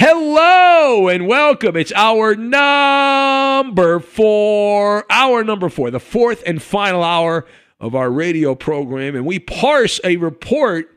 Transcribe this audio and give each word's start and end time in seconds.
Hello 0.00 1.08
and 1.08 1.26
welcome. 1.26 1.74
It's 1.74 1.92
hour 1.92 2.36
number 2.36 3.98
four, 3.98 5.04
hour 5.10 5.42
number 5.42 5.68
four, 5.68 5.90
the 5.90 5.98
fourth 5.98 6.40
and 6.46 6.62
final 6.62 7.02
hour 7.02 7.46
of 7.80 7.96
our 7.96 8.08
radio 8.08 8.54
program. 8.54 9.16
And 9.16 9.26
we 9.26 9.40
parse 9.40 9.98
a 10.04 10.14
report 10.14 10.96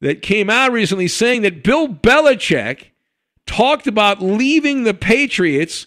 that 0.00 0.20
came 0.20 0.50
out 0.50 0.72
recently 0.72 1.06
saying 1.06 1.42
that 1.42 1.62
Bill 1.62 1.86
Belichick 1.86 2.86
talked 3.46 3.86
about 3.86 4.20
leaving 4.20 4.82
the 4.82 4.94
Patriots 4.94 5.86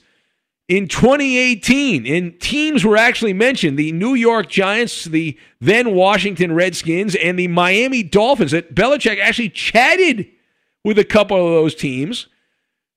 in 0.69 0.87
2018. 0.87 2.07
And 2.07 2.39
teams 2.39 2.85
were 2.85 2.95
actually 2.95 3.33
mentioned 3.33 3.77
the 3.77 3.91
New 3.91 4.13
York 4.13 4.47
Giants, 4.47 5.03
the 5.03 5.37
then 5.59 5.93
Washington 5.93 6.55
Redskins, 6.55 7.13
and 7.15 7.37
the 7.37 7.49
Miami 7.49 8.03
Dolphins. 8.03 8.51
That 8.51 8.73
Belichick 8.73 9.19
actually 9.19 9.49
chatted 9.49 10.29
with 10.85 10.97
a 10.97 11.03
couple 11.03 11.35
of 11.35 11.51
those 11.51 11.75
teams. 11.75 12.27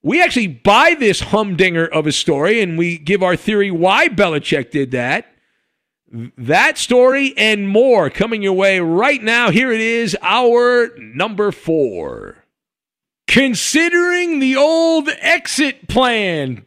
We 0.06 0.22
actually 0.22 0.46
buy 0.46 0.94
this 0.96 1.18
humdinger 1.18 1.84
of 1.84 2.06
a 2.06 2.12
story 2.12 2.60
and 2.62 2.78
we 2.78 2.96
give 2.96 3.24
our 3.24 3.34
theory 3.34 3.72
why 3.72 4.06
Belichick 4.06 4.70
did 4.70 4.92
that. 4.92 5.26
That 6.38 6.78
story 6.78 7.34
and 7.36 7.68
more 7.68 8.08
coming 8.08 8.40
your 8.40 8.52
way 8.52 8.78
right 8.78 9.20
now. 9.20 9.50
Here 9.50 9.72
it 9.72 9.80
is, 9.80 10.16
hour 10.22 10.96
number 10.96 11.50
four. 11.50 12.44
Considering 13.26 14.38
the 14.38 14.54
old 14.54 15.08
exit 15.18 15.88
plan. 15.88 16.64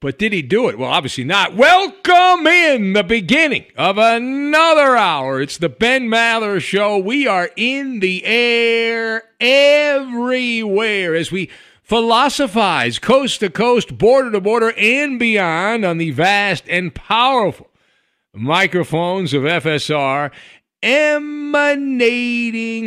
But 0.00 0.18
did 0.18 0.32
he 0.32 0.42
do 0.42 0.68
it? 0.68 0.76
Well, 0.76 0.90
obviously 0.90 1.22
not. 1.22 1.54
Welcome 1.54 2.48
in 2.48 2.94
the 2.94 3.04
beginning 3.04 3.66
of 3.76 3.98
another 3.98 4.96
hour. 4.96 5.40
It's 5.40 5.58
the 5.58 5.68
Ben 5.68 6.08
Maller 6.08 6.60
Show. 6.60 6.98
We 6.98 7.28
are 7.28 7.50
in 7.54 8.00
the 8.00 8.24
air 8.24 9.22
everywhere 9.38 11.14
as 11.14 11.30
we 11.30 11.50
philosophize 11.90 13.00
coast 13.00 13.40
to 13.40 13.50
coast, 13.50 13.98
border 13.98 14.30
to 14.30 14.40
border, 14.40 14.72
and 14.78 15.18
beyond 15.18 15.84
on 15.84 15.98
the 15.98 16.12
vast 16.12 16.62
and 16.68 16.94
powerful 16.94 17.68
microphones 18.32 19.34
of 19.34 19.42
FSR 19.42 20.30
emanating 20.84 21.36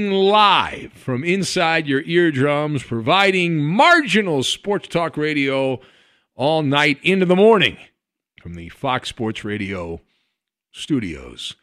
live 0.09 0.94
from 0.94 1.22
inside 1.25 1.86
your 1.86 2.02
eardrums, 2.03 2.81
providing 2.81 3.62
marginal 3.62 4.42
sports 4.42 4.88
talk 4.88 5.18
radio 5.18 5.81
all 6.34 6.63
night 6.63 6.97
into 7.03 7.25
the 7.25 7.36
morning 7.36 7.75
from 8.42 8.53
the 8.53 8.69
Fox 8.69 9.09
Sports 9.09 9.44
Radio 9.44 10.00
studios. 10.72 11.58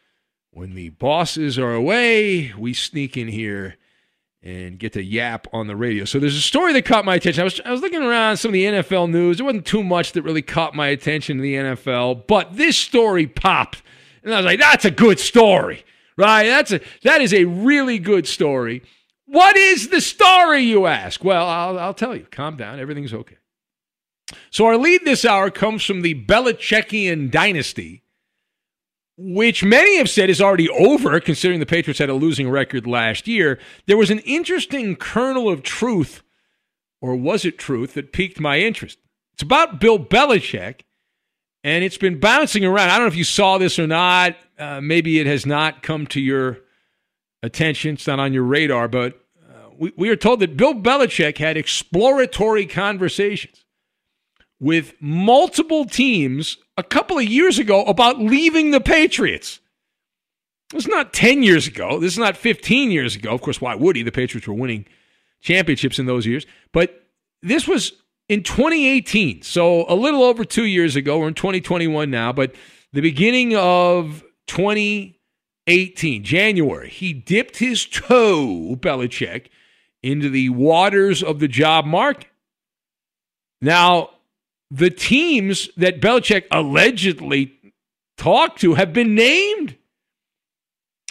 When 0.51 0.75
the 0.75 0.89
bosses 0.89 1.57
are 1.57 1.73
away, 1.73 2.53
we 2.55 2.75
sneak 2.75 3.17
in 3.17 3.29
here 3.29 3.77
and 4.43 4.79
get 4.79 4.93
to 4.93 5.03
yap 5.03 5.47
on 5.53 5.67
the 5.67 5.75
radio. 5.75 6.05
So 6.05 6.19
there's 6.19 6.35
a 6.35 6.41
story 6.41 6.73
that 6.73 6.85
caught 6.85 7.05
my 7.05 7.15
attention. 7.15 7.41
I 7.41 7.43
was, 7.43 7.61
I 7.63 7.71
was 7.71 7.81
looking 7.81 8.01
around 8.01 8.37
some 8.37 8.49
of 8.49 8.53
the 8.53 8.65
NFL 8.65 9.09
news. 9.09 9.37
There 9.37 9.45
wasn't 9.45 9.65
too 9.65 9.83
much 9.83 10.13
that 10.13 10.23
really 10.23 10.41
caught 10.41 10.75
my 10.75 10.87
attention 10.87 11.37
in 11.37 11.43
the 11.43 11.55
NFL, 11.55 12.25
but 12.27 12.55
this 12.55 12.77
story 12.77 13.27
popped. 13.27 13.83
And 14.23 14.33
I 14.33 14.37
was 14.37 14.45
like, 14.45 14.59
that's 14.59 14.85
a 14.85 14.91
good 14.91 15.19
story, 15.19 15.83
right? 16.17 16.45
That's 16.45 16.71
a, 16.71 16.81
that 17.03 17.21
is 17.21 17.33
a 17.33 17.45
really 17.45 17.99
good 17.99 18.27
story. 18.27 18.83
What 19.25 19.55
is 19.55 19.89
the 19.89 20.01
story, 20.01 20.61
you 20.61 20.87
ask? 20.87 21.23
Well, 21.23 21.47
I'll, 21.47 21.79
I'll 21.79 21.93
tell 21.93 22.15
you. 22.15 22.25
Calm 22.31 22.57
down. 22.57 22.79
Everything's 22.79 23.13
okay. 23.13 23.37
So 24.49 24.65
our 24.65 24.77
lead 24.77 25.05
this 25.05 25.23
hour 25.23 25.51
comes 25.51 25.83
from 25.83 26.01
the 26.01 26.25
Belichickian 26.25 27.29
dynasty 27.31 28.03
which 29.17 29.63
many 29.63 29.97
have 29.97 30.09
said 30.09 30.29
is 30.29 30.41
already 30.41 30.69
over, 30.69 31.19
considering 31.19 31.59
the 31.59 31.65
Patriots 31.65 31.99
had 31.99 32.09
a 32.09 32.13
losing 32.13 32.49
record 32.49 32.87
last 32.87 33.27
year, 33.27 33.59
there 33.85 33.97
was 33.97 34.09
an 34.09 34.19
interesting 34.19 34.95
kernel 34.95 35.49
of 35.49 35.63
truth, 35.63 36.23
or 37.01 37.15
was 37.15 37.45
it 37.45 37.57
truth, 37.57 37.93
that 37.93 38.13
piqued 38.13 38.39
my 38.39 38.59
interest. 38.59 38.97
It's 39.33 39.43
about 39.43 39.79
Bill 39.79 39.99
Belichick, 39.99 40.81
and 41.63 41.83
it's 41.83 41.97
been 41.97 42.19
bouncing 42.19 42.65
around. 42.65 42.89
I 42.89 42.93
don't 42.93 43.01
know 43.01 43.11
if 43.11 43.15
you 43.15 43.23
saw 43.23 43.57
this 43.57 43.77
or 43.77 43.87
not. 43.87 44.35
Uh, 44.57 44.81
maybe 44.81 45.19
it 45.19 45.27
has 45.27 45.45
not 45.45 45.83
come 45.83 46.07
to 46.07 46.21
your 46.21 46.59
attention, 47.43 47.95
it's 47.95 48.07
not 48.07 48.19
on 48.19 48.33
your 48.33 48.43
radar, 48.43 48.87
but 48.87 49.19
uh, 49.49 49.69
we, 49.77 49.91
we 49.97 50.09
are 50.09 50.15
told 50.15 50.39
that 50.39 50.55
Bill 50.55 50.75
Belichick 50.75 51.37
had 51.37 51.57
exploratory 51.57 52.65
conversations 52.65 53.65
with 54.59 54.93
multiple 55.01 55.85
teams 55.85 56.57
a 56.81 56.83
couple 56.83 57.19
of 57.19 57.23
years 57.23 57.59
ago 57.59 57.83
about 57.85 58.19
leaving 58.19 58.71
the 58.71 58.81
Patriots. 58.81 59.59
It's 60.73 60.87
not 60.87 61.13
10 61.13 61.43
years 61.43 61.67
ago. 61.67 61.99
This 61.99 62.13
is 62.13 62.17
not 62.17 62.35
15 62.35 62.89
years 62.89 63.15
ago. 63.15 63.33
Of 63.33 63.41
course, 63.41 63.61
why 63.61 63.75
would 63.75 63.95
he? 63.95 64.01
The 64.01 64.11
Patriots 64.11 64.47
were 64.47 64.55
winning 64.55 64.85
championships 65.41 65.99
in 65.99 66.07
those 66.07 66.25
years. 66.25 66.47
But 66.71 67.07
this 67.43 67.67
was 67.67 67.93
in 68.29 68.41
2018. 68.41 69.43
So 69.43 69.85
a 69.87 69.93
little 69.93 70.23
over 70.23 70.43
two 70.43 70.65
years 70.65 70.95
ago. 70.95 71.19
We're 71.19 71.27
in 71.27 71.35
2021 71.35 72.09
now, 72.09 72.33
but 72.33 72.55
the 72.93 73.01
beginning 73.01 73.55
of 73.55 74.23
2018, 74.47 76.23
January, 76.23 76.89
he 76.89 77.13
dipped 77.13 77.57
his 77.57 77.85
toe, 77.85 78.75
Belichick, 78.75 79.47
into 80.01 80.29
the 80.29 80.49
waters 80.49 81.21
of 81.21 81.39
the 81.39 81.47
job 81.47 81.85
market. 81.85 82.27
Now, 83.61 84.09
the 84.71 84.89
teams 84.89 85.69
that 85.75 85.99
Belichick 85.99 86.45
allegedly 86.49 87.53
talked 88.17 88.61
to 88.61 88.75
have 88.75 88.93
been 88.93 89.13
named. 89.13 89.75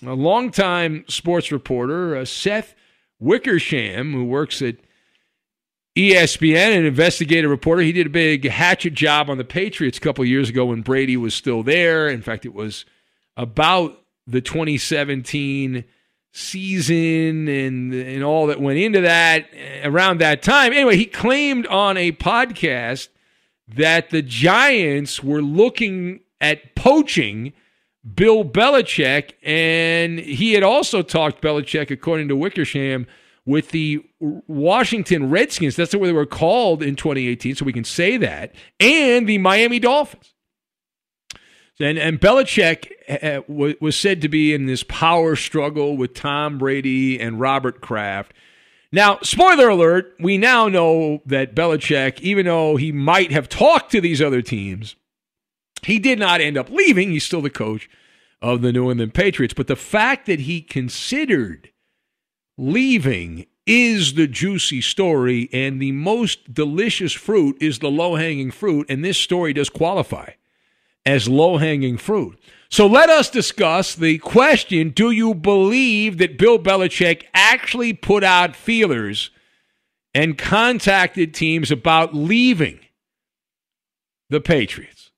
A 0.03 0.15
longtime 0.15 1.05
sports 1.09 1.53
reporter, 1.53 2.17
uh, 2.17 2.25
Seth 2.25 2.75
Wickersham, 3.19 4.15
who 4.15 4.25
works 4.25 4.63
at 4.63 4.77
ESPN, 5.95 6.79
an 6.79 6.87
investigative 6.87 7.51
reporter, 7.51 7.83
he 7.83 7.93
did 7.93 8.07
a 8.07 8.11
big 8.11 8.49
hatchet 8.49 8.95
job 8.95 9.29
on 9.29 9.37
the 9.37 9.45
Patriots 9.45 9.99
a 9.99 10.01
couple 10.01 10.25
years 10.25 10.49
ago 10.49 10.65
when 10.67 10.81
Brady 10.81 11.19
was 11.19 11.35
still 11.35 11.63
there. 11.63 12.09
In 12.09 12.23
fact, 12.23 12.47
it 12.47 12.55
was 12.55 12.87
about 13.37 14.01
the 14.27 14.41
2017 14.41 15.85
season 16.33 17.49
and 17.49 17.93
and 17.93 18.23
all 18.23 18.47
that 18.47 18.61
went 18.61 18.79
into 18.79 19.01
that 19.01 19.47
around 19.85 20.21
that 20.21 20.43
time. 20.43 20.73
Anyway, 20.73 20.97
he 20.97 21.05
claimed 21.05 21.67
on 21.67 21.97
a 21.97 22.13
podcast 22.13 23.09
that 23.77 24.11
the 24.11 24.23
Giants 24.23 25.23
were 25.23 25.43
looking 25.43 26.21
at 26.41 26.75
poaching 26.75 27.53
Bill 28.15 28.45
Belichick, 28.45 29.33
and 29.43 30.19
he 30.19 30.55
had 30.55 30.63
also 30.63 31.03
talked 31.03 31.43
Belichick, 31.43 31.91
according 31.91 32.29
to 32.29 32.37
Wickersham, 32.37 33.07
with 33.45 33.71
the 33.71 34.03
Washington 34.21 35.29
Redskins. 35.29 35.77
That's 35.77 35.95
what 35.95 36.07
they 36.07 36.13
were 36.13 36.27
called 36.27 36.83
in 36.83 36.97
2018, 36.97 37.57
so 37.57 37.65
we 37.65 37.73
can 37.73 37.85
say 37.85 38.17
that, 38.17 38.55
and 38.79 39.29
the 39.29 39.39
Miami 39.39 39.79
Dolphins. 39.79 40.35
And, 41.79 41.99
and 41.99 42.21
Belichick 42.21 42.91
uh, 43.09 43.43
was 43.49 43.97
said 43.97 44.21
to 44.23 44.29
be 44.29 44.53
in 44.53 44.67
this 44.67 44.83
power 44.83 45.35
struggle 45.35 45.97
with 45.97 46.13
Tom 46.13 46.59
Brady 46.59 47.19
and 47.19 47.41
Robert 47.41 47.81
Kraft. 47.81 48.35
Now, 48.93 49.19
spoiler 49.23 49.69
alert, 49.69 50.15
we 50.19 50.37
now 50.37 50.69
know 50.69 51.23
that 51.25 51.55
Belichick, 51.55 52.21
even 52.21 52.47
though 52.47 52.77
he 52.77 52.91
might 52.91 53.31
have 53.31 53.49
talked 53.49 53.93
to 53.93 54.01
these 54.01 54.21
other 54.21 54.43
teams, 54.43 54.97
he 55.83 55.99
did 55.99 56.19
not 56.19 56.41
end 56.41 56.59
up 56.59 56.71
leaving. 56.71 57.11
He's 57.11 57.25
still 57.25 57.41
the 57.41 57.51
coach 57.51 57.89
of 58.43 58.63
the 58.63 58.73
New 58.73 58.91
England 58.91 59.15
Patriots. 59.15 59.55
But 59.55 59.69
the 59.69 59.77
fact 59.77 60.27
that 60.27 60.41
he 60.41 60.61
considered 60.61 61.71
leaving 62.59 63.47
is 63.65 64.15
the 64.15 64.27
juicy 64.27 64.81
story, 64.81 65.49
and 65.53 65.81
the 65.81 65.93
most 65.93 66.53
delicious 66.53 67.13
fruit 67.13 67.57
is 67.61 67.79
the 67.79 67.91
low 67.91 68.17
hanging 68.17 68.51
fruit. 68.51 68.87
And 68.89 69.05
this 69.05 69.19
story 69.19 69.53
does 69.53 69.71
qualify 69.71 70.31
as 71.07 71.29
low 71.29 71.59
hanging 71.59 71.97
fruit. 71.97 72.39
So 72.71 72.87
let 72.87 73.11
us 73.11 73.29
discuss 73.29 73.97
the 73.97 74.19
question 74.19 74.91
Do 74.91 75.11
you 75.11 75.35
believe 75.35 76.19
that 76.19 76.39
Bill 76.39 76.59
Belichick 76.59 77.25
actually 77.35 77.93
put 77.93 78.23
out 78.23 78.55
feelers 78.55 79.31
and 80.15 80.39
contacted 80.39 81.35
teams 81.35 81.71
about 81.71 82.15
leaving 82.15 82.81
the 84.29 84.41
Patriots? 84.41 85.11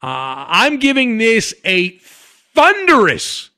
Uh, 0.00 0.46
I'm 0.48 0.78
giving 0.78 1.18
this 1.18 1.52
a 1.64 1.98
thunderous 1.98 3.50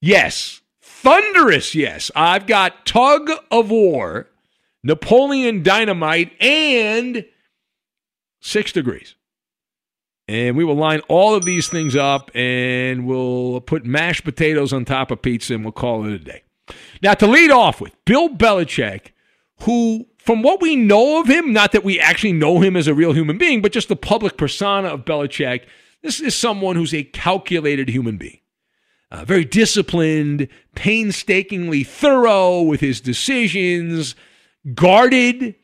yes. 0.00 0.60
Thunderous 0.82 1.76
yes. 1.76 2.10
I've 2.16 2.48
got 2.48 2.84
tug 2.84 3.30
of 3.52 3.70
war, 3.70 4.28
Napoleon 4.82 5.62
dynamite, 5.62 6.32
and 6.42 7.24
six 8.40 8.72
degrees. 8.72 9.14
And 10.28 10.56
we 10.56 10.64
will 10.64 10.74
line 10.74 11.00
all 11.08 11.34
of 11.34 11.44
these 11.44 11.68
things 11.68 11.94
up 11.94 12.30
and 12.34 13.06
we'll 13.06 13.60
put 13.60 13.84
mashed 13.84 14.24
potatoes 14.24 14.72
on 14.72 14.84
top 14.84 15.10
of 15.10 15.22
pizza 15.22 15.54
and 15.54 15.64
we'll 15.64 15.72
call 15.72 16.04
it 16.04 16.12
a 16.12 16.18
day. 16.18 16.42
Now, 17.00 17.14
to 17.14 17.26
lead 17.26 17.50
off 17.50 17.80
with, 17.80 17.92
Bill 18.04 18.28
Belichick, 18.28 19.12
who, 19.60 20.06
from 20.18 20.42
what 20.42 20.60
we 20.60 20.74
know 20.74 21.20
of 21.20 21.28
him, 21.28 21.52
not 21.52 21.70
that 21.72 21.84
we 21.84 22.00
actually 22.00 22.32
know 22.32 22.60
him 22.60 22.76
as 22.76 22.88
a 22.88 22.94
real 22.94 23.12
human 23.12 23.38
being, 23.38 23.62
but 23.62 23.72
just 23.72 23.88
the 23.88 23.94
public 23.94 24.36
persona 24.36 24.88
of 24.88 25.04
Belichick, 25.04 25.62
this 26.02 26.20
is 26.20 26.34
someone 26.34 26.74
who's 26.76 26.94
a 26.94 27.04
calculated 27.04 27.88
human 27.88 28.16
being. 28.16 28.40
Uh, 29.12 29.24
very 29.24 29.44
disciplined, 29.44 30.48
painstakingly 30.74 31.84
thorough 31.84 32.62
with 32.62 32.80
his 32.80 33.00
decisions, 33.00 34.16
guarded, 34.74 35.54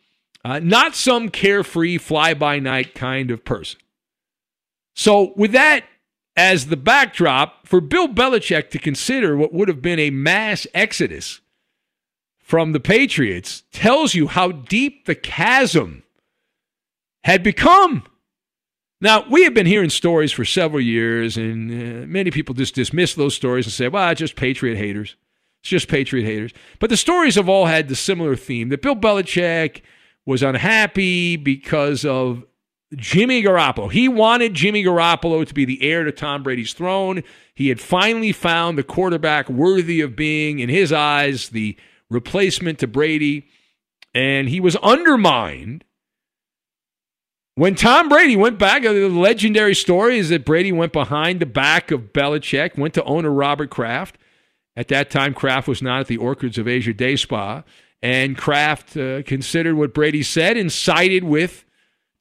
uh, 0.44 0.60
not 0.60 0.94
some 0.94 1.28
carefree, 1.28 1.98
fly 1.98 2.34
by 2.34 2.60
night 2.60 2.94
kind 2.94 3.32
of 3.32 3.44
person. 3.44 3.80
So, 4.94 5.32
with 5.36 5.52
that 5.52 5.84
as 6.36 6.66
the 6.66 6.76
backdrop, 6.76 7.66
for 7.66 7.80
Bill 7.80 8.08
Belichick 8.08 8.70
to 8.70 8.78
consider 8.78 9.36
what 9.36 9.52
would 9.52 9.68
have 9.68 9.82
been 9.82 9.98
a 9.98 10.10
mass 10.10 10.66
exodus 10.74 11.40
from 12.40 12.72
the 12.72 12.80
Patriots 12.80 13.62
tells 13.72 14.14
you 14.14 14.28
how 14.28 14.52
deep 14.52 15.06
the 15.06 15.14
chasm 15.14 16.02
had 17.24 17.42
become. 17.42 18.04
Now, 19.00 19.24
we 19.28 19.44
have 19.44 19.54
been 19.54 19.66
hearing 19.66 19.90
stories 19.90 20.32
for 20.32 20.44
several 20.44 20.80
years, 20.80 21.36
and 21.36 21.70
uh, 21.70 22.06
many 22.06 22.30
people 22.30 22.54
just 22.54 22.74
dismiss 22.74 23.14
those 23.14 23.34
stories 23.34 23.66
and 23.66 23.72
say, 23.72 23.88
well, 23.88 24.10
it's 24.10 24.20
just 24.20 24.36
Patriot 24.36 24.76
haters. 24.76 25.16
It's 25.60 25.70
just 25.70 25.88
Patriot 25.88 26.24
haters. 26.24 26.52
But 26.78 26.90
the 26.90 26.96
stories 26.96 27.36
have 27.36 27.48
all 27.48 27.66
had 27.66 27.88
the 27.88 27.96
similar 27.96 28.36
theme 28.36 28.68
that 28.68 28.82
Bill 28.82 28.96
Belichick 28.96 29.82
was 30.24 30.42
unhappy 30.42 31.36
because 31.36 32.04
of 32.04 32.44
Jimmy 32.96 33.42
Garoppolo. 33.42 33.90
He 33.90 34.08
wanted 34.08 34.54
Jimmy 34.54 34.84
Garoppolo 34.84 35.46
to 35.46 35.54
be 35.54 35.64
the 35.64 35.82
heir 35.82 36.04
to 36.04 36.12
Tom 36.12 36.42
Brady's 36.42 36.72
throne. 36.72 37.22
He 37.54 37.68
had 37.68 37.80
finally 37.80 38.32
found 38.32 38.76
the 38.76 38.82
quarterback 38.82 39.48
worthy 39.48 40.00
of 40.00 40.16
being, 40.16 40.58
in 40.58 40.68
his 40.68 40.92
eyes, 40.92 41.50
the 41.50 41.76
replacement 42.10 42.78
to 42.80 42.86
Brady. 42.86 43.46
And 44.14 44.48
he 44.48 44.60
was 44.60 44.76
undermined 44.76 45.84
when 47.54 47.74
Tom 47.74 48.08
Brady 48.08 48.36
went 48.36 48.58
back. 48.58 48.82
The 48.82 49.08
legendary 49.08 49.74
story 49.74 50.18
is 50.18 50.28
that 50.28 50.44
Brady 50.44 50.72
went 50.72 50.92
behind 50.92 51.40
the 51.40 51.46
back 51.46 51.90
of 51.90 52.12
Belichick, 52.12 52.76
went 52.76 52.94
to 52.94 53.04
owner 53.04 53.30
Robert 53.30 53.70
Kraft. 53.70 54.18
At 54.76 54.88
that 54.88 55.10
time, 55.10 55.34
Kraft 55.34 55.68
was 55.68 55.82
not 55.82 56.00
at 56.00 56.06
the 56.06 56.16
Orchids 56.16 56.58
of 56.58 56.68
Asia 56.68 56.92
Day 56.92 57.16
Spa. 57.16 57.62
And 58.02 58.36
Kraft 58.36 58.96
uh, 58.96 59.22
considered 59.22 59.76
what 59.76 59.94
Brady 59.94 60.22
said 60.22 60.56
and 60.56 60.72
sided 60.72 61.24
with 61.24 61.64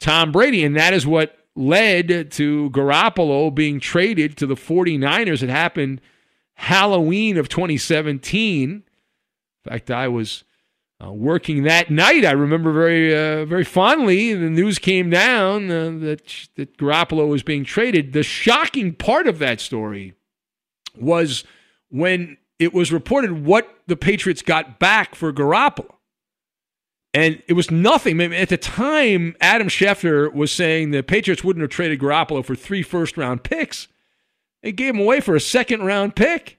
Tom 0.01 0.31
Brady. 0.31 0.65
And 0.65 0.75
that 0.75 0.93
is 0.93 1.07
what 1.07 1.37
led 1.55 2.31
to 2.31 2.69
Garoppolo 2.71 3.53
being 3.53 3.79
traded 3.79 4.35
to 4.37 4.47
the 4.47 4.55
49ers. 4.55 5.43
It 5.43 5.49
happened 5.49 6.01
Halloween 6.55 7.37
of 7.37 7.47
2017. 7.47 8.69
In 8.69 8.83
fact, 9.63 9.91
I 9.91 10.07
was 10.07 10.43
uh, 11.03 11.11
working 11.11 11.63
that 11.63 11.89
night. 11.89 12.25
I 12.25 12.31
remember 12.31 12.71
very, 12.71 13.13
uh, 13.13 13.45
very 13.45 13.63
fondly. 13.63 14.33
The 14.33 14.49
news 14.49 14.79
came 14.79 15.09
down 15.09 15.69
uh, 15.71 15.91
that 16.05 16.47
that 16.55 16.77
Garoppolo 16.77 17.27
was 17.27 17.43
being 17.43 17.63
traded. 17.63 18.13
The 18.13 18.23
shocking 18.23 18.93
part 18.93 19.27
of 19.27 19.39
that 19.39 19.59
story 19.59 20.13
was 20.95 21.43
when 21.89 22.37
it 22.59 22.73
was 22.73 22.91
reported 22.91 23.45
what 23.45 23.67
the 23.87 23.95
Patriots 23.95 24.41
got 24.41 24.79
back 24.79 25.15
for 25.15 25.33
Garoppolo. 25.33 25.95
And 27.13 27.41
it 27.47 27.53
was 27.53 27.69
nothing. 27.69 28.21
At 28.21 28.49
the 28.49 28.57
time, 28.57 29.35
Adam 29.41 29.67
Schefter 29.67 30.33
was 30.33 30.51
saying 30.51 30.91
the 30.91 31.03
Patriots 31.03 31.43
wouldn't 31.43 31.61
have 31.61 31.69
traded 31.69 31.99
Garoppolo 31.99 32.43
for 32.43 32.55
three 32.55 32.83
first 32.83 33.17
round 33.17 33.43
picks. 33.43 33.89
They 34.63 34.71
gave 34.71 34.95
him 34.95 35.01
away 35.01 35.19
for 35.19 35.35
a 35.35 35.41
second 35.41 35.83
round 35.83 36.15
pick. 36.15 36.57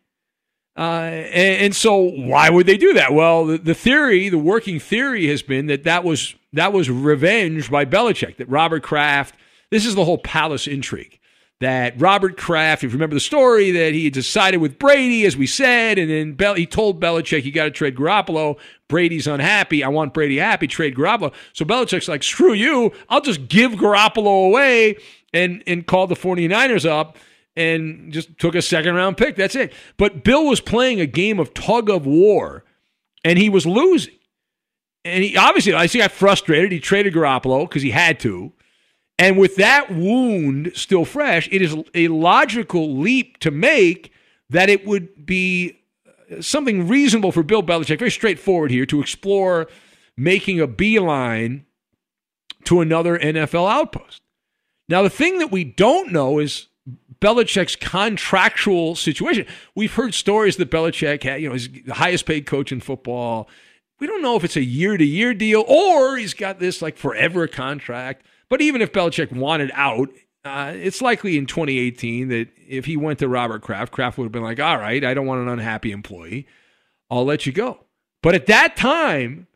Uh, 0.76 0.80
and, 0.80 1.64
and, 1.64 1.76
so 1.76 1.96
why 1.96 2.48
would 2.48 2.64
they 2.64 2.78
do 2.78 2.94
that? 2.94 3.12
Well, 3.12 3.44
the, 3.44 3.58
the, 3.58 3.74
theory, 3.74 4.30
the 4.30 4.38
working 4.38 4.80
theory 4.80 5.26
has 5.26 5.42
been 5.42 5.66
that 5.66 5.84
that 5.84 6.02
was, 6.02 6.34
that 6.54 6.72
was 6.72 6.88
revenge 6.88 7.70
by 7.70 7.84
Belichick, 7.84 8.38
that 8.38 8.48
Robert 8.48 8.82
Kraft, 8.82 9.34
this 9.70 9.84
is 9.84 9.94
the 9.94 10.06
whole 10.06 10.16
palace 10.16 10.66
intrigue 10.66 11.18
that 11.62 12.00
Robert 12.00 12.36
Kraft, 12.36 12.82
if 12.82 12.90
you 12.90 12.96
remember 12.96 13.14
the 13.14 13.20
story, 13.20 13.70
that 13.70 13.94
he 13.94 14.10
decided 14.10 14.58
with 14.58 14.78
Brady, 14.78 15.24
as 15.24 15.36
we 15.36 15.46
said, 15.46 15.98
and 15.98 16.10
then 16.10 16.34
Bel- 16.34 16.54
he 16.54 16.66
told 16.66 17.00
Belichick, 17.00 17.44
you 17.44 17.52
got 17.52 17.64
to 17.64 17.70
trade 17.70 17.96
Garoppolo. 17.96 18.58
Brady's 18.88 19.26
unhappy. 19.26 19.82
I 19.82 19.88
want 19.88 20.12
Brady 20.12 20.38
happy. 20.38 20.66
Trade 20.66 20.94
Garoppolo. 20.94 21.32
So 21.52 21.64
Belichick's 21.64 22.08
like, 22.08 22.22
screw 22.22 22.52
you. 22.52 22.92
I'll 23.08 23.20
just 23.20 23.48
give 23.48 23.72
Garoppolo 23.72 24.46
away 24.48 24.96
and, 25.32 25.62
and 25.66 25.86
call 25.86 26.06
the 26.06 26.16
49ers 26.16 26.88
up 26.88 27.16
and 27.56 28.12
just 28.12 28.38
took 28.38 28.54
a 28.54 28.62
second 28.62 28.94
round 28.94 29.16
pick. 29.16 29.36
That's 29.36 29.54
it. 29.54 29.72
But 29.96 30.24
Bill 30.24 30.46
was 30.46 30.60
playing 30.60 31.00
a 31.00 31.06
game 31.06 31.38
of 31.38 31.54
tug 31.54 31.88
of 31.88 32.06
war 32.06 32.64
and 33.24 33.38
he 33.38 33.48
was 33.48 33.66
losing. 33.66 34.14
And 35.04 35.24
he 35.24 35.36
obviously, 35.36 35.74
I 35.74 35.86
see, 35.86 35.98
got 35.98 36.12
frustrated. 36.12 36.72
He 36.72 36.80
traded 36.80 37.14
Garoppolo 37.14 37.68
because 37.68 37.82
he 37.82 37.90
had 37.90 38.20
to. 38.20 38.52
And 39.18 39.38
with 39.38 39.56
that 39.56 39.90
wound 39.90 40.72
still 40.74 41.04
fresh, 41.04 41.48
it 41.52 41.62
is 41.62 41.76
a 41.94 42.08
logical 42.08 42.96
leap 42.96 43.38
to 43.38 43.50
make 43.50 44.12
that 44.50 44.68
it 44.68 44.86
would 44.86 45.24
be 45.24 45.78
uh, 46.06 46.40
something 46.42 46.88
reasonable 46.88 47.32
for 47.32 47.42
Bill 47.42 47.62
Belichick, 47.62 47.98
very 47.98 48.10
straightforward 48.10 48.70
here, 48.70 48.86
to 48.86 49.00
explore 49.00 49.68
making 50.16 50.60
a 50.60 50.66
beeline 50.66 51.66
to 52.64 52.80
another 52.80 53.18
NFL 53.18 53.70
outpost. 53.70 54.22
Now, 54.88 55.02
the 55.02 55.10
thing 55.10 55.38
that 55.38 55.50
we 55.50 55.64
don't 55.64 56.12
know 56.12 56.38
is 56.38 56.68
Belichick's 57.20 57.76
contractual 57.76 58.94
situation. 58.96 59.46
We've 59.74 59.94
heard 59.94 60.14
stories 60.14 60.56
that 60.56 60.70
Belichick 60.70 61.22
had, 61.22 61.40
you 61.40 61.48
know, 61.48 61.54
he's 61.54 61.70
the 61.70 61.94
highest 61.94 62.26
paid 62.26 62.46
coach 62.46 62.72
in 62.72 62.80
football. 62.80 63.48
We 64.00 64.06
don't 64.08 64.22
know 64.22 64.36
if 64.36 64.42
it's 64.42 64.56
a 64.56 64.64
year 64.64 64.96
to 64.96 65.04
year 65.04 65.32
deal 65.32 65.64
or 65.66 66.16
he's 66.16 66.34
got 66.34 66.58
this 66.58 66.82
like 66.82 66.96
forever 66.96 67.46
contract. 67.46 68.26
But 68.52 68.60
even 68.60 68.82
if 68.82 68.92
Belichick 68.92 69.32
wanted 69.32 69.70
out, 69.72 70.10
uh, 70.44 70.74
it's 70.76 71.00
likely 71.00 71.38
in 71.38 71.46
2018 71.46 72.28
that 72.28 72.48
if 72.68 72.84
he 72.84 72.98
went 72.98 73.18
to 73.20 73.28
Robert 73.28 73.62
Kraft, 73.62 73.94
Kraft 73.94 74.18
would 74.18 74.24
have 74.24 74.32
been 74.32 74.42
like, 74.42 74.60
all 74.60 74.76
right, 74.76 75.02
I 75.02 75.14
don't 75.14 75.24
want 75.24 75.40
an 75.40 75.48
unhappy 75.48 75.90
employee. 75.90 76.46
I'll 77.10 77.24
let 77.24 77.46
you 77.46 77.52
go. 77.52 77.86
But 78.22 78.34
at 78.34 78.44
that 78.48 78.76
time, 78.76 79.46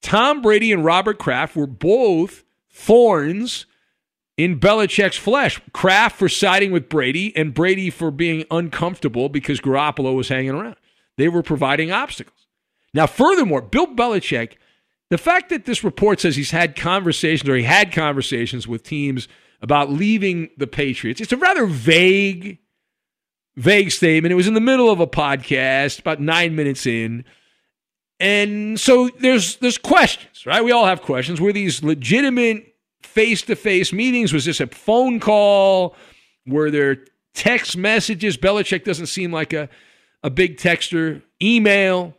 Tom 0.00 0.40
Brady 0.40 0.72
and 0.72 0.86
Robert 0.86 1.18
Kraft 1.18 1.54
were 1.54 1.66
both 1.66 2.44
thorns 2.72 3.66
in 4.38 4.58
Belichick's 4.58 5.18
flesh. 5.18 5.60
Kraft 5.74 6.16
for 6.16 6.30
siding 6.30 6.72
with 6.72 6.88
Brady 6.88 7.36
and 7.36 7.52
Brady 7.52 7.90
for 7.90 8.10
being 8.10 8.46
uncomfortable 8.50 9.28
because 9.28 9.60
Garoppolo 9.60 10.16
was 10.16 10.30
hanging 10.30 10.52
around. 10.52 10.76
They 11.18 11.28
were 11.28 11.42
providing 11.42 11.92
obstacles. 11.92 12.46
Now, 12.94 13.06
furthermore, 13.06 13.60
Bill 13.60 13.86
Belichick, 13.86 14.54
the 15.10 15.18
fact 15.18 15.48
that 15.48 15.64
this 15.64 15.82
report 15.82 16.20
says 16.20 16.36
he's 16.36 16.50
had 16.50 16.76
conversations 16.76 17.48
or 17.48 17.56
he 17.56 17.62
had 17.64 17.92
conversations 17.92 18.68
with 18.68 18.82
teams 18.82 19.28
about 19.60 19.90
leaving 19.90 20.50
the 20.56 20.66
Patriots, 20.66 21.20
it's 21.20 21.32
a 21.32 21.36
rather 21.36 21.66
vague, 21.66 22.58
vague 23.56 23.90
statement. 23.90 24.32
It 24.32 24.36
was 24.36 24.46
in 24.46 24.54
the 24.54 24.60
middle 24.60 24.90
of 24.90 25.00
a 25.00 25.06
podcast, 25.06 25.98
about 25.98 26.20
nine 26.20 26.54
minutes 26.54 26.86
in. 26.86 27.24
And 28.20 28.78
so 28.78 29.08
there's 29.20 29.56
there's 29.56 29.78
questions, 29.78 30.44
right? 30.44 30.64
We 30.64 30.72
all 30.72 30.86
have 30.86 31.02
questions. 31.02 31.40
Were 31.40 31.52
these 31.52 31.82
legitimate 31.82 32.74
face 33.02 33.42
to 33.42 33.56
face 33.56 33.92
meetings? 33.92 34.32
Was 34.32 34.44
this 34.44 34.60
a 34.60 34.66
phone 34.66 35.20
call? 35.20 35.94
Were 36.46 36.70
there 36.70 37.04
text 37.34 37.76
messages? 37.76 38.36
Belichick 38.36 38.84
doesn't 38.84 39.06
seem 39.06 39.32
like 39.32 39.52
a, 39.52 39.68
a 40.22 40.30
big 40.30 40.56
texter. 40.56 41.22
Email 41.40 42.14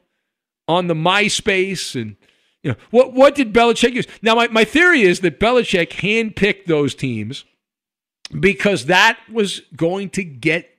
on 0.70 0.88
the 0.88 0.94
MySpace 0.94 2.00
and 2.00 2.16
you 2.64 2.72
know 2.72 2.78
what 2.92 3.14
what 3.14 3.36
did 3.36 3.54
Belichick 3.54 3.94
use? 3.94 4.08
Now 4.22 4.36
my, 4.36 4.48
my 4.50 4.66
theory 4.66 5.02
is 5.02 5.22
that 5.22 5.40
Belichick 5.40 5.90
handpicked 5.90 6.66
those 6.66 6.94
teams 6.94 7.46
because 8.38 8.86
that 8.86 9.20
was 9.32 9.62
going 9.76 10.10
to 10.12 10.24
get 10.24 10.70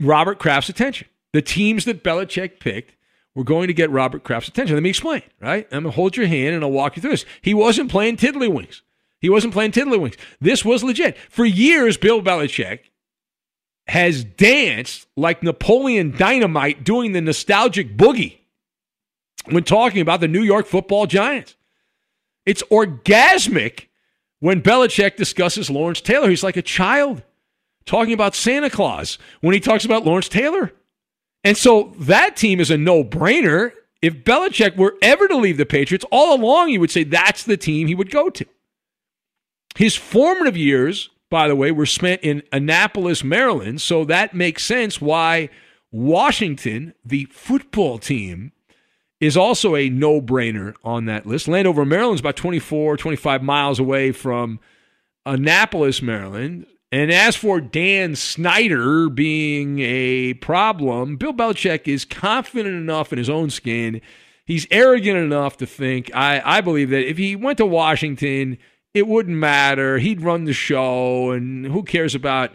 Robert 0.00 0.38
Kraft's 0.38 0.70
attention. 0.70 1.08
The 1.32 1.42
teams 1.42 1.84
that 1.84 2.02
Belichick 2.02 2.60
picked 2.60 2.94
were 3.34 3.44
going 3.44 3.66
to 3.66 3.74
get 3.74 3.90
Robert 3.90 4.24
Kraft's 4.24 4.48
attention. 4.48 4.76
Let 4.76 4.82
me 4.82 4.90
explain, 4.90 5.22
right? 5.40 5.66
I'm 5.72 5.82
going 5.82 5.92
to 5.92 5.96
hold 5.96 6.16
your 6.16 6.26
hand 6.26 6.54
and 6.54 6.64
I'll 6.64 6.70
walk 6.70 6.96
you 6.96 7.02
through 7.02 7.12
this. 7.12 7.26
He 7.42 7.54
wasn't 7.54 7.90
playing 7.90 8.16
tiddlywinks. 8.16 8.80
He 9.20 9.28
wasn't 9.28 9.52
playing 9.52 9.72
tiddlywinks. 9.72 10.16
This 10.40 10.64
was 10.64 10.84
legit. 10.84 11.16
For 11.30 11.44
years, 11.44 11.96
Bill 11.96 12.22
Belichick 12.22 12.80
has 13.86 14.24
danced 14.24 15.06
like 15.16 15.42
Napoleon 15.42 16.14
Dynamite 16.16 16.84
doing 16.84 17.12
the 17.12 17.20
nostalgic 17.20 17.96
boogie 17.96 18.38
when 19.46 19.64
talking 19.64 20.00
about 20.00 20.20
the 20.20 20.28
New 20.28 20.42
York 20.42 20.66
football 20.66 21.06
giants. 21.06 21.56
It's 22.46 22.62
orgasmic 22.64 23.86
when 24.40 24.62
Belichick 24.62 25.16
discusses 25.16 25.70
Lawrence 25.70 26.00
Taylor. 26.00 26.28
He's 26.28 26.42
like 26.42 26.56
a 26.56 26.62
child 26.62 27.22
talking 27.86 28.12
about 28.14 28.34
Santa 28.34 28.70
Claus 28.70 29.18
when 29.40 29.54
he 29.54 29.60
talks 29.60 29.84
about 29.84 30.04
Lawrence 30.04 30.28
Taylor. 30.28 30.72
And 31.42 31.56
so 31.56 31.92
that 31.98 32.36
team 32.36 32.60
is 32.60 32.70
a 32.70 32.78
no 32.78 33.04
brainer. 33.04 33.72
If 34.00 34.24
Belichick 34.24 34.76
were 34.76 34.96
ever 35.02 35.28
to 35.28 35.36
leave 35.36 35.56
the 35.56 35.66
Patriots, 35.66 36.04
all 36.10 36.34
along 36.34 36.68
he 36.68 36.78
would 36.78 36.90
say 36.90 37.04
that's 37.04 37.44
the 37.44 37.56
team 37.56 37.86
he 37.86 37.94
would 37.94 38.10
go 38.10 38.30
to. 38.30 38.44
His 39.76 39.96
formative 39.96 40.56
years, 40.56 41.10
by 41.30 41.48
the 41.48 41.56
way, 41.56 41.70
were 41.70 41.86
spent 41.86 42.22
in 42.22 42.42
Annapolis, 42.52 43.24
Maryland. 43.24 43.80
So 43.80 44.04
that 44.04 44.34
makes 44.34 44.64
sense 44.64 45.00
why 45.00 45.48
Washington, 45.90 46.94
the 47.04 47.26
football 47.26 47.98
team, 47.98 48.52
is 49.24 49.36
also 49.36 49.74
a 49.74 49.88
no 49.88 50.20
brainer 50.20 50.74
on 50.84 51.06
that 51.06 51.26
list. 51.26 51.48
Landover, 51.48 51.84
Maryland 51.84 52.16
is 52.16 52.20
about 52.20 52.36
24, 52.36 52.96
25 52.96 53.42
miles 53.42 53.78
away 53.78 54.12
from 54.12 54.60
Annapolis, 55.24 56.02
Maryland. 56.02 56.66
And 56.92 57.10
as 57.10 57.34
for 57.34 57.60
Dan 57.60 58.14
Snyder 58.14 59.08
being 59.08 59.80
a 59.80 60.34
problem, 60.34 61.16
Bill 61.16 61.32
Belichick 61.32 61.88
is 61.88 62.04
confident 62.04 62.74
enough 62.74 63.12
in 63.12 63.18
his 63.18 63.30
own 63.30 63.50
skin. 63.50 64.00
He's 64.44 64.66
arrogant 64.70 65.18
enough 65.18 65.56
to 65.56 65.66
think, 65.66 66.14
I, 66.14 66.40
I 66.44 66.60
believe 66.60 66.90
that 66.90 67.08
if 67.08 67.16
he 67.16 67.34
went 67.34 67.58
to 67.58 67.66
Washington, 67.66 68.58
it 68.92 69.08
wouldn't 69.08 69.36
matter. 69.36 69.98
He'd 69.98 70.20
run 70.20 70.44
the 70.44 70.52
show, 70.52 71.32
and 71.32 71.66
who 71.66 71.82
cares 71.82 72.14
about 72.14 72.52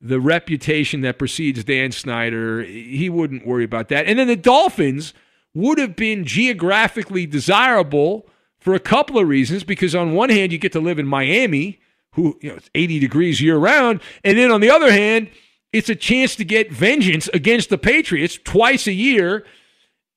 the 0.00 0.20
reputation 0.20 1.02
that 1.02 1.18
precedes 1.18 1.64
Dan 1.64 1.92
Snyder? 1.92 2.62
He 2.62 3.10
wouldn't 3.10 3.46
worry 3.46 3.64
about 3.64 3.88
that. 3.88 4.06
And 4.06 4.18
then 4.18 4.28
the 4.28 4.36
Dolphins 4.36 5.12
would 5.54 5.78
have 5.78 5.96
been 5.96 6.24
geographically 6.24 7.26
desirable 7.26 8.28
for 8.58 8.74
a 8.74 8.80
couple 8.80 9.18
of 9.18 9.28
reasons 9.28 9.64
because 9.64 9.94
on 9.94 10.14
one 10.14 10.30
hand 10.30 10.52
you 10.52 10.58
get 10.58 10.72
to 10.72 10.80
live 10.80 10.98
in 10.98 11.06
Miami 11.06 11.80
who 12.14 12.38
you 12.40 12.48
know 12.48 12.56
it's 12.56 12.70
80 12.74 12.98
degrees 12.98 13.40
year 13.40 13.56
round, 13.56 14.00
and 14.22 14.38
then 14.38 14.50
on 14.50 14.60
the 14.60 14.70
other 14.70 14.90
hand, 14.90 15.30
it's 15.72 15.88
a 15.88 15.94
chance 15.94 16.36
to 16.36 16.44
get 16.44 16.72
vengeance 16.72 17.28
against 17.34 17.68
the 17.70 17.78
Patriots 17.78 18.38
twice 18.42 18.86
a 18.86 18.92
year 18.92 19.44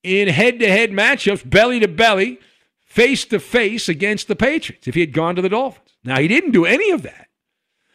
in 0.03 0.27
head-to-head 0.27 0.91
matchups, 0.91 1.48
belly 1.50 1.79
to 1.79 1.88
belly, 1.88 2.39
face 2.86 3.25
to 3.25 3.39
face 3.39 3.89
against 3.89 4.27
the 4.27 4.36
Patriots. 4.36 4.88
If 4.88 4.94
he 4.94 5.01
had 5.01 5.13
gone 5.13 5.36
to 5.36 5.41
the 5.41 5.50
Dolphins, 5.50 5.98
now 6.03 6.20
he 6.20 6.27
didn't 6.27 6.51
do 6.51 6.65
any 6.65 6.91
of 6.91 7.01
that. 7.01 7.27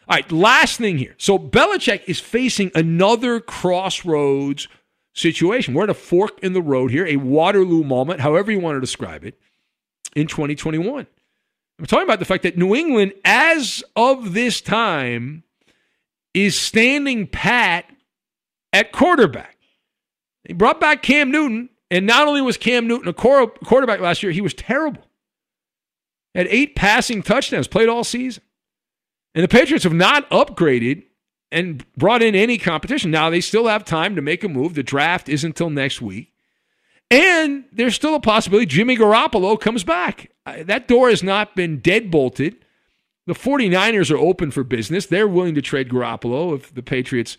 All 0.07 0.17
right, 0.17 0.29
last 0.31 0.77
thing 0.77 0.97
here. 0.97 1.15
So 1.17 1.39
Belichick 1.39 2.03
is 2.05 2.19
facing 2.19 2.71
another 2.75 3.39
crossroads 3.39 4.67
situation. 5.13 5.73
We're 5.73 5.83
at 5.83 5.89
a 5.89 5.95
fork 5.95 6.39
in 6.41 6.53
the 6.53 6.61
road 6.61 6.91
here, 6.91 7.05
a 7.05 7.17
Waterloo 7.17 7.83
moment, 7.83 8.19
however 8.19 8.51
you 8.51 8.59
want 8.59 8.75
to 8.75 8.81
describe 8.81 9.23
it, 9.23 9.39
in 10.15 10.27
2021. 10.27 11.07
I'm 11.79 11.85
talking 11.85 12.07
about 12.07 12.19
the 12.19 12.25
fact 12.25 12.43
that 12.43 12.57
New 12.57 12.75
England, 12.75 13.13
as 13.25 13.83
of 13.95 14.33
this 14.33 14.61
time, 14.61 15.43
is 16.33 16.57
standing 16.59 17.27
pat 17.27 17.85
at 18.71 18.91
quarterback. 18.91 19.57
They 20.45 20.53
brought 20.53 20.79
back 20.79 21.01
Cam 21.03 21.31
Newton, 21.31 21.69
and 21.89 22.05
not 22.05 22.27
only 22.27 22.41
was 22.41 22.57
Cam 22.57 22.87
Newton 22.87 23.07
a 23.07 23.13
quarterback 23.13 23.99
last 23.99 24.23
year, 24.23 24.31
he 24.31 24.41
was 24.41 24.53
terrible. 24.53 25.03
Had 26.35 26.47
eight 26.49 26.75
passing 26.75 27.21
touchdowns, 27.21 27.67
played 27.67 27.89
all 27.89 28.03
season. 28.03 28.43
And 29.35 29.43
the 29.43 29.47
Patriots 29.47 29.83
have 29.83 29.93
not 29.93 30.29
upgraded 30.29 31.03
and 31.53 31.85
brought 31.95 32.23
in 32.23 32.35
any 32.35 32.57
competition. 32.57 33.11
Now, 33.11 33.29
they 33.29 33.39
still 33.39 33.67
have 33.67 33.85
time 33.85 34.15
to 34.15 34.21
make 34.21 34.43
a 34.43 34.49
move. 34.49 34.73
The 34.73 34.83
draft 34.83 35.29
isn't 35.29 35.49
until 35.49 35.69
next 35.69 36.01
week. 36.01 36.33
And 37.11 37.65
there's 37.71 37.93
still 37.93 38.15
a 38.15 38.19
possibility 38.19 38.65
Jimmy 38.65 38.97
Garoppolo 38.97 39.59
comes 39.59 39.83
back. 39.83 40.31
That 40.45 40.87
door 40.87 41.09
has 41.09 41.21
not 41.21 41.55
been 41.55 41.79
dead 41.79 42.09
bolted. 42.09 42.57
The 43.27 43.33
49ers 43.33 44.11
are 44.11 44.17
open 44.17 44.51
for 44.51 44.63
business. 44.63 45.05
They're 45.05 45.27
willing 45.27 45.55
to 45.55 45.61
trade 45.61 45.89
Garoppolo 45.89 46.55
if 46.55 46.73
the 46.73 46.83
Patriots 46.83 47.37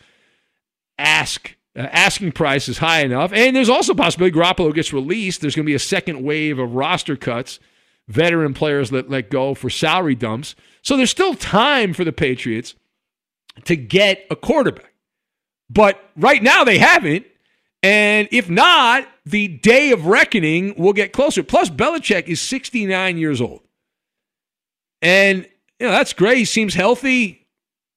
ask. 0.97 1.56
Uh, 1.76 1.88
asking 1.90 2.30
price 2.30 2.68
is 2.68 2.78
high 2.78 3.00
enough. 3.00 3.33
And 3.33 3.56
there's 3.56 3.68
also 3.68 3.94
a 3.94 3.97
possibility 3.97 4.38
Garoppolo 4.38 4.73
gets 4.73 4.92
released. 4.92 5.40
There's 5.40 5.56
going 5.56 5.66
to 5.66 5.71
be 5.71 5.75
a 5.75 5.80
second 5.80 6.23
wave 6.23 6.61
of 6.61 6.76
roster 6.76 7.16
cuts, 7.16 7.59
veteran 8.06 8.54
players 8.54 8.92
let, 8.92 9.11
let 9.11 9.28
go 9.28 9.54
for 9.54 9.68
salary 9.68 10.14
dumps. 10.14 10.54
So 10.83 10.97
there's 10.97 11.11
still 11.11 11.35
time 11.35 11.92
for 11.92 12.04
the 12.04 12.12
Patriots 12.12 12.76
to 13.64 13.76
get 13.76 14.26
a 14.30 14.37
quarterback. 14.37 14.92
But 15.70 15.99
right 16.16 16.42
now 16.42 16.64
they 16.64 16.78
haven't. 16.78 17.26
And 17.82 18.28
if 18.30 18.49
not, 18.49 19.06
the 19.26 19.49
day 19.49 19.90
of 19.90 20.06
reckoning 20.06 20.75
will 20.76 20.92
get 20.92 21.12
closer. 21.12 21.42
Plus, 21.42 21.68
Belichick 21.68 22.28
is 22.28 22.40
69 22.40 23.18
years 23.18 23.40
old. 23.40 23.61
And, 25.02 25.46
you 25.78 25.87
know, 25.87 25.92
that's 25.92 26.14
great. 26.14 26.38
He 26.38 26.44
seems 26.46 26.75
healthy. 26.75 27.46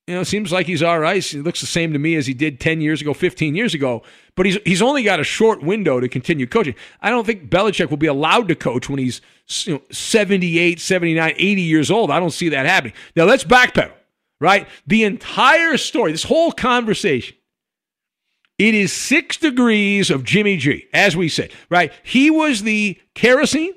You 0.08 0.16
know, 0.16 0.24
seems 0.24 0.54
like 0.54 0.68
he's 0.68 0.84
all 0.84 1.00
right. 1.00 1.24
He 1.24 1.40
looks 1.40 1.60
the 1.60 1.68
same 1.68 1.92
to 1.92 2.00
me 2.00 2.16
as 2.16 2.28
he 2.28 2.34
did 2.34 2.62
10 2.62 2.80
years 2.80 3.02
ago, 3.02 3.14
15 3.14 3.56
years 3.56 3.74
ago. 3.74 4.04
But 4.36 4.46
he's 4.46 4.58
he's 4.64 4.82
only 4.82 5.04
got 5.04 5.20
a 5.20 5.24
short 5.24 5.62
window 5.62 6.00
to 6.00 6.08
continue 6.08 6.48
coaching. 6.48 6.76
I 7.02 7.10
don't 7.10 7.26
think 7.26 7.50
Belichick 7.50 7.90
will 7.90 7.98
be 7.98 8.08
allowed 8.08 8.48
to 8.48 8.56
coach 8.56 8.90
when 8.90 9.00
he's 9.00 9.20
you 9.66 9.74
know, 9.74 9.82
78, 9.92 10.80
79, 10.80 11.34
80 11.36 11.62
years 11.62 11.92
old. 11.92 12.10
I 12.10 12.22
don't 12.22 12.32
see 12.32 12.48
that 12.50 12.66
happening. 12.66 12.94
Now, 13.18 13.26
let's 13.26 13.44
backpedal, 13.44 13.92
right? 14.40 14.68
The 14.86 15.04
entire 15.04 15.78
story, 15.78 16.12
this 16.12 16.24
whole 16.24 16.52
conversation 16.52 17.38
it 18.58 18.74
is 18.74 18.92
six 18.92 19.38
degrees 19.38 20.10
of 20.10 20.24
Jimmy 20.24 20.58
G, 20.58 20.88
as 20.92 21.16
we 21.16 21.30
said, 21.30 21.52
right? 21.70 21.94
He 22.02 22.32
was 22.32 22.64
the 22.64 23.00
kerosene 23.14 23.74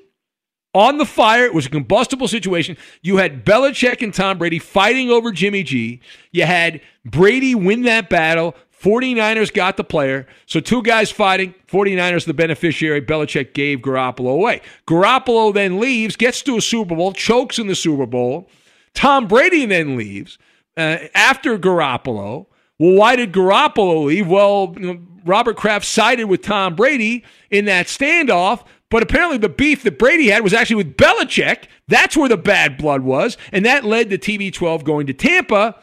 on 0.72 0.96
the 0.96 1.04
fire. 1.04 1.44
It 1.44 1.52
was 1.52 1.66
a 1.66 1.70
combustible 1.70 2.28
situation. 2.28 2.78
You 3.02 3.18
had 3.18 3.44
Belichick 3.44 4.02
and 4.02 4.14
Tom 4.14 4.38
Brady 4.38 4.58
fighting 4.58 5.10
over 5.10 5.32
Jimmy 5.32 5.64
G. 5.64 6.00
You 6.32 6.46
had 6.46 6.80
Brady 7.04 7.54
win 7.54 7.82
that 7.82 8.08
battle. 8.08 8.56
49ers 8.82 9.52
got 9.52 9.76
the 9.76 9.84
player. 9.84 10.26
So 10.46 10.60
two 10.60 10.82
guys 10.82 11.10
fighting. 11.10 11.54
49ers 11.70 12.24
the 12.24 12.32
beneficiary. 12.32 13.02
Belichick 13.02 13.52
gave 13.52 13.80
Garoppolo 13.80 14.32
away. 14.32 14.62
Garoppolo 14.86 15.52
then 15.52 15.78
leaves, 15.78 16.16
gets 16.16 16.40
to 16.42 16.56
a 16.56 16.62
Super 16.62 16.96
Bowl, 16.96 17.12
chokes 17.12 17.58
in 17.58 17.66
the 17.66 17.74
Super 17.74 18.06
Bowl. 18.06 18.48
Tom 18.94 19.28
Brady 19.28 19.66
then 19.66 19.98
leaves 19.98 20.38
uh, 20.80 21.08
after 21.14 21.58
Garoppolo. 21.58 22.46
Well, 22.78 22.94
why 22.94 23.16
did 23.16 23.32
Garoppolo 23.32 24.06
leave? 24.06 24.26
Well, 24.26 24.74
you 24.78 24.94
know, 24.94 25.00
Robert 25.24 25.56
Kraft 25.56 25.84
sided 25.84 26.24
with 26.24 26.42
Tom 26.42 26.74
Brady 26.74 27.24
in 27.50 27.66
that 27.66 27.86
standoff, 27.86 28.64
but 28.90 29.02
apparently 29.02 29.36
the 29.36 29.50
beef 29.50 29.82
that 29.82 29.98
Brady 29.98 30.28
had 30.30 30.42
was 30.42 30.54
actually 30.54 30.76
with 30.76 30.96
Belichick. 30.96 31.64
That's 31.88 32.16
where 32.16 32.28
the 32.28 32.38
bad 32.38 32.78
blood 32.78 33.02
was, 33.02 33.36
and 33.52 33.66
that 33.66 33.84
led 33.84 34.08
to 34.10 34.18
TB12 34.18 34.82
going 34.84 35.06
to 35.06 35.12
Tampa. 35.12 35.76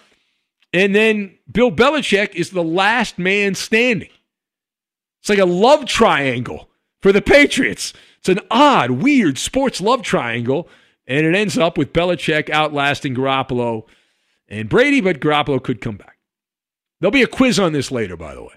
And 0.74 0.94
then 0.96 1.38
Bill 1.52 1.72
Belichick 1.72 2.34
is 2.34 2.50
the 2.50 2.64
last 2.64 3.20
man 3.20 3.56
standing. 3.56 4.10
It's 5.22 5.30
like 5.30 5.40
a 5.40 5.46
love 5.46 5.86
triangle 5.86 6.70
for 7.02 7.12
the 7.12 7.22
Patriots. 7.22 7.94
It's 8.20 8.30
an 8.30 8.40
odd, 8.50 8.92
weird 8.92 9.38
sports 9.38 9.80
love 9.80 10.02
triangle, 10.02 10.68
and 11.06 11.26
it 11.26 11.36
ends 11.36 11.58
up 11.58 11.78
with 11.78 11.94
Belichick 11.94 12.50
outlasting 12.50 13.16
Garoppolo 13.16 13.86
and 14.48 14.70
Brady, 14.70 15.02
but 15.02 15.20
Garoppolo 15.20 15.62
could 15.62 15.82
come 15.82 15.98
back. 15.98 16.18
There'll 17.00 17.12
be 17.12 17.24
a 17.24 17.28
quiz 17.28 17.60
on 17.60 17.74
this 17.74 17.92
later, 17.92 18.18
by 18.18 18.34
the 18.34 18.44
way. 18.44 18.54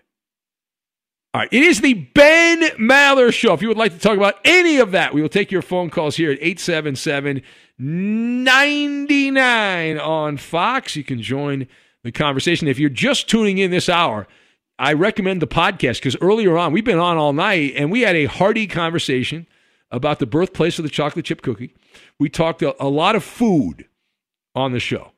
All 1.32 1.42
right, 1.42 1.48
it 1.52 1.62
is 1.62 1.80
the 1.80 1.94
Ben 1.94 2.62
Maller 2.78 3.32
Show. 3.32 3.52
If 3.52 3.62
you 3.62 3.68
would 3.68 3.76
like 3.76 3.92
to 3.92 4.00
talk 4.00 4.16
about 4.16 4.34
any 4.44 4.78
of 4.78 4.90
that, 4.90 5.14
we 5.14 5.22
will 5.22 5.28
take 5.28 5.52
your 5.52 5.62
phone 5.62 5.88
calls 5.88 6.16
here 6.16 6.32
at 6.32 6.38
877 6.40 7.42
99 7.78 9.98
on 9.98 10.36
Fox. 10.36 10.96
You 10.96 11.04
can 11.04 11.22
join 11.22 11.68
the 12.02 12.10
conversation. 12.10 12.66
If 12.66 12.80
you're 12.80 12.90
just 12.90 13.28
tuning 13.28 13.58
in 13.58 13.70
this 13.70 13.88
hour, 13.88 14.26
I 14.78 14.92
recommend 14.92 15.40
the 15.40 15.46
podcast 15.46 15.98
because 15.98 16.16
earlier 16.20 16.58
on, 16.58 16.72
we've 16.72 16.84
been 16.84 16.98
on 16.98 17.16
all 17.16 17.32
night 17.32 17.74
and 17.76 17.92
we 17.92 18.00
had 18.00 18.16
a 18.16 18.24
hearty 18.24 18.66
conversation 18.66 19.46
about 19.90 20.18
the 20.18 20.26
birthplace 20.26 20.78
of 20.78 20.82
the 20.82 20.90
chocolate 20.90 21.26
chip 21.26 21.42
cookie. 21.42 21.74
We 22.18 22.28
talked 22.28 22.62
a, 22.62 22.82
a 22.82 22.88
lot 22.88 23.14
of 23.14 23.22
food 23.22 23.86
on 24.54 24.72
the 24.72 24.80
show. 24.80 25.12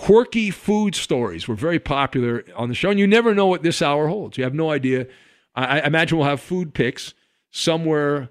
Quirky 0.00 0.50
food 0.50 0.94
stories 0.94 1.46
were 1.46 1.54
very 1.54 1.78
popular 1.78 2.42
on 2.56 2.70
the 2.70 2.74
show, 2.74 2.88
and 2.88 2.98
you 2.98 3.06
never 3.06 3.34
know 3.34 3.44
what 3.44 3.62
this 3.62 3.82
hour 3.82 4.08
holds. 4.08 4.38
You 4.38 4.44
have 4.44 4.54
no 4.54 4.70
idea. 4.70 5.06
I, 5.54 5.80
I 5.80 5.86
imagine 5.86 6.16
we'll 6.16 6.26
have 6.26 6.40
food 6.40 6.72
picks 6.72 7.12
somewhere 7.50 8.30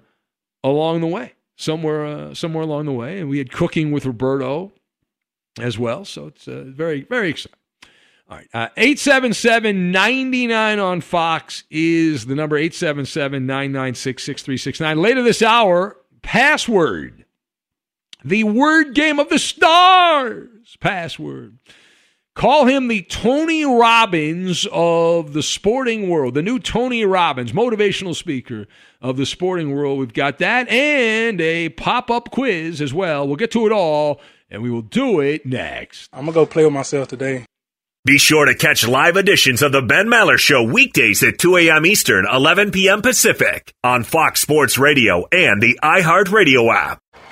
along 0.64 1.00
the 1.00 1.06
way, 1.06 1.34
somewhere, 1.54 2.04
uh, 2.04 2.34
somewhere 2.34 2.64
along 2.64 2.86
the 2.86 2.92
way. 2.92 3.20
And 3.20 3.30
we 3.30 3.38
had 3.38 3.52
cooking 3.52 3.92
with 3.92 4.04
Roberto 4.04 4.72
as 5.60 5.78
well, 5.78 6.04
so 6.04 6.26
it's 6.26 6.48
uh, 6.48 6.64
very, 6.66 7.02
very 7.02 7.30
exciting. 7.30 7.56
All 8.28 8.36
right. 8.38 8.48
Uh, 8.52 8.68
877 8.76 9.92
99 9.92 10.78
on 10.80 11.00
Fox 11.00 11.62
is 11.70 12.26
the 12.26 12.34
number 12.34 12.56
877 12.56 13.46
996 13.46 14.24
6369. 14.24 15.00
Later 15.00 15.22
this 15.22 15.40
hour, 15.40 15.96
password. 16.22 17.19
The 18.24 18.44
word 18.44 18.94
game 18.94 19.18
of 19.18 19.28
the 19.28 19.38
stars. 19.38 20.76
Password. 20.80 21.58
Call 22.34 22.64
him 22.66 22.88
the 22.88 23.02
Tony 23.02 23.64
Robbins 23.64 24.66
of 24.72 25.32
the 25.32 25.42
sporting 25.42 26.08
world, 26.08 26.34
the 26.34 26.42
new 26.42 26.58
Tony 26.58 27.04
Robbins, 27.04 27.52
motivational 27.52 28.14
speaker 28.14 28.66
of 29.02 29.16
the 29.16 29.26
sporting 29.26 29.74
world. 29.74 29.98
We've 29.98 30.12
got 30.12 30.38
that 30.38 30.68
and 30.68 31.40
a 31.40 31.70
pop 31.70 32.10
up 32.10 32.30
quiz 32.30 32.80
as 32.80 32.94
well. 32.94 33.26
We'll 33.26 33.36
get 33.36 33.50
to 33.52 33.66
it 33.66 33.72
all 33.72 34.20
and 34.48 34.62
we 34.62 34.70
will 34.70 34.82
do 34.82 35.20
it 35.20 35.44
next. 35.44 36.08
I'm 36.12 36.20
going 36.20 36.32
to 36.32 36.32
go 36.32 36.46
play 36.46 36.64
with 36.64 36.72
myself 36.72 37.08
today. 37.08 37.44
Be 38.06 38.16
sure 38.16 38.46
to 38.46 38.54
catch 38.54 38.88
live 38.88 39.18
editions 39.18 39.60
of 39.60 39.72
the 39.72 39.82
Ben 39.82 40.06
Maller 40.06 40.38
Show 40.38 40.62
weekdays 40.62 41.22
at 41.22 41.38
2 41.38 41.58
a.m. 41.58 41.84
Eastern, 41.84 42.26
11 42.26 42.70
p.m. 42.70 43.02
Pacific 43.02 43.74
on 43.84 44.04
Fox 44.04 44.40
Sports 44.40 44.78
Radio 44.78 45.26
and 45.30 45.60
the 45.60 45.78
iHeartRadio 45.82 46.74
app. 46.74 46.98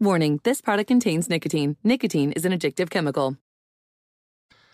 Warning, 0.00 0.38
this 0.44 0.60
product 0.60 0.86
contains 0.86 1.28
nicotine. 1.28 1.76
Nicotine 1.82 2.30
is 2.32 2.44
an 2.44 2.52
addictive 2.52 2.88
chemical. 2.88 3.36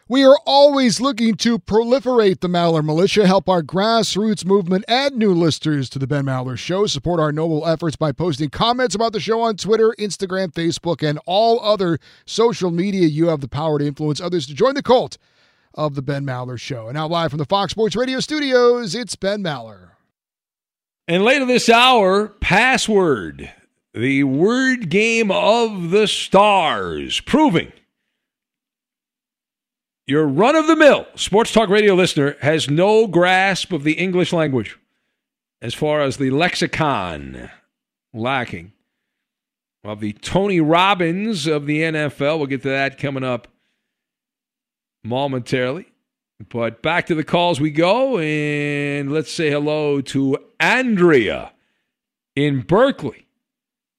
We 0.07 0.23
are 0.23 0.37
always 0.45 1.01
looking 1.01 1.35
to 1.37 1.59
proliferate 1.59 2.41
the 2.41 2.49
Maller 2.49 2.85
Militia, 2.85 3.27
help 3.27 3.49
our 3.49 3.63
grassroots 3.63 4.45
movement, 4.45 4.85
add 4.87 5.15
new 5.15 5.33
listeners 5.33 5.89
to 5.91 5.99
the 5.99 6.07
Ben 6.07 6.27
Maller 6.27 6.59
Show, 6.59 6.87
support 6.87 7.21
our 7.21 7.33
noble 7.33 7.67
efforts 7.67 7.97
by 7.97 8.13
posting 8.13 8.51
comments 8.51 8.95
about 8.95 9.15
the 9.15 9.21
show 9.21 9.41
on 9.41 9.57
Twitter, 9.57 9.95
Instagram, 9.99 10.53
Facebook, 10.53 11.03
and 11.03 11.19
all 11.25 11.59
other 11.61 11.99
social 12.27 12.71
media. 12.71 13.07
You 13.07 13.29
have 13.29 13.41
the 13.41 13.49
power 13.49 13.79
to 13.79 13.87
influence 13.87 14.21
others 14.21 14.47
to 14.49 14.53
join 14.53 14.75
the 14.75 14.83
cult 14.83 15.17
of 15.73 15.95
the 15.95 16.03
Ben 16.03 16.27
Maller 16.27 16.61
Show. 16.61 16.89
And 16.89 16.97
now, 16.97 17.09
live 17.09 17.31
from 17.31 17.39
the 17.39 17.47
Fox 17.47 17.71
Sports 17.71 17.97
Radio 17.97 18.21
studios, 18.21 18.95
it's 18.95 19.17
Ben 19.17 19.43
Maller. 19.43 19.93
And 21.09 21.25
later 21.25 21.47
this 21.47 21.71
hour, 21.71 22.29
password, 22.29 23.51
the 23.95 24.25
word 24.25 24.91
game 24.91 25.31
of 25.31 25.91
the 25.91 26.09
stars, 26.09 27.21
proving 27.21 27.73
your 30.07 30.27
run 30.27 30.57
of 30.57 30.67
the 30.67 30.77
mill 30.77 31.07
sports 31.15 31.53
talk 31.53 31.69
radio 31.69 31.95
listener 31.95 32.37
has 32.43 32.69
no 32.69 33.07
grasp 33.07 33.73
of 33.73 33.85
the 33.85 33.93
English 33.93 34.33
language 34.33 34.79
as 35.63 35.73
far 35.73 36.03
as 36.03 36.19
the 36.19 36.31
lexicon 36.31 37.51
lacking 38.13 38.73
of 39.83 40.01
the 40.01 40.13
Tony 40.15 40.61
Robbins 40.61 41.47
of 41.47 41.67
the 41.67 41.81
NFL. 41.81 42.39
We'll 42.39 42.47
get 42.47 42.63
to 42.63 42.69
that 42.69 42.99
coming 42.99 43.25
up 43.25 43.49
momentarily. 45.03 45.87
But 46.49 46.83
back 46.83 47.07
to 47.07 47.15
the 47.15 47.25
calls 47.25 47.61
we 47.61 47.71
go, 47.71 48.19
and 48.19 49.13
let's 49.13 49.31
say 49.31 49.51
hello 49.51 50.01
to 50.01 50.37
Andrea 50.59 51.53
in 52.35 52.63
Berkeley. 52.63 53.24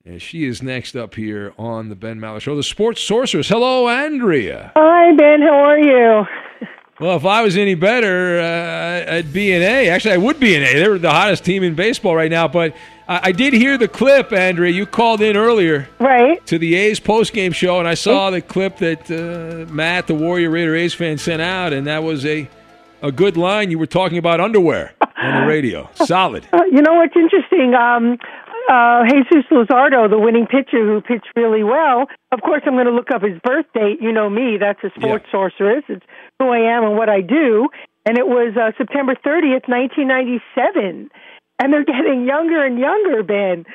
And 0.08 0.22
she 0.22 0.46
is 0.46 0.62
next 0.62 0.96
up 0.96 1.16
here 1.16 1.52
on 1.58 1.90
the 1.90 1.96
Ben 1.96 2.20
Maller 2.20 2.40
Show, 2.40 2.56
the 2.56 2.62
Sports 2.62 3.02
Sorceress. 3.02 3.50
Hello, 3.50 3.90
Andrea. 3.90 4.72
Hi, 4.76 5.12
Ben. 5.16 5.42
How 5.42 5.64
are 5.66 5.80
you? 5.80 6.26
Well, 6.98 7.18
if 7.18 7.26
I 7.26 7.42
was 7.42 7.58
any 7.58 7.76
better, 7.76 8.40
uh, 8.40 9.16
I'd 9.16 9.34
be 9.34 9.52
an 9.52 9.62
A. 9.62 9.90
Actually, 9.90 10.14
I 10.14 10.18
would 10.18 10.40
be 10.40 10.56
an 10.56 10.64
A. 10.64 10.76
They're 10.76 10.98
the 10.98 11.12
hottest 11.12 11.44
team 11.44 11.62
in 11.62 11.76
baseball 11.76 12.16
right 12.16 12.32
now. 12.32 12.48
But 12.48 12.74
I, 13.10 13.20
I 13.22 13.32
did 13.34 13.52
hear 13.52 13.78
the 13.78 13.90
clip, 13.90 14.32
Andrea. 14.32 14.72
You 14.72 14.86
called 14.86 15.20
in 15.20 15.36
earlier, 15.36 15.90
right, 16.00 16.46
to 16.48 16.58
the 16.58 16.74
A's 16.76 17.02
postgame 17.02 17.54
show, 17.54 17.80
and 17.80 17.88
I 17.88 17.96
saw 17.96 18.30
the 18.32 18.42
clip 18.42 18.78
that 18.78 19.12
uh, 19.12 19.70
Matt, 19.74 20.08
the 20.08 20.16
Warrior 20.16 20.50
Raider 20.50 20.74
A's 20.74 20.94
fan, 20.94 21.18
sent 21.18 21.42
out, 21.42 21.74
and 21.74 21.86
that 21.86 22.02
was 22.02 22.26
a 22.26 22.48
a 23.02 23.12
good 23.12 23.36
line. 23.36 23.72
You 23.72 23.78
were 23.78 23.88
talking 23.88 24.18
about 24.18 24.40
underwear 24.40 24.94
on 25.18 25.42
the 25.42 25.48
radio. 25.50 25.90
Solid. 25.96 26.48
Uh, 26.54 26.62
you 26.72 26.82
know 26.82 26.94
what's 26.94 27.16
interesting? 27.18 27.74
Um, 27.76 28.18
uh, 28.70 29.04
Jesus 29.10 29.46
Luzardo, 29.52 30.10
the 30.10 30.18
winning 30.20 30.48
pitcher 30.48 30.84
who 30.86 31.02
pitched 31.02 31.28
really 31.36 31.64
well. 31.64 32.08
Of 32.32 32.42
course, 32.42 32.62
I'm 32.66 32.74
going 32.74 32.86
to 32.86 32.92
look 32.92 33.12
up 33.12 33.22
his 33.24 33.40
birth 33.44 33.66
date. 33.74 34.02
You 34.02 34.12
know 34.12 34.30
me; 34.30 34.58
that's 34.60 34.84
a 34.84 34.90
sports 34.98 35.26
yeah. 35.28 35.32
sorceress. 35.32 35.84
It's 35.90 36.06
who 36.40 36.50
I 36.50 36.60
am 36.76 36.84
and 36.84 36.98
what 36.98 37.10
I 37.10 37.22
do. 37.22 37.70
And 38.06 38.18
it 38.18 38.28
was 38.28 38.56
uh, 38.56 38.72
September 38.78 39.16
30th, 39.16 39.68
1997. 39.68 41.10
And 41.60 41.74
they're 41.74 41.84
getting 41.86 42.26
younger 42.28 42.64
and 42.66 42.78
younger, 42.80 43.24
Ben. 43.24 43.66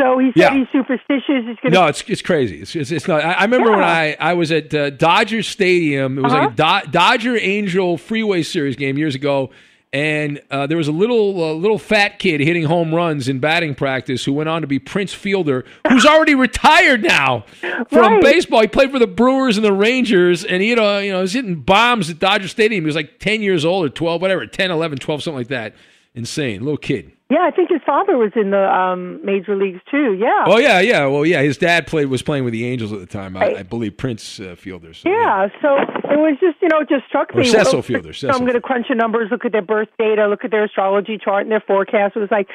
So 0.00 0.18
he 0.18 0.26
said 0.36 0.52
Yeah. 0.52 0.54
he's 0.58 0.66
superstitious. 0.72 1.44
He's 1.46 1.56
going 1.62 1.72
No, 1.72 1.86
it's 1.86 2.02
it's 2.06 2.20
crazy. 2.22 2.60
It's 2.60 2.76
it's, 2.76 2.90
it's 2.90 3.08
not. 3.08 3.24
I, 3.24 3.32
I 3.32 3.42
remember 3.44 3.70
when 3.70 3.82
I, 3.82 4.14
I 4.20 4.34
was 4.34 4.52
at 4.52 4.72
uh, 4.74 4.90
Dodger 4.90 5.42
Stadium. 5.42 6.18
It 6.18 6.22
was 6.22 6.32
like 6.32 6.52
a 6.52 6.54
Do- 6.84 6.90
Dodger 6.90 7.36
Angel 7.38 7.96
Freeway 7.96 8.42
Series 8.42 8.76
game 8.76 8.98
years 8.98 9.14
ago, 9.14 9.50
and 9.92 10.40
uh, 10.50 10.66
there 10.66 10.76
was 10.76 10.88
a 10.88 10.92
little 10.92 11.42
uh, 11.42 11.52
little 11.54 11.78
fat 11.78 12.18
kid 12.18 12.40
hitting 12.40 12.64
home 12.64 12.94
runs 12.94 13.28
in 13.28 13.38
batting 13.38 13.74
practice 13.74 14.24
who 14.24 14.32
went 14.32 14.48
on 14.48 14.60
to 14.60 14.66
be 14.66 14.78
Prince 14.78 15.14
Fielder, 15.14 15.64
who's 15.88 16.04
already 16.04 16.34
retired 16.34 17.02
now 17.02 17.44
from 17.88 18.14
Right. 18.14 18.22
baseball. 18.22 18.60
He 18.60 18.66
played 18.68 18.90
for 18.90 18.98
the 18.98 19.06
Brewers 19.06 19.56
and 19.56 19.64
the 19.64 19.72
Rangers, 19.72 20.44
and 20.44 20.62
he 20.62 20.70
had 20.70 20.78
uh, 20.78 21.00
you 21.02 21.10
know 21.12 21.18
he 21.18 21.22
was 21.22 21.32
hitting 21.32 21.56
bombs 21.60 22.10
at 22.10 22.18
Dodger 22.18 22.48
Stadium. 22.48 22.82
He 22.84 22.86
was 22.86 22.96
like 22.96 23.18
ten 23.18 23.42
years 23.42 23.64
old 23.64 23.86
or 23.86 23.88
twelve, 23.88 24.20
whatever, 24.20 24.46
10, 24.46 24.70
11, 24.70 24.98
12, 24.98 25.22
something 25.22 25.38
like 25.38 25.48
that. 25.48 25.74
Insane, 26.14 26.60
little 26.62 26.76
kid. 26.78 27.12
Yeah, 27.28 27.40
I 27.42 27.50
think 27.50 27.70
his 27.70 27.80
father 27.84 28.16
was 28.16 28.30
in 28.36 28.50
the 28.52 28.72
um, 28.72 29.18
major 29.24 29.56
leagues 29.56 29.80
too. 29.90 30.14
Yeah. 30.14 30.44
Oh 30.46 30.58
yeah, 30.58 30.78
yeah. 30.78 31.06
Well, 31.06 31.26
yeah. 31.26 31.42
His 31.42 31.58
dad 31.58 31.88
played 31.88 32.06
was 32.06 32.22
playing 32.22 32.44
with 32.44 32.52
the 32.52 32.64
Angels 32.66 32.92
at 32.92 33.00
the 33.00 33.06
time. 33.06 33.36
I, 33.36 33.56
I 33.56 33.62
believe 33.64 33.96
Prince 33.96 34.38
uh, 34.38 34.54
Fielder. 34.56 34.94
So, 34.94 35.08
Yeah, 35.08 35.48
so 35.60 35.74
it 35.76 36.18
was 36.18 36.36
just, 36.40 36.56
you 36.62 36.68
know, 36.68 36.80
it 36.80 36.88
just 36.88 37.04
struck 37.08 37.34
Or 37.34 37.38
me. 37.38 37.44
Cecil 37.46 37.72
Well, 37.72 37.82
Fielder, 37.82 38.12
So 38.12 38.28
I'm 38.28 38.40
going 38.42 38.54
to 38.54 38.60
crunch 38.60 38.86
the 38.88 38.94
numbers, 38.94 39.28
look 39.32 39.44
at 39.44 39.50
their 39.50 39.60
birth 39.62 39.88
data, 39.98 40.28
look 40.28 40.44
at 40.44 40.52
their 40.52 40.64
astrology 40.64 41.18
chart 41.18 41.42
and 41.42 41.50
their 41.50 41.60
forecast. 41.66 42.14
It 42.14 42.20
was 42.20 42.30
like, 42.30 42.46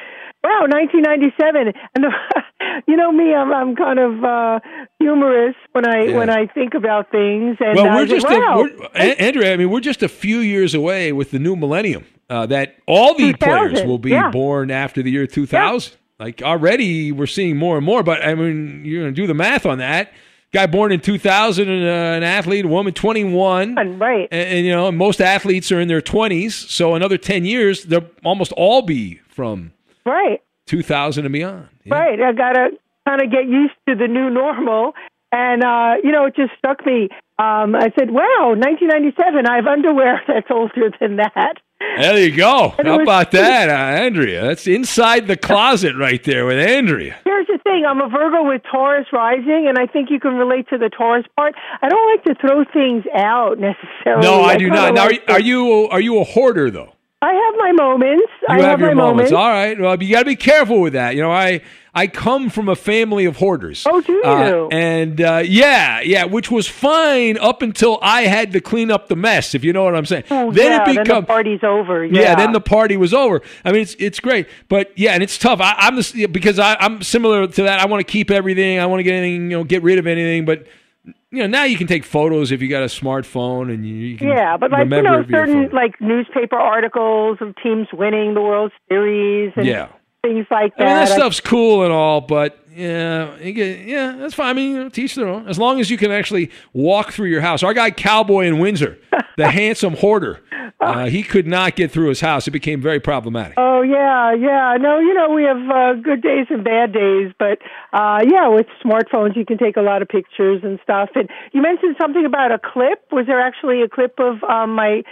wow, 0.42 0.62
1997. 0.68 1.74
And, 1.94 2.04
the, 2.04 2.10
you 2.88 2.96
know 2.96 3.12
me, 3.12 3.34
I'm, 3.34 3.52
I'm 3.52 3.76
kind 3.76 3.98
of 3.98 4.24
uh, 4.24 4.60
humorous 4.98 5.54
when 5.72 5.86
I 5.86 6.04
Yeah. 6.04 6.16
when 6.16 6.30
I 6.30 6.46
think 6.46 6.72
about 6.74 7.10
things. 7.10 7.58
And 7.60 7.76
well, 7.76 7.88
I 7.88 7.94
we're 7.96 8.06
said, 8.06 8.14
just 8.14 8.26
wow. 8.26 8.60
a, 8.60 8.62
we're, 8.62 9.14
Andrea. 9.18 9.52
I 9.52 9.56
mean, 9.58 9.70
we're 9.70 9.80
just 9.80 10.02
a 10.02 10.08
few 10.08 10.38
years 10.38 10.74
away 10.74 11.12
with 11.12 11.30
the 11.30 11.38
new 11.38 11.56
millennium. 11.56 12.06
Uh, 12.30 12.46
that 12.46 12.76
all 12.86 13.14
the 13.14 13.34
players 13.34 13.82
will 13.84 13.98
be 13.98 14.10
yeah. 14.10 14.30
born 14.30 14.70
after 14.70 15.02
the 15.02 15.10
year 15.10 15.26
2000. 15.26 15.96
Like 16.18 16.40
already, 16.40 17.12
we're 17.12 17.26
seeing 17.26 17.56
more 17.56 17.76
and 17.76 17.84
more. 17.84 18.02
But 18.02 18.24
I 18.24 18.34
mean, 18.34 18.84
you're 18.84 19.02
going 19.02 19.14
to 19.14 19.20
do 19.20 19.26
the 19.26 19.34
math 19.34 19.66
on 19.66 19.78
that. 19.78 20.12
Guy 20.52 20.66
born 20.66 20.92
in 20.92 21.00
2000, 21.00 21.68
and, 21.68 21.84
uh, 21.84 21.88
an 21.88 22.22
athlete, 22.22 22.66
a 22.66 22.68
woman 22.68 22.92
21, 22.92 23.74
right? 23.98 24.28
And, 24.30 24.48
and, 24.48 24.66
you 24.66 24.72
know, 24.72 24.92
most 24.92 25.22
athletes 25.22 25.72
are 25.72 25.80
in 25.80 25.88
their 25.88 26.02
20s. 26.02 26.52
So 26.52 26.94
another 26.94 27.16
10 27.16 27.46
years, 27.46 27.84
they'll 27.84 28.08
almost 28.22 28.52
all 28.52 28.82
be 28.82 29.20
from 29.28 29.72
right. 30.04 30.42
2000 30.66 31.24
and 31.24 31.32
beyond. 31.32 31.68
Right. 31.86 32.20
I 32.20 32.32
got 32.32 32.52
to 32.52 32.68
kind 33.08 33.22
of 33.22 33.30
get 33.30 33.46
used 33.48 33.74
to 33.88 33.94
the 33.94 34.06
new 34.06 34.28
normal. 34.28 34.92
And, 35.32 35.64
uh, 35.64 35.94
you 36.04 36.12
know, 36.12 36.26
it 36.26 36.36
just 36.36 36.52
struck 36.58 36.84
me. 36.84 37.08
Um, 37.38 37.74
I 37.74 37.90
said, 37.98 38.10
wow, 38.10 38.54
1997, 38.54 39.46
I 39.46 39.56
have 39.56 39.66
underwear 39.66 40.22
that's 40.28 40.48
older 40.50 40.90
than 41.00 41.16
that. 41.16 41.54
There 41.98 42.18
you 42.18 42.34
go. 42.34 42.74
How 42.82 43.00
about 43.02 43.30
that, 43.32 43.68
uh, 43.68 43.72
Andrea? 44.02 44.42
That's 44.46 44.66
inside 44.66 45.26
the 45.26 45.36
closet 45.36 45.94
right 45.96 46.22
there 46.24 46.46
with 46.46 46.58
Andrea. 46.58 47.16
Here's 47.24 47.46
the 47.46 47.58
thing 47.64 47.84
I'm 47.86 48.00
a 48.00 48.08
Virgo 48.08 48.46
with 48.48 48.62
Taurus 48.70 49.06
rising, 49.12 49.66
and 49.68 49.78
I 49.78 49.86
think 49.86 50.10
you 50.10 50.18
can 50.18 50.34
relate 50.34 50.68
to 50.70 50.78
the 50.78 50.88
Taurus 50.88 51.26
part. 51.36 51.54
I 51.82 51.88
don't 51.88 52.10
like 52.10 52.24
to 52.24 52.34
throw 52.40 52.64
things 52.72 53.04
out 53.14 53.58
necessarily. 53.58 54.22
No, 54.22 54.42
I 54.42 54.56
do 54.56 54.66
kinda 54.70 54.92
not. 54.92 54.94
Now, 54.94 55.02
are, 55.04 55.10
like 55.10 55.22
you- 55.26 55.34
are 55.34 55.40
you 55.40 55.88
are 55.90 56.00
you 56.00 56.18
a 56.20 56.24
hoarder 56.24 56.70
though? 56.70 56.92
I 57.20 57.32
have 57.32 57.54
my 57.56 57.70
moments. 57.72 58.26
You 58.42 58.46
I 58.48 58.54
have, 58.56 58.64
have, 58.64 58.80
your 58.80 58.88
my 58.88 58.94
moments. 58.94 59.30
moments. 59.30 59.32
All 59.32 59.48
right. 59.50 59.78
Well, 59.80 60.02
you 60.02 60.12
got 60.12 60.20
to 60.20 60.24
be 60.24 60.34
careful 60.34 60.80
with 60.80 60.94
that. 60.94 61.14
You 61.14 61.22
know, 61.22 61.30
I 61.30 61.60
I 61.94 62.06
come 62.06 62.48
from 62.48 62.70
a 62.70 62.76
family 62.76 63.26
of 63.26 63.36
hoarders. 63.36 63.84
Oh, 63.86 64.00
do 64.00 64.12
you? 64.12 64.22
Uh, 64.24 64.68
and 64.72 65.20
uh, 65.20 65.42
yeah, 65.44 66.00
yeah, 66.00 66.24
which 66.24 66.50
was 66.50 66.66
fine 66.66 67.36
up 67.36 67.60
until 67.60 67.98
I 68.00 68.22
had 68.22 68.52
to 68.52 68.60
clean 68.62 68.90
up 68.90 69.08
the 69.08 69.16
mess. 69.16 69.54
If 69.54 69.62
you 69.62 69.74
know 69.74 69.84
what 69.84 69.94
I'm 69.94 70.06
saying. 70.06 70.24
Oh, 70.30 70.50
then 70.50 70.70
yeah, 70.70 70.90
it 70.90 70.94
then 70.94 71.20
the 71.20 71.22
party's 71.26 71.62
over. 71.62 72.04
Yeah. 72.04 72.20
Yeah, 72.20 72.34
then 72.34 72.52
the 72.52 72.62
party 72.62 72.96
was 72.96 73.12
over. 73.12 73.42
I 73.64 73.72
mean, 73.72 73.82
it's 73.82 73.94
it's 73.98 74.20
great, 74.20 74.48
but 74.68 74.96
yeah, 74.96 75.12
and 75.12 75.22
it's 75.22 75.36
tough. 75.36 75.60
I, 75.60 75.74
I'm 75.76 75.96
the, 75.96 76.26
because 76.32 76.58
I, 76.58 76.76
I'm 76.76 77.02
similar 77.02 77.46
to 77.46 77.62
that. 77.64 77.78
I 77.78 77.86
want 77.86 78.06
to 78.06 78.10
keep 78.10 78.30
everything. 78.30 78.78
I 78.78 78.86
want 78.86 79.00
to 79.00 79.04
get 79.04 79.14
anything, 79.14 79.50
you 79.50 79.58
know, 79.58 79.64
get 79.64 79.82
rid 79.82 79.98
of 79.98 80.06
anything. 80.06 80.46
But 80.46 80.66
you 81.04 81.38
know 81.40 81.46
now 81.46 81.64
you 81.64 81.76
can 81.76 81.86
take 81.86 82.04
photos 82.04 82.52
if 82.52 82.62
you 82.62 82.68
got 82.68 82.82
a 82.82 82.86
smartphone 82.86 83.72
and 83.72 83.86
you, 83.86 83.94
you 83.94 84.16
can 84.16 84.28
Yeah, 84.28 84.56
but 84.56 84.70
like 84.70 84.88
you 84.88 85.02
know, 85.02 85.24
certain 85.30 85.68
like 85.70 86.00
newspaper 86.00 86.56
articles 86.56 87.38
of 87.40 87.54
teams 87.62 87.88
winning 87.92 88.34
the 88.34 88.40
World 88.40 88.72
Series 88.88 89.52
and 89.56 89.66
Yeah. 89.66 89.88
Things 90.22 90.46
like 90.50 90.72
I 90.78 90.84
that. 90.84 90.86
mean, 90.86 90.96
that 90.96 91.08
stuff's 91.08 91.40
cool 91.40 91.82
and 91.82 91.92
all, 91.92 92.20
but 92.20 92.58
yeah, 92.74 93.36
you 93.38 93.52
get, 93.52 93.86
yeah, 93.86 94.16
that's 94.18 94.34
fine. 94.34 94.48
I 94.48 94.52
mean, 94.54 94.70
you 94.72 94.82
know, 94.84 94.88
teach 94.88 95.14
their 95.14 95.28
own. 95.28 95.48
As 95.48 95.58
long 95.58 95.80
as 95.80 95.90
you 95.90 95.98
can 95.98 96.10
actually 96.10 96.50
walk 96.72 97.12
through 97.12 97.28
your 97.28 97.40
house. 97.40 97.62
Our 97.62 97.74
guy 97.74 97.90
Cowboy 97.90 98.46
in 98.46 98.58
Windsor, 98.58 98.98
the 99.36 99.50
handsome 99.50 99.94
hoarder, 99.94 100.40
uh, 100.80 101.06
he 101.06 101.22
could 101.22 101.46
not 101.46 101.76
get 101.76 101.90
through 101.90 102.08
his 102.08 102.20
house. 102.20 102.48
It 102.48 102.52
became 102.52 102.80
very 102.80 103.00
problematic. 103.00 103.54
Oh 103.56 103.82
yeah, 103.82 104.32
yeah. 104.32 104.76
No, 104.80 104.98
you 105.00 105.12
know 105.12 105.28
we 105.30 105.44
have 105.44 105.70
uh, 105.70 105.94
good 106.00 106.22
days 106.22 106.46
and 106.50 106.64
bad 106.64 106.92
days, 106.92 107.32
but 107.38 107.58
uh, 107.92 108.20
yeah, 108.26 108.48
with 108.48 108.66
smartphones 108.84 109.36
you 109.36 109.44
can 109.44 109.58
take 109.58 109.76
a 109.76 109.82
lot 109.82 110.02
of 110.02 110.08
pictures 110.08 110.60
and 110.62 110.78
stuff. 110.82 111.10
And 111.14 111.28
you 111.52 111.60
mentioned 111.62 111.96
something 112.00 112.24
about 112.24 112.52
a 112.52 112.58
clip. 112.58 113.04
Was 113.12 113.26
there 113.26 113.40
actually 113.40 113.82
a 113.82 113.88
clip 113.88 114.18
of 114.18 114.42
um, 114.44 114.74
my 114.74 115.02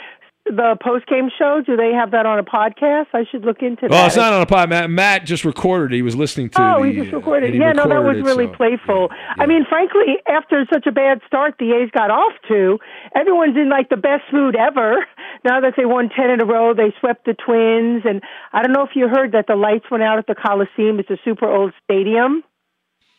the 0.47 0.77
post 0.83 1.07
game 1.07 1.31
show? 1.39 1.61
Do 1.65 1.77
they 1.77 1.93
have 1.93 2.11
that 2.13 2.27
on 2.27 2.39
a 2.39 2.43
podcast? 2.45 3.07
I 3.13 3.25
should 3.31 3.45
look 3.45 3.63
into 3.63 3.83
that. 3.83 3.91
Well, 3.91 4.07
it's 4.07 4.17
not 4.17 4.33
on 4.33 4.43
a 4.43 4.47
podcast. 4.47 4.69
Matt, 4.71 4.91
Matt 4.91 5.25
just 5.27 5.45
recorded. 5.45 5.95
He 5.95 6.03
was 6.03 6.17
listening 6.17 6.51
to. 6.51 6.63
Oh, 6.63 6.83
the, 6.83 6.89
he 6.89 7.01
just 7.01 7.13
recorded. 7.13 7.53
he 7.55 7.61
yeah, 7.61 7.73
no, 7.73 7.89
that 7.89 8.03
was 8.03 8.17
recorded 8.17 8.19
it, 8.19 8.25
really 8.25 8.47
so- 8.47 8.57
playful. 8.57 9.09
I 9.39 9.47
mean, 9.47 9.65
frankly, 9.69 10.17
after 10.27 10.67
such 10.73 10.87
a 10.87 10.93
bad 10.93 11.21
start 11.27 11.55
the 11.59 11.73
A's 11.73 11.91
got 11.93 12.11
off 12.11 12.33
to, 12.49 12.79
everyone's 13.15 13.57
in 13.57 13.69
like 13.69 13.89
the 13.89 13.97
best 13.97 14.25
mood 14.33 14.57
ever. 14.57 15.07
Now 15.43 15.59
that 15.63 15.73
they 15.75 15.87
won 15.87 16.11
ten 16.15 16.29
in 16.29 16.43
a 16.43 16.45
row, 16.45 16.75
they 16.75 16.93
swept 17.01 17.25
the 17.25 17.33
Twins, 17.33 18.03
and 18.05 18.21
I 18.53 18.61
don't 18.63 18.73
know 18.73 18.83
if 18.83 18.91
you 18.95 19.09
heard 19.09 19.33
that 19.33 19.47
the 19.47 19.57
lights 19.57 19.87
went 19.91 20.03
out 20.03 20.19
at 20.19 20.27
the 20.27 20.35
Coliseum. 20.35 20.99
It's 21.01 21.09
a 21.09 21.17
super 21.25 21.47
old 21.51 21.73
stadium, 21.83 22.43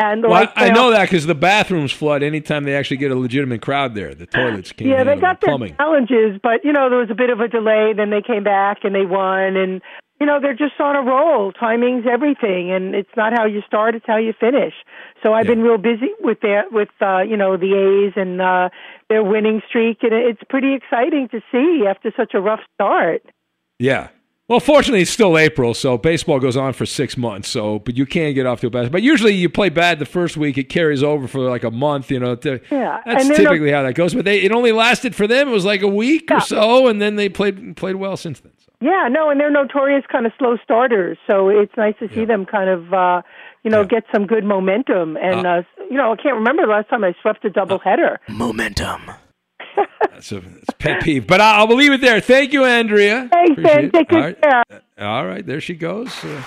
and 0.01 0.23
Well, 0.23 0.31
lights 0.31 0.53
I, 0.55 0.67
I 0.67 0.69
know 0.71 0.91
that 0.91 1.03
because 1.03 1.25
the 1.25 1.35
bathrooms 1.35 1.91
flood 1.91 2.23
anytime 2.23 2.63
they 2.63 2.75
actually 2.75 2.97
get 2.97 3.11
a 3.11 3.15
legitimate 3.15 3.61
crowd 3.61 3.95
there. 3.95 4.13
The 4.15 4.25
toilets 4.25 4.71
can't 4.71 4.89
Yeah, 4.89 5.03
they 5.03 5.15
got 5.15 5.39
the 5.41 5.45
their 5.45 5.57
plumbing. 5.57 5.75
challenges, 5.77 6.39
but 6.41 6.63
you 6.63 6.71
know 6.73 6.89
there 6.89 6.99
was 6.99 7.09
a 7.11 7.15
bit 7.15 7.29
of 7.29 7.39
a 7.39 7.47
delay. 7.47 7.93
Then 7.95 8.09
they 8.09 8.21
came 8.21 8.43
back 8.43 8.79
and 8.83 8.93
they 8.95 9.05
won, 9.05 9.55
and 9.57 9.81
you 10.19 10.25
know 10.25 10.39
they're 10.41 10.53
just 10.55 10.79
on 10.79 10.95
a 10.95 11.01
roll. 11.01 11.51
Timing's 11.51 12.05
everything, 12.11 12.71
and 12.71 12.93
it's 12.95 13.09
not 13.15 13.33
how 13.33 13.45
you 13.45 13.61
start; 13.67 13.95
it's 13.95 14.05
how 14.07 14.17
you 14.17 14.33
finish. 14.39 14.73
So 15.23 15.33
I've 15.33 15.45
been 15.47 15.61
real 15.61 15.77
busy 15.77 16.11
with 16.19 16.39
that, 16.41 16.71
with 16.71 16.89
uh, 17.01 17.21
you 17.21 17.37
know 17.37 17.57
the 17.57 17.73
A's 17.75 18.13
and 18.15 18.41
uh, 18.41 18.69
their 19.09 19.23
winning 19.23 19.61
streak, 19.67 19.99
and 20.03 20.13
it's 20.13 20.41
pretty 20.49 20.73
exciting 20.73 21.27
to 21.29 21.41
see 21.51 21.85
after 21.87 22.11
such 22.15 22.33
a 22.33 22.39
rough 22.41 22.61
start. 22.75 23.23
Yeah. 23.79 24.09
Well, 24.51 24.59
fortunately, 24.59 24.99
it's 24.99 25.11
still 25.11 25.37
April, 25.37 25.73
so 25.73 25.97
baseball 25.97 26.37
goes 26.37 26.57
on 26.57 26.73
for 26.73 26.85
six 26.85 27.15
months. 27.15 27.47
So, 27.47 27.79
but 27.79 27.95
you 27.95 28.05
can 28.05 28.33
get 28.33 28.45
off 28.45 28.59
to 28.59 28.67
a 28.67 28.69
bad. 28.69 28.91
But 28.91 29.01
usually, 29.01 29.33
you 29.33 29.47
play 29.47 29.69
bad 29.69 29.97
the 29.97 30.05
first 30.05 30.35
week, 30.35 30.57
it 30.57 30.65
carries 30.65 31.01
over 31.01 31.25
for 31.25 31.39
like 31.39 31.63
a 31.63 31.71
month. 31.71 32.11
You 32.11 32.19
know, 32.19 32.35
to, 32.35 32.59
Yeah, 32.69 32.99
that's 33.05 33.21
and 33.21 33.31
then 33.31 33.37
typically 33.37 33.71
how 33.71 33.83
that 33.83 33.95
goes. 33.95 34.13
But 34.13 34.25
they, 34.25 34.41
it 34.41 34.51
only 34.51 34.73
lasted 34.73 35.15
for 35.15 35.25
them. 35.25 35.47
It 35.47 35.51
was 35.51 35.63
like 35.63 35.83
a 35.83 35.87
week 35.87 36.29
or 36.29 36.41
so, 36.41 36.89
and 36.89 37.01
then 37.01 37.15
they 37.15 37.29
played 37.29 37.77
played 37.77 37.95
well 37.95 38.17
since 38.17 38.41
then. 38.41 38.51
So. 38.57 38.73
Yeah, 38.81 39.07
no, 39.09 39.29
and 39.29 39.39
they're 39.39 39.49
notorious 39.49 40.03
kind 40.11 40.25
of 40.25 40.33
slow 40.37 40.57
starters, 40.61 41.17
so 41.29 41.47
it's 41.47 41.77
nice 41.77 41.95
to 41.99 42.13
see 42.13 42.25
them 42.25 42.45
kind 42.45 42.69
of, 42.69 42.93
uh, 42.93 43.21
you 43.63 43.71
know, 43.71 43.85
get 43.85 44.03
some 44.13 44.27
good 44.27 44.43
momentum. 44.43 45.15
And 45.15 45.47
uh, 45.47 45.61
you 45.89 45.95
know, 45.95 46.11
I 46.11 46.17
can't 46.17 46.35
remember 46.35 46.63
the 46.63 46.73
last 46.73 46.89
time 46.89 47.05
I 47.05 47.15
swept 47.21 47.45
a 47.45 47.49
doubleheader. 47.49 48.17
Momentum. 48.27 49.11
That's 50.09 50.31
a, 50.31 50.37
it's 50.37 50.69
a 50.69 50.73
pet 50.73 51.01
peeve. 51.03 51.25
But 51.27 51.41
I, 51.41 51.57
I'll 51.57 51.67
leave 51.67 51.91
it 51.93 52.01
there. 52.01 52.19
Thank 52.21 52.53
you, 52.53 52.65
Andrea. 52.65 53.29
Hey, 53.31 53.45
Appreciate 53.51 53.73
Sam, 53.73 53.85
it. 53.85 53.93
take 53.93 54.09
good 54.09 54.15
All 54.17 54.21
right. 54.23 54.41
care. 54.41 54.63
All 54.99 55.25
right, 55.25 55.45
there 55.45 55.61
she 55.61 55.73
goes. 55.73 56.23
Uh, 56.23 56.43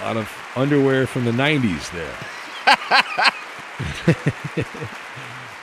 a 0.00 0.04
lot 0.04 0.16
of 0.16 0.30
underwear 0.56 1.06
from 1.06 1.24
the 1.24 1.32
90s 1.32 1.90
there. 1.92 2.16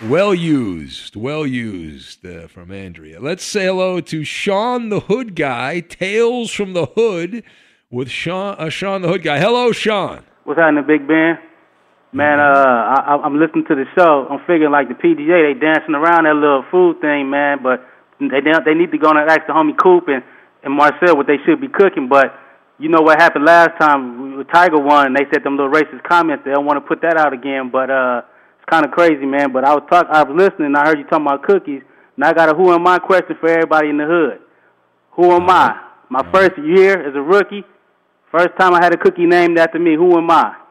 well 0.09 0.33
used, 0.35 1.15
well 1.15 1.45
used 1.47 2.25
uh, 2.25 2.47
from 2.47 2.71
Andrea. 2.71 3.19
Let's 3.19 3.43
say 3.43 3.65
hello 3.65 4.01
to 4.01 4.23
Sean 4.23 4.89
the 4.89 5.01
Hood 5.01 5.35
Guy, 5.35 5.79
Tales 5.81 6.51
from 6.51 6.73
the 6.73 6.87
Hood 6.87 7.43
with 7.89 8.09
Sean, 8.09 8.55
uh, 8.57 8.69
Sean 8.69 9.01
the 9.01 9.07
Hood 9.07 9.23
Guy. 9.23 9.39
Hello, 9.39 9.71
Sean. 9.71 10.23
What's 10.43 10.59
happening, 10.59 10.83
Big 10.85 11.07
Ben? 11.07 11.37
Man, 12.13 12.39
uh, 12.39 12.45
I, 12.45 13.17
I'm 13.25 13.41
listening 13.41 13.65
to 13.65 13.75
the 13.75 13.85
show. 13.97 14.29
I'm 14.29 14.37
figuring 14.45 14.71
like 14.71 14.87
the 14.87 14.93
PGA, 14.93 15.49
they 15.49 15.59
dancing 15.59 15.95
around 15.95 16.25
that 16.29 16.37
little 16.37 16.63
food 16.69 17.01
thing, 17.01 17.31
man. 17.31 17.57
But 17.63 17.81
they 18.21 18.37
they 18.37 18.77
need 18.77 18.91
to 18.91 18.99
go 19.01 19.09
and 19.09 19.17
ask 19.17 19.49
the 19.49 19.53
homie 19.53 19.73
Coop 19.73 20.05
and, 20.07 20.21
and 20.61 20.77
Marcel 20.77 21.17
what 21.17 21.25
they 21.25 21.41
should 21.43 21.59
be 21.59 21.67
cooking. 21.67 22.07
But 22.07 22.37
you 22.77 22.87
know 22.87 23.01
what 23.01 23.19
happened 23.19 23.45
last 23.45 23.81
time? 23.81 24.45
Tiger 24.53 24.77
won, 24.77 25.07
and 25.07 25.15
they 25.17 25.25
said 25.33 25.43
them 25.43 25.57
little 25.57 25.73
racist 25.73 26.03
comments. 26.03 26.45
They 26.45 26.53
don't 26.53 26.65
want 26.65 26.77
to 26.77 26.85
put 26.87 27.01
that 27.01 27.17
out 27.17 27.33
again. 27.33 27.71
But 27.73 27.89
uh, 27.89 28.21
it's 28.61 28.69
kind 28.69 28.85
of 28.85 28.91
crazy, 28.91 29.25
man. 29.25 29.51
But 29.51 29.65
I 29.65 29.73
was 29.73 29.81
talk, 29.89 30.05
I 30.05 30.21
was 30.21 30.37
listening. 30.37 30.67
and 30.67 30.77
I 30.77 30.85
heard 30.85 30.99
you 30.99 31.05
talking 31.05 31.25
about 31.25 31.41
cookies, 31.41 31.81
and 32.15 32.23
I 32.23 32.31
got 32.33 32.47
a 32.47 32.53
who 32.53 32.71
am 32.71 32.85
I 32.85 32.99
question 32.99 33.37
for 33.41 33.49
everybody 33.49 33.89
in 33.89 33.97
the 33.97 34.05
hood. 34.05 34.37
Who 35.17 35.31
am 35.31 35.49
I? 35.49 35.81
My 36.09 36.21
first 36.31 36.61
year 36.61 37.09
as 37.09 37.15
a 37.15 37.21
rookie, 37.21 37.63
first 38.29 38.53
time 38.59 38.75
I 38.75 38.83
had 38.83 38.93
a 38.93 38.97
cookie 38.97 39.25
named 39.25 39.57
after 39.57 39.79
me. 39.79 39.95
Who 39.95 40.15
am 40.15 40.29
I? 40.29 40.61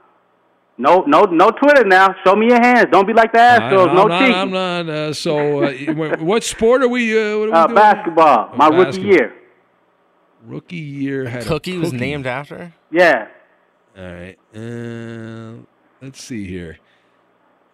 No, 0.83 1.03
no, 1.07 1.23
no 1.25 1.51
Twitter 1.51 1.85
now. 1.85 2.15
Show 2.25 2.35
me 2.35 2.47
your 2.49 2.61
hands. 2.61 2.87
Don't 2.91 3.07
be 3.07 3.13
like 3.13 3.33
the 3.33 3.39
Astros. 3.39 3.89
I'm 3.91 3.95
no 3.95 4.05
not, 4.07 4.19
cheating. 4.21 4.35
I'm 4.35 4.51
not. 4.51 4.89
Uh, 4.89 5.13
so, 5.15 5.63
uh, 5.63 6.17
what 6.19 6.43
sport 6.43 6.83
are 6.83 6.89
we? 6.89 7.13
Uh, 7.17 7.39
what 7.39 7.49
are 7.49 7.51
we 7.51 7.53
Uh, 7.53 7.67
doing? 7.69 7.75
basketball. 7.77 8.51
Oh, 8.53 8.57
My 8.57 8.67
rookie 8.69 9.01
year. 9.03 9.33
Rookie 10.45 10.77
year 10.77 11.29
had 11.29 11.43
a 11.43 11.47
Cookie 11.47 11.79
was 11.79 11.93
named 11.93 12.27
after? 12.27 12.73
Yeah. 12.91 13.29
All 13.97 14.05
right. 14.05 14.37
Uh, 14.55 15.63
let's 16.01 16.21
see 16.23 16.47
here. 16.47 16.79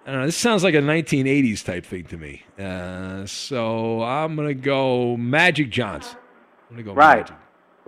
I 0.06 0.10
don't 0.10 0.20
know. 0.20 0.26
This 0.26 0.36
sounds 0.36 0.62
like 0.64 0.74
a 0.74 0.82
1980s 0.82 1.64
type 1.64 1.84
thing 1.86 2.04
to 2.04 2.16
me. 2.18 2.42
Uh, 2.58 3.24
so 3.26 4.02
I'm 4.02 4.36
gonna 4.36 4.54
go 4.54 5.16
Magic 5.16 5.70
Johnson. 5.70 6.18
I'm 6.70 6.76
gonna 6.76 6.82
go 6.82 6.92
Right. 6.94 7.20
Magic. 7.20 7.36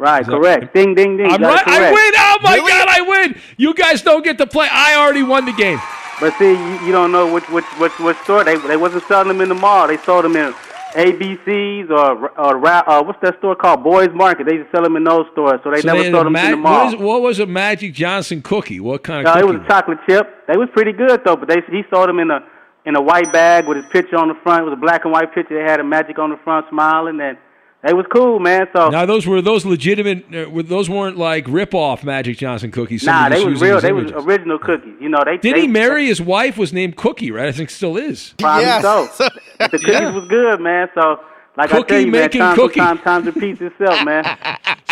Right. 0.01 0.23
Is 0.23 0.27
that- 0.29 0.33
Correct. 0.33 0.75
Ding, 0.75 0.95
ding, 0.95 1.19
ding. 1.19 1.31
I'm 1.31 1.43
right. 1.43 1.63
I 1.67 1.93
win. 1.93 2.13
Oh 2.17 2.39
my 2.43 2.57
God, 2.57 2.89
I 2.89 3.01
win. 3.03 3.41
You 3.59 3.75
guys 3.75 4.01
don't 4.03 4.25
get 4.25 4.39
to 4.39 4.47
play. 4.47 4.67
I 4.73 4.97
already 4.97 5.23
won 5.23 5.45
the 5.45 5.53
game. 5.53 5.79
But 6.21 6.33
see, 6.39 6.51
you, 6.53 6.87
you 6.87 6.93
don't 6.93 7.13
know 7.13 7.33
which 7.33 7.49
which 7.51 7.65
which 7.79 7.93
which 8.01 8.17
store 8.25 8.43
they 8.45 8.57
they 8.57 8.77
wasn't 8.79 9.05
selling 9.09 9.29
them 9.29 9.41
in 9.43 9.49
the 9.51 9.55
mall. 9.55 9.87
They 9.89 9.99
sold 9.99 10.25
them 10.25 10.37
in 10.37 10.55
ABCs 10.95 11.91
or 11.91 12.31
or 12.39 12.57
Ra- 12.59 12.83
uh, 12.87 13.03
what's 13.03 13.21
that 13.23 13.39
store 13.39 13.55
called? 13.57 13.83
Boys 13.85 14.09
Market. 14.15 14.47
They 14.47 14.55
used 14.55 14.71
to 14.71 14.77
sell 14.77 14.83
them 14.83 14.97
in 14.97 15.05
those 15.05 15.27
stores, 15.33 15.61
so 15.65 15.71
they 15.71 15.81
So 15.83 15.89
never 15.89 16.03
had 16.05 16.13
sold 16.13 16.27
a 16.27 16.31
them 16.31 16.37
in 16.37 16.51
the 16.53 16.57
mall. 16.57 16.85
What, 16.87 16.95
is, 16.95 17.01
what 17.01 17.23
was 17.23 17.39
a 17.39 17.47
Magic 17.47 17.93
Johnson 17.95 18.43
cookie? 18.43 18.81
What 18.81 19.03
kind 19.03 19.25
No, 19.25 19.33
of 19.33 19.39
it 19.41 19.47
was 19.47 19.57
a 19.57 19.67
chocolate 19.69 19.99
chip. 20.09 20.47
They 20.47 20.57
was 20.57 20.69
pretty 20.73 20.93
good 20.93 21.23
though, 21.25 21.37
but 21.37 21.49
they 21.49 21.61
he 21.71 21.83
sold 21.91 22.09
them 22.09 22.19
in 22.19 22.31
a 22.31 22.41
in 22.87 22.97
a 22.97 23.01
white 23.03 23.33
bag 23.33 23.67
with 23.67 23.77
his 23.77 23.87
picture 23.93 24.17
on 24.17 24.29
the 24.29 24.35
front. 24.43 24.63
It 24.63 24.65
was 24.65 24.73
a 24.75 24.81
black 24.81 25.05
and 25.05 25.13
white 25.13 25.35
picture. 25.35 25.55
They 25.63 25.71
had 25.71 25.81
a 25.81 25.85
magic 25.85 26.19
on 26.19 26.31
the 26.31 26.39
front, 26.39 26.67
smiling, 26.71 27.21
and 27.21 27.37
they 27.83 27.95
was 27.95 28.05
cool, 28.13 28.39
man. 28.41 28.67
So 28.75 28.91
Now 28.91 29.07
those 29.07 29.27
were 29.27 29.41
those 29.41 29.65
legitimate. 29.65 30.25
Uh, 30.35 30.51
were- 30.51 30.63
those 30.63 30.91
weren't 30.91 31.17
like 31.17 31.47
rip-off 31.49 32.05
Magic 32.05 32.37
Johnson 32.37 32.71
cookies. 32.71 33.03
nah, 33.05 33.29
they 33.29 33.37
just 33.37 33.47
was 33.49 33.61
real. 33.63 33.75
his 33.77 33.83
They 33.83 33.93
was 33.93 34.13
original 34.13 34.59
cookies. 34.59 34.95
You 35.01 35.09
know, 35.09 35.23
they 35.25 35.39
Did 35.39 35.57
they, 35.57 35.63
he 35.63 35.67
marry 35.67 36.07
his 36.07 36.21
wife? 36.21 36.59
Was 36.59 36.73
named 36.73 36.97
Cookie, 36.97 37.31
right? 37.31 37.49
I 37.49 37.53
think 37.53 37.71
still 37.71 37.97
is. 37.97 38.35
Probably 38.39 38.65
so. 38.83 39.09
The 39.59 39.79
cookies 39.79 40.13
was 40.15 40.27
good, 40.29 40.61
man. 40.61 40.89
So 40.95 41.21
like 41.57 41.73
I 41.73 41.77
Cookie 41.79 41.89
tell 41.89 42.01
you, 42.01 42.07
man, 42.13 42.21
making 42.23 42.41
time 42.41 42.55
cookie. 42.55 42.81
time 42.81 42.99
time 42.99 43.25
to 43.25 43.33
piece 43.33 43.61
itself, 43.61 44.05
man. 44.05 44.25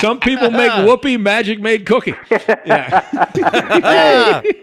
Some 0.00 0.20
people 0.20 0.50
make 0.50 0.72
whoopee. 0.86 1.16
Magic 1.16 1.60
made 1.60 1.84
cookie. 1.86 2.14
hey, 2.28 2.38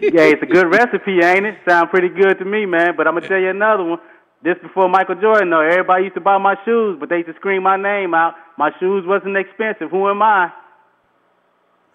yeah, 0.00 0.22
it's 0.32 0.42
a 0.42 0.46
good 0.46 0.66
recipe, 0.70 1.20
ain't 1.22 1.46
it? 1.46 1.58
Sound 1.68 1.90
pretty 1.90 2.08
good 2.08 2.38
to 2.38 2.44
me, 2.44 2.66
man. 2.66 2.94
But 2.96 3.06
I'm 3.06 3.14
gonna 3.14 3.28
tell 3.28 3.38
you 3.38 3.50
another 3.50 3.84
one. 3.84 3.98
This 4.42 4.56
before 4.62 4.88
Michael 4.88 5.16
Jordan, 5.16 5.50
though. 5.50 5.60
Everybody 5.60 6.04
used 6.04 6.14
to 6.14 6.20
buy 6.20 6.38
my 6.38 6.54
shoes, 6.64 6.96
but 7.00 7.08
they 7.08 7.16
used 7.16 7.28
to 7.28 7.34
scream 7.34 7.62
my 7.62 7.76
name 7.76 8.14
out. 8.14 8.34
My 8.58 8.70
shoes 8.78 9.04
wasn't 9.06 9.36
expensive. 9.36 9.90
Who 9.90 10.08
am 10.08 10.22
I? 10.22 10.50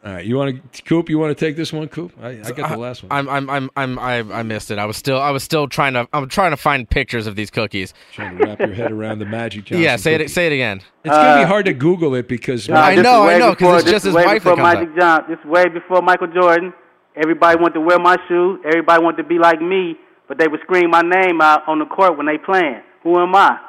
All 0.03 0.13
right, 0.13 0.25
you 0.25 0.35
want 0.35 0.73
to 0.73 0.81
Coop? 0.81 1.09
You 1.11 1.19
want 1.19 1.37
to 1.37 1.45
take 1.45 1.55
this 1.55 1.71
one, 1.71 1.87
Coop? 1.87 2.11
I, 2.19 2.29
I 2.43 2.51
got 2.53 2.71
the 2.71 2.77
last 2.77 3.03
one. 3.03 3.11
I'm 3.11 3.29
I'm 3.29 3.47
I'm 3.51 3.69
I'm 3.77 3.99
I, 3.99 4.17
I 4.39 4.41
missed 4.41 4.71
it. 4.71 4.79
I 4.79 4.85
was 4.85 4.97
still 4.97 5.19
I 5.21 5.29
was 5.29 5.43
still 5.43 5.67
trying 5.67 5.93
to 5.93 6.07
I'm 6.11 6.27
trying 6.27 6.49
to 6.49 6.57
find 6.57 6.89
pictures 6.89 7.27
of 7.27 7.35
these 7.35 7.51
cookies. 7.51 7.93
Trying 8.11 8.39
to 8.39 8.45
wrap 8.45 8.59
your 8.59 8.73
head 8.73 8.91
around 8.91 9.19
the 9.19 9.25
Magic 9.25 9.65
Johnson. 9.65 9.83
yeah, 9.83 9.97
say 9.97 10.13
cookie. 10.13 10.23
it 10.25 10.29
say 10.29 10.47
it 10.47 10.53
again. 10.53 10.81
It's 11.03 11.15
gonna 11.15 11.41
be 11.41 11.43
uh, 11.43 11.47
hard 11.47 11.65
to 11.65 11.73
Google 11.73 12.15
it 12.15 12.27
because 12.27 12.67
Nah, 12.67 12.81
I 12.81 12.95
know, 12.95 13.27
I 13.27 13.37
know, 13.37 13.49
'cause 13.49 13.57
before- 13.59 13.75
it's 13.75 13.83
this 13.83 13.93
just 13.93 14.05
his 14.05 14.15
way 14.15 14.25
wife 14.25 14.43
before 14.43 14.55
that 14.55 14.63
comes 14.63 14.87
Magic 14.87 14.99
Johnson. 14.99 15.35
This 15.35 15.45
way 15.45 15.69
before 15.69 16.01
Michael 16.01 16.27
Jordan. 16.33 16.73
Everybody 17.15 17.59
wanted 17.61 17.73
to 17.75 17.81
wear 17.81 17.99
my 17.99 18.17
shoes. 18.27 18.59
Everybody 18.65 19.03
wanted 19.03 19.17
to 19.17 19.29
be 19.29 19.37
like 19.37 19.61
me, 19.61 19.97
but 20.31 20.37
they 20.37 20.47
would 20.47 20.61
scream 20.61 20.89
my 20.91 21.01
name 21.01 21.41
out 21.41 21.67
on 21.67 21.77
the 21.79 21.85
court 21.85 22.15
when 22.15 22.25
they 22.25 22.37
playing. 22.37 22.79
Who 23.03 23.19
am 23.19 23.35
I? 23.35 23.59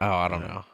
Oh, 0.00 0.10
I 0.10 0.26
don't 0.26 0.40
know. 0.40 0.64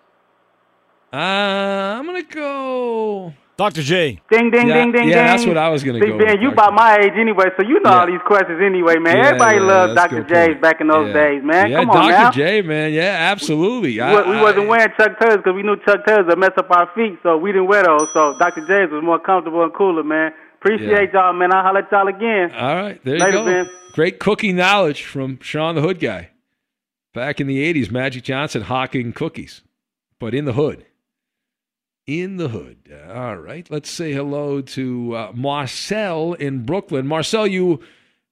Uh, 1.13 1.99
I'm 1.99 2.07
gonna 2.07 2.23
go. 2.23 3.35
Dr. 3.59 3.83
J. 3.83 4.19
Ding, 4.31 4.51
ding, 4.51 4.69
Yeah, 4.69 4.75
ding, 4.75 4.93
ding, 4.93 5.09
yeah, 5.11 5.17
ding. 5.17 5.27
that's 5.27 5.45
what 5.45 5.59
I 5.59 5.69
was 5.69 5.85
gonna 5.85 6.01
See, 6.01 6.07
go 6.07 6.17
Ben, 6.17 6.41
you 6.41 6.49
Dr. 6.49 6.53
about 6.55 6.73
my 6.73 6.97
age 6.97 7.13
anyway, 7.15 7.45
so 7.59 7.63
you 7.69 7.79
know 7.81 7.91
all 7.91 8.07
these 8.07 8.23
questions 8.25 8.59
anyway, 8.65 8.97
man. 8.97 9.19
Yeah, 9.19 9.27
Everybody 9.27 9.57
yeah, 9.57 9.63
loved 9.63 9.95
Dr. 9.97 10.23
good 10.23 10.29
J's 10.29 10.47
point. 10.47 10.63
back 10.63 10.81
in 10.81 10.89
those 10.89 11.09
Yeah. 11.09 11.13
days, 11.13 11.43
man. 11.45 11.71
Yeah, 11.71 11.81
Come 11.81 11.91
on 11.91 11.97
Dr. 12.09 12.11
now. 12.11 12.31
J, 12.31 12.63
man. 12.63 12.93
Yeah, 12.95 13.19
absolutely. 13.33 13.91
We, 13.97 14.01
I, 14.01 14.23
we 14.23 14.37
I- 14.39 14.43
wasn't 14.43 14.67
wearing 14.67 14.89
Chuck 14.97 15.21
Taylors 15.21 15.37
because 15.45 15.53
we 15.55 15.63
knew 15.63 15.77
Chuck 15.85 16.07
Taylors 16.07 16.25
would 16.27 16.39
mess 16.39 16.53
up 16.57 16.71
our 16.71 16.89
feet, 16.95 17.19
so 17.23 17.37
we 17.37 17.53
didn't 17.53 17.67
wear 17.69 17.83
those. 17.85 18.09
So 18.15 18.35
Dr. 18.39 18.63
J's 18.67 18.91
was 18.91 19.05
more 19.05 19.19
comfortable 19.19 19.63
and 19.63 19.75
cooler, 19.75 20.03
man. 20.05 20.33
Appreciate 20.59 21.13
y'all, 21.13 21.35
man. 21.35 21.53
I'll 21.53 21.63
holler 21.63 21.81
at 21.81 21.93
y'all 21.93 22.09
again. 22.09 22.53
All 22.55 22.77
right, 22.77 23.01
there 23.05 23.19
Later, 23.19 23.27
you 23.27 23.45
go. 23.45 23.45
Ben. 23.45 23.71
Great 23.93 24.21
cookie 24.21 24.53
knowledge 24.53 25.05
from 25.05 25.41
Sean 25.41 25.75
the 25.75 25.81
Hood 25.81 25.99
guy. 25.99 26.31
Back 27.13 27.41
in 27.41 27.49
the 27.49 27.73
'80s, 27.73 27.91
Magic 27.91 28.23
Johnson 28.23 28.63
hawking 28.63 29.13
cookies, 29.13 29.63
but 30.21 30.33
in 30.33 30.45
the 30.45 30.53
hood. 30.53 30.87
In 32.07 32.37
the 32.37 32.49
hood. 32.49 32.79
All 33.13 33.37
right, 33.37 33.69
let's 33.69 33.91
say 33.91 34.13
hello 34.13 34.61
to 34.61 35.17
uh, 35.17 35.33
Marcel 35.35 36.35
in 36.35 36.65
Brooklyn. 36.65 37.07
Marcel, 37.07 37.49
you 37.49 37.81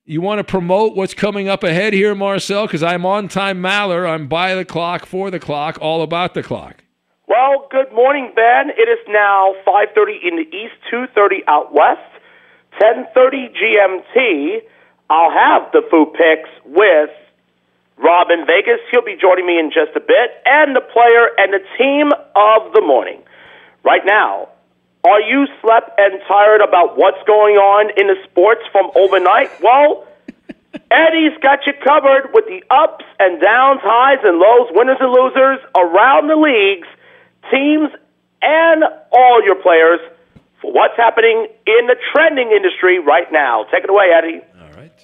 you 0.04 0.20
want 0.20 0.38
to 0.38 0.44
promote 0.44 0.96
what's 0.96 1.12
coming 1.12 1.48
up 1.48 1.64
ahead 1.64 1.92
here, 1.92 2.14
Marcel? 2.14 2.66
Because 2.66 2.84
I'm 2.84 3.04
on 3.04 3.26
time 3.26 3.60
Maller. 3.60 4.08
I'm 4.08 4.28
by 4.28 4.54
the 4.54 4.64
clock, 4.64 5.06
for 5.06 5.28
the 5.30 5.40
clock, 5.40 5.78
all 5.80 6.02
about 6.02 6.34
the 6.34 6.42
clock. 6.42 6.84
Well, 7.26 7.66
good 7.70 7.92
morning, 7.92 8.32
Ben. 8.34 8.70
It 8.70 8.88
is 8.88 9.04
now 9.08 9.54
5:30 9.66 10.20
in 10.22 10.36
the 10.36 10.56
east, 10.56 10.74
2:30 10.88 11.42
out 11.48 11.74
west, 11.74 12.00
10:30 12.80 13.52
GMT. 13.52 14.60
I'll 15.10 15.32
have 15.32 15.72
the 15.72 15.82
food 15.90 16.12
picks 16.12 16.50
with 16.64 17.10
Robin 17.96 18.44
Vegas. 18.46 18.80
He'll 18.90 19.04
be 19.04 19.16
joining 19.16 19.46
me 19.46 19.58
in 19.58 19.70
just 19.70 19.96
a 19.96 20.00
bit, 20.00 20.42
and 20.44 20.76
the 20.76 20.80
player 20.80 21.30
and 21.38 21.52
the 21.52 21.64
team 21.76 22.12
of 22.36 22.72
the 22.72 22.82
morning. 22.82 23.22
Right 23.84 24.04
now, 24.04 24.48
are 25.04 25.20
you 25.20 25.46
slept 25.62 25.90
and 25.98 26.20
tired 26.28 26.60
about 26.60 26.98
what's 26.98 27.22
going 27.26 27.56
on 27.56 27.90
in 27.96 28.08
the 28.08 28.16
sports 28.28 28.62
from 28.70 28.90
overnight? 28.94 29.48
Well, 29.62 30.04
Eddie's 30.90 31.36
got 31.40 31.64
you 31.66 31.72
covered 31.80 32.30
with 32.34 32.44
the 32.46 32.62
ups 32.68 33.04
and 33.18 33.40
downs, 33.40 33.80
highs 33.82 34.20
and 34.22 34.38
lows, 34.38 34.68
winners 34.72 34.98
and 35.00 35.10
losers 35.10 35.60
around 35.72 36.28
the 36.28 36.36
leagues, 36.36 36.88
teams, 37.50 37.88
and 38.42 38.84
all 39.12 39.42
your 39.44 39.56
players 39.56 40.00
for 40.60 40.72
what's 40.72 40.96
happening 40.96 41.48
in 41.66 41.86
the 41.86 41.96
trending 42.12 42.50
industry 42.50 42.98
right 42.98 43.30
now. 43.32 43.64
Take 43.72 43.84
it 43.84 43.90
away, 43.90 44.10
Eddie. 44.12 44.42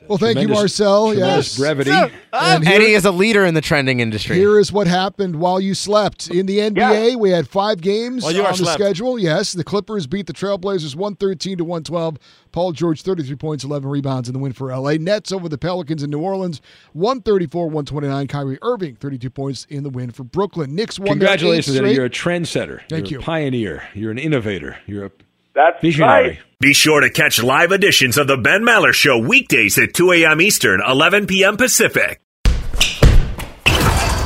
Well, 0.08 0.18
thank 0.18 0.38
you, 0.38 0.48
Marcel. 0.48 1.14
Yes. 1.14 1.56
brevity. 1.56 1.90
And 2.32 2.64
here- 2.66 2.74
Eddie 2.76 2.92
is 2.92 3.04
a 3.04 3.10
leader 3.10 3.44
in 3.44 3.54
the 3.54 3.60
trending 3.60 4.00
industry. 4.00 4.36
Here 4.36 4.58
is 4.58 4.72
what 4.72 4.86
happened 4.86 5.36
while 5.36 5.60
you 5.60 5.74
slept. 5.74 6.28
In 6.30 6.46
the 6.46 6.58
NBA, 6.60 7.16
we 7.16 7.30
had 7.30 7.48
five 7.48 7.80
games 7.80 8.22
While 8.24 8.32
you 8.32 8.40
on 8.40 8.46
are 8.46 8.52
the 8.52 8.58
slept. 8.64 8.80
schedule. 8.80 9.18
Yes, 9.18 9.52
the 9.52 9.64
Clippers 9.64 10.06
beat 10.06 10.26
the 10.26 10.32
Trailblazers 10.32 10.94
113 10.96 11.58
to 11.58 11.64
112. 11.64 12.18
Paul 12.52 12.72
George 12.72 13.02
33 13.02 13.34
points, 13.36 13.64
11 13.64 13.88
rebounds 13.90 14.28
in 14.28 14.32
the 14.32 14.38
win 14.38 14.52
for 14.52 14.70
LA. 14.70 14.92
Nets 14.96 15.32
over 15.32 15.48
the 15.48 15.58
Pelicans 15.58 16.02
in 16.02 16.10
New 16.10 16.20
Orleans 16.20 16.60
134 16.92 17.66
129. 17.66 18.26
Kyrie 18.28 18.58
Irving 18.62 18.94
32 18.96 19.28
points 19.30 19.66
in 19.68 19.82
the 19.82 19.90
win 19.90 20.10
for 20.10 20.22
Brooklyn. 20.24 20.74
Knicks 20.74 20.98
won 20.98 21.08
Congratulations, 21.08 21.76
Eddie. 21.76 21.92
You're 21.94 22.04
a 22.04 22.10
trendsetter. 22.10 22.80
Thank 22.88 23.10
You're 23.10 23.18
you. 23.20 23.22
a 23.22 23.26
pioneer. 23.26 23.82
You're 23.94 24.10
an 24.12 24.18
innovator. 24.18 24.78
You're 24.86 25.06
a 25.06 25.10
That's 25.54 25.80
visionary. 25.80 26.38
Be 26.64 26.72
sure 26.72 27.00
to 27.00 27.10
catch 27.10 27.42
live 27.42 27.72
editions 27.72 28.16
of 28.16 28.26
The 28.26 28.38
Ben 28.38 28.62
Maller 28.62 28.94
Show 28.94 29.18
weekdays 29.18 29.76
at 29.76 29.92
2 29.92 30.12
a.m. 30.12 30.40
Eastern, 30.40 30.80
11 30.80 31.26
p.m. 31.26 31.58
Pacific. 31.58 32.22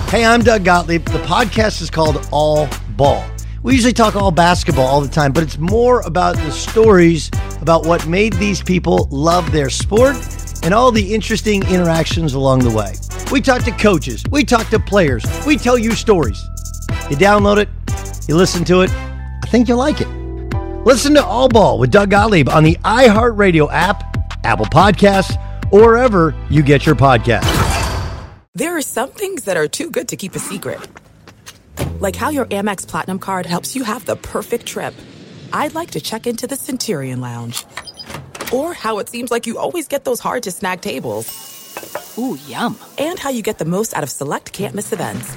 Hey, 0.09 0.25
I'm 0.25 0.43
Doug 0.45 0.65
Gottlieb. 0.65 1.05
The 1.07 1.19
podcast 1.27 1.83
is 1.83 1.91
called 1.91 2.29
All 2.31 2.69
Ball. 2.91 3.29
We 3.65 3.75
usually 3.75 3.93
talk 3.93 4.15
all 4.15 4.31
basketball 4.31 4.87
all 4.87 5.01
the 5.01 5.09
time, 5.09 5.33
but 5.33 5.43
it's 5.43 5.59
more 5.59 6.03
about 6.03 6.37
the 6.37 6.53
stories 6.53 7.29
about 7.61 7.87
what 7.87 8.07
made 8.07 8.35
these 8.35 8.63
people 8.63 9.09
love 9.11 9.51
their 9.51 9.69
sport 9.69 10.15
and 10.63 10.73
all 10.73 10.93
the 10.93 11.13
interesting 11.13 11.65
interactions 11.65 12.35
along 12.35 12.61
the 12.61 12.71
way. 12.71 12.93
We 13.33 13.41
talk 13.41 13.65
to 13.65 13.73
coaches, 13.73 14.23
we 14.31 14.45
talk 14.45 14.69
to 14.69 14.79
players, 14.79 15.25
we 15.45 15.57
tell 15.57 15.77
you 15.77 15.91
stories. 15.91 16.41
You 17.11 17.17
download 17.17 17.57
it, 17.57 17.69
you 18.29 18.37
listen 18.37 18.65
to 18.67 18.83
it. 18.83 18.93
I 18.93 19.49
think 19.49 19.67
you'll 19.67 19.79
like 19.79 20.01
it. 20.01 20.18
Listen 20.89 21.13
to 21.17 21.23
All 21.23 21.51
Ball 21.51 21.79
with 21.79 21.91
Doug 21.91 22.09
Gottlieb 22.09 22.49
on 22.49 22.65
the 22.65 22.77
iHeartRadio 22.77 23.71
app, 23.71 24.17
Apple 24.43 24.65
Podcasts, 24.65 25.37
or 25.71 25.83
wherever 25.83 26.35
you 26.49 26.63
get 26.63 26.87
your 26.87 26.95
podcasts. 26.95 27.45
There 28.55 28.75
are 28.75 28.81
some 28.81 29.11
things 29.11 29.45
that 29.45 29.59
are 29.59 29.69
too 29.69 29.91
good 29.91 30.09
to 30.09 30.17
keep 30.17 30.35
a 30.35 30.39
secret. 30.39 30.81
Like 32.01 32.17
how 32.17 32.31
your 32.31 32.47
Amex 32.47 32.89
Platinum 32.89 33.19
card 33.19 33.45
helps 33.45 33.77
you 33.77 33.85
have 33.85 34.07
the 34.07 34.17
perfect 34.17 34.65
trip. 34.65 34.95
I'd 35.53 35.75
like 35.75 35.91
to 35.91 36.01
check 36.01 36.27
into 36.27 36.47
the 36.47 36.57
Centurion 36.57 37.21
Lounge. 37.21 37.67
Or 38.51 38.73
how 38.73 38.99
it 38.99 39.11
seems 39.11 39.31
like 39.31 39.47
you 39.47 39.59
always 39.59 39.89
get 39.89 40.07
those 40.07 40.21
hard 40.21 40.45
to 40.45 40.51
snag 40.51 40.81
tables. 40.81 41.29
Ooh, 42.17 42.39
yum. 42.47 42.79
And 42.97 43.19
how 43.19 43.29
you 43.29 43.43
get 43.43 43.59
the 43.59 43.67
most 43.67 43.93
out 43.93 44.05
of 44.05 44.09
select 44.09 44.55
can't 44.55 44.75
miss 44.75 44.91
events. 44.95 45.37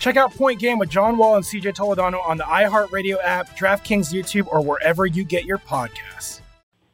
Check 0.00 0.16
out 0.16 0.34
Point 0.34 0.58
Game 0.58 0.78
with 0.78 0.88
John 0.88 1.18
Wall 1.18 1.36
and 1.36 1.44
CJ 1.44 1.74
Toledano 1.76 2.26
on 2.26 2.38
the 2.38 2.44
iHeartRadio 2.44 3.18
app, 3.22 3.56
DraftKings 3.56 4.12
YouTube, 4.12 4.46
or 4.48 4.64
wherever 4.64 5.04
you 5.06 5.24
get 5.24 5.44
your 5.44 5.58
podcasts. 5.58 6.40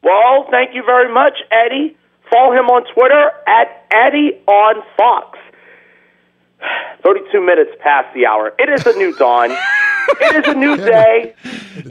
Well, 0.03 0.45
thank 0.51 0.75
you 0.75 0.83
very 0.85 1.11
much, 1.11 1.33
Eddie. 1.49 1.97
Follow 2.29 2.51
him 2.51 2.65
on 2.65 2.83
Twitter 2.93 3.31
at 3.47 3.85
Eddie 3.91 4.41
on 4.45 4.83
Fox. 4.97 5.39
32 7.03 7.39
minutes 7.45 7.71
past 7.81 8.13
the 8.13 8.25
hour. 8.25 8.53
It 8.59 8.67
is 8.69 8.85
a 8.85 8.97
new 8.97 9.15
dawn. 9.15 9.51
it 9.51 10.45
is 10.45 10.53
a 10.53 10.57
new 10.57 10.75
day. 10.77 11.33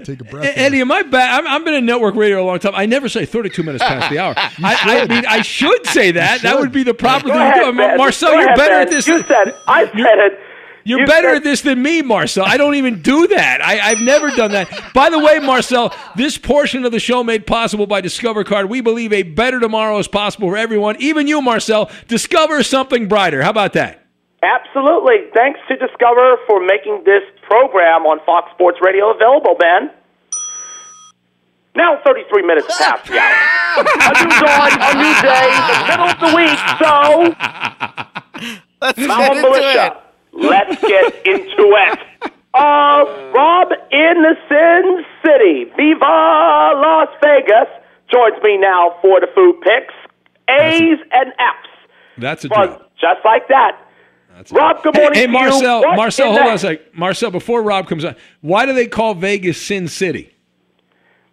Take 0.05 0.21
a 0.21 0.25
breath. 0.25 0.53
Eddie, 0.55 0.81
am 0.83 0.93
I 0.93 1.03
bad? 1.03 1.41
I'm, 1.41 1.47
I've 1.47 1.65
been 1.65 1.75
in 1.75 1.87
network 1.87 2.15
radio 2.15 2.43
a 2.43 2.45
long 2.45 2.59
time. 2.59 2.75
I 2.75 2.85
never 2.85 3.09
say 3.09 3.25
32 3.25 3.63
minutes 3.63 3.83
past 3.85 4.11
the 4.11 4.19
hour. 4.19 4.35
I, 4.37 5.03
I 5.03 5.07
mean, 5.07 5.25
I 5.27 5.41
should 5.41 5.87
say 5.87 6.11
that. 6.11 6.43
That 6.43 6.59
would 6.59 6.73
be 6.73 6.83
the 6.83 6.93
proper 6.95 7.29
Go 7.29 7.33
thing 7.33 7.41
ahead, 7.41 7.65
to 7.65 7.73
do. 7.73 7.97
Marcel, 7.97 8.33
Go 8.33 8.39
you're 8.41 8.45
ahead, 8.49 8.57
better 8.59 8.71
Ben. 8.75 8.83
at 8.83 8.91
this. 8.91 9.07
You 9.07 9.23
said 9.23 9.49
it. 9.49 9.57
I 9.67 9.83
you're- 9.95 10.03
said 10.03 10.19
it. 10.19 10.41
You're 10.87 11.01
You 11.01 11.07
better 11.07 11.29
said- 11.31 11.37
at 11.39 11.43
this 11.45 11.63
than 11.63 11.83
me, 11.83 12.01
Marcel. 12.01 12.45
I 12.47 12.57
don't 12.57 12.77
even 12.77 13.03
do 13.03 13.27
that. 13.27 13.61
I, 13.61 13.81
I've 13.81 14.01
never 14.01 14.31
done 14.31 14.53
that. 14.53 14.69
By 14.95 15.11
the 15.11 15.19
way, 15.19 15.41
Marcel, 15.41 15.93
this 16.15 16.39
portion 16.39 16.85
of 16.85 16.93
the 16.93 17.01
show 17.01 17.25
made 17.25 17.45
possible 17.45 17.89
by 17.89 18.01
Discover 18.01 18.45
Card. 18.45 18.71
We 18.71 18.81
believe 18.81 19.13
a 19.13 19.25
better 19.25 19.59
tomorrow 19.59 19.99
is 19.99 20.07
possible 20.07 20.49
for 20.49 20.57
everyone, 20.57 20.95
even 21.01 21.27
you, 21.27 21.43
Marcel. 21.43 21.91
Discover 22.07 22.63
something 22.63 23.09
brighter. 23.09 23.43
How 23.43 23.51
about 23.51 23.73
that? 23.73 24.07
Absolutely. 24.45 25.27
Thanks 25.35 25.59
to 25.67 25.77
Discover 25.77 26.37
for 26.47 26.65
making 26.65 27.03
this 27.05 27.23
program 27.43 28.07
on 28.07 28.21
Fox 28.25 28.53
Sports 28.53 28.79
Radio 28.81 29.11
available, 29.11 29.57
Ben. 29.59 29.91
Now 31.75 32.01
33 32.07 32.43
minutes 32.47 32.67
past 32.79 33.05
the 33.07 33.19
hour. 33.19 33.35
a 33.77 34.25
new 34.25 34.31
dawn, 34.41 34.73
a 34.81 34.95
new 34.95 35.15
day, 35.21 35.49
the 35.67 35.79
middle 35.89 36.09
of 36.09 36.21
the 36.21 36.33
week, 36.37 36.59
so 36.79 36.93
Let's 38.81 38.99
Mount 38.99 39.21
get 39.21 39.37
into 39.37 39.43
Militia, 39.51 39.87
it. 39.87 39.93
Let's 40.37 40.81
get 40.81 41.27
into 41.27 41.75
it. 41.77 41.99
Uh, 42.55 43.05
Rob 43.35 43.69
in 43.91 44.23
the 44.23 44.35
Sin 44.49 45.05
City, 45.25 45.65
Viva 45.77 46.05
Las 46.05 47.09
Vegas, 47.23 47.69
joins 48.11 48.43
me 48.43 48.57
now 48.57 48.97
for 49.03 49.21
the 49.21 49.27
food 49.35 49.61
picks. 49.61 49.93
A's 50.49 50.99
and 51.13 51.33
F's. 51.33 51.69
That's 52.19 52.45
a 52.45 52.49
drop. 52.49 52.93
just 52.99 53.25
like 53.25 53.49
that. 53.49 53.79
Rob, 54.53 54.83
good 54.83 54.95
morning 54.95 55.19
hey 55.19 55.27
to 55.27 55.33
Marcel. 55.33 55.83
Marcel, 55.97 56.27
hold 56.27 56.39
the- 56.39 56.49
on 56.49 56.55
a 56.55 56.59
sec. 56.59 56.95
Marcel, 56.95 57.31
before 57.31 57.63
Rob 57.63 57.89
comes 57.89 58.05
on, 58.05 58.15
why 58.43 58.67
do 58.67 58.73
they 58.73 58.87
call 58.87 59.15
Vegas 59.15 59.61
Sin 59.61 59.89
City? 59.89 60.33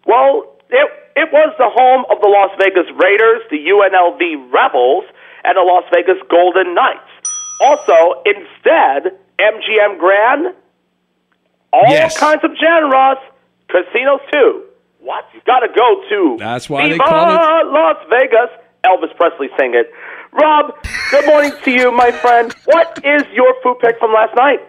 Well, 0.06 0.56
it, 0.70 0.90
it 1.16 1.28
was 1.32 1.54
the 1.58 1.68
home 1.70 2.04
of 2.10 2.20
the 2.20 2.28
Las 2.28 2.50
Vegas 2.58 2.90
Raiders, 3.02 3.42
the 3.50 3.58
UNLV 3.58 4.52
Rebels, 4.52 5.04
and 5.44 5.56
the 5.56 5.62
Las 5.62 5.84
Vegas 5.92 6.16
Golden 6.30 6.74
Knights. 6.74 7.08
Also, 7.60 8.22
instead, 8.26 9.18
MGM 9.38 9.98
Grand, 9.98 10.54
all 11.72 11.90
Yes. 11.90 12.18
kinds 12.18 12.42
of 12.44 12.50
genres, 12.56 13.18
casinos 13.68 14.20
too. 14.32 14.64
What? 15.00 15.24
You 15.34 15.40
got 15.46 15.60
to 15.60 15.68
go 15.68 16.02
to 16.08 16.36
That's 16.38 16.68
why 16.70 16.88
they 16.88 16.98
call 16.98 17.30
it. 17.30 17.66
Las 17.66 17.96
Vegas. 18.10 18.50
Elvis 18.84 19.14
Presley 19.16 19.48
sing 19.58 19.74
it. 19.74 19.90
Rob, 20.32 20.74
good 21.10 21.24
morning 21.26 21.52
to 21.64 21.70
you, 21.70 21.90
my 21.90 22.10
friend. 22.10 22.54
What 22.66 23.00
is 23.02 23.22
your 23.32 23.54
food 23.62 23.78
pick 23.80 23.98
from 23.98 24.12
last 24.12 24.34
night? 24.36 24.60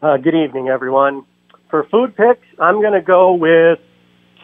Uh, 0.00 0.18
good 0.18 0.34
evening, 0.36 0.68
everyone. 0.68 1.24
For 1.68 1.82
food 1.90 2.16
picks, 2.16 2.46
I'm 2.60 2.80
going 2.80 2.92
to 2.92 3.00
go 3.00 3.32
with 3.32 3.80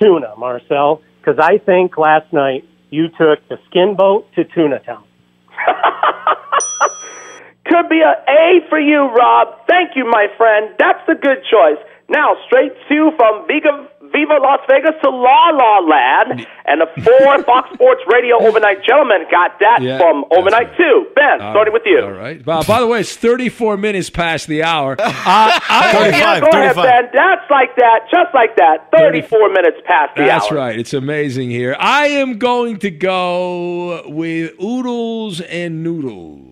tuna, 0.01 0.35
Marcel, 0.37 1.03
because 1.20 1.39
I 1.39 1.59
think 1.59 1.97
last 1.99 2.33
night 2.33 2.64
you 2.91 3.09
took 3.11 3.47
the 3.49 3.59
skin 3.68 3.95
boat 3.97 4.26
to 4.35 4.43
Tuna 4.45 4.81
Town. 4.81 5.05
Could 7.70 7.88
be 7.88 8.00
a 8.02 8.14
A 8.28 8.66
for 8.68 8.80
you, 8.80 9.06
Rob. 9.14 9.66
Thank 9.68 9.94
you, 9.94 10.04
my 10.04 10.26
friend. 10.36 10.74
That's 10.78 11.06
a 11.08 11.14
good 11.14 11.38
choice. 11.50 11.78
Now, 12.08 12.34
straight 12.46 12.72
to 12.88 13.12
from 13.16 13.46
Viva, 13.46 13.86
Viva 14.10 14.34
Las 14.42 14.58
Vegas 14.68 14.96
to 15.04 15.10
La 15.10 15.50
La 15.50 15.78
Land, 15.78 16.44
and 16.66 16.80
the 16.80 16.88
four 17.00 17.40
Fox 17.44 17.72
Sports 17.72 18.00
Radio 18.12 18.42
overnight 18.42 18.82
gentlemen 18.84 19.22
got 19.30 19.60
that 19.60 19.78
Yeah, 19.80 19.98
from 19.98 20.24
overnight 20.36 20.76
two. 20.76 21.06
Ben, 21.14 21.40
All 21.40 21.52
starting 21.52 21.72
with 21.72 21.84
you. 21.86 22.00
All 22.00 22.10
right. 22.10 22.42
Uh, 22.44 22.64
by 22.66 22.80
the 22.80 22.88
way, 22.88 22.98
it's 22.98 23.14
34 23.14 23.76
minutes 23.76 24.10
past 24.10 24.48
the 24.48 24.64
hour. 24.64 24.96
Uh, 25.30 25.60
I, 25.68 26.08
yeah, 26.08 26.40
go 26.40 26.48
ahead, 26.48 26.74
Ben. 26.74 27.10
That's 27.12 27.48
like 27.50 27.76
that, 27.76 28.00
just 28.10 28.34
like 28.34 28.56
that. 28.56 28.88
34 28.96 29.48
minutes 29.50 29.76
past 29.86 30.16
the 30.16 30.22
That's 30.22 30.30
hour. 30.32 30.40
That's 30.40 30.52
right. 30.52 30.78
It's 30.78 30.92
amazing 30.94 31.50
here. 31.50 31.76
I 31.78 32.06
am 32.08 32.38
going 32.38 32.78
to 32.80 32.90
go 32.90 34.02
with 34.08 34.60
oodles 34.60 35.40
and 35.42 35.84
noodles. 35.84 36.49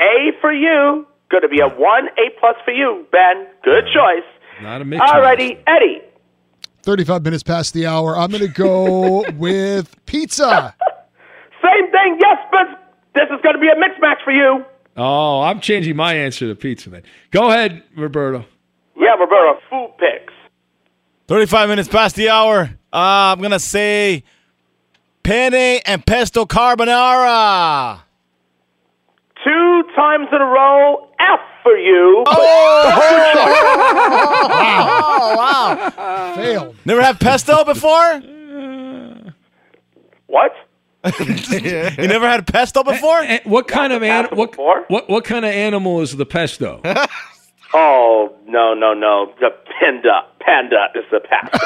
A 0.00 0.32
for 0.40 0.52
you. 0.52 1.06
Going 1.30 1.42
to 1.42 1.48
be 1.48 1.60
a 1.60 1.68
one 1.68 2.08
A 2.18 2.30
plus 2.40 2.56
for 2.64 2.72
you, 2.72 3.06
Ben. 3.12 3.46
Good 3.62 3.84
choice. 3.94 4.24
Not 4.62 4.82
a 4.82 4.84
mix. 4.84 5.02
Alrighty, 5.04 5.62
Eddie. 5.66 6.02
35 6.82 7.22
minutes 7.22 7.42
past 7.42 7.74
the 7.74 7.86
hour. 7.86 8.16
I'm 8.16 8.30
going 8.30 8.42
to 8.42 8.48
go 8.48 9.24
with 9.36 9.94
pizza. 10.06 10.74
Same 11.62 11.90
thing, 11.90 12.18
yes, 12.20 12.38
but 12.50 12.66
this 13.14 13.24
is 13.30 13.40
going 13.42 13.54
to 13.54 13.60
be 13.60 13.68
a 13.68 13.78
mix 13.78 13.94
match 14.00 14.18
for 14.24 14.32
you. 14.32 14.64
Oh, 14.96 15.42
I'm 15.42 15.60
changing 15.60 15.94
my 15.96 16.14
answer 16.14 16.48
to 16.48 16.54
pizza, 16.54 16.90
man. 16.90 17.02
Go 17.30 17.48
ahead, 17.48 17.82
Roberto. 17.96 18.44
Yeah, 18.96 19.14
Roberto, 19.14 19.60
food 19.70 19.92
picks. 19.98 20.32
35 21.28 21.68
minutes 21.68 21.88
past 21.88 22.16
the 22.16 22.28
hour. 22.28 22.62
Uh, 22.92 23.32
I'm 23.32 23.38
going 23.38 23.52
to 23.52 23.60
say 23.60 24.24
penne 25.22 25.54
and 25.54 26.04
pesto 26.04 26.44
carbonara. 26.44 28.00
Two 29.44 29.82
times 29.96 30.28
in 30.32 30.40
a 30.40 30.44
row, 30.44 31.08
F 31.18 31.40
for 31.62 31.76
you. 31.76 32.24
Oh, 32.26 32.96
wow. 35.36 36.32
Failed. 36.36 36.76
Never 36.84 37.02
had 37.02 37.20
pesto 37.20 37.64
before? 37.64 38.20
What? 40.26 40.52
you 41.22 42.06
never 42.06 42.28
had 42.28 42.46
pesto 42.46 42.82
before? 42.82 43.18
And 43.18 43.40
what 43.44 43.66
kind 43.66 43.92
of 43.92 44.02
an, 44.02 44.26
what, 44.32 44.56
what 44.58 45.08
what 45.08 45.24
kind 45.24 45.44
of 45.46 45.50
animal 45.50 46.02
is 46.02 46.14
the 46.16 46.26
pesto? 46.26 46.80
Oh, 47.72 48.34
no, 48.46 48.74
no, 48.74 48.94
no. 48.94 49.32
The 49.40 49.50
panda. 49.78 50.26
Panda 50.40 50.86
is 50.96 51.04
the 51.10 51.20
pasta. 51.20 51.60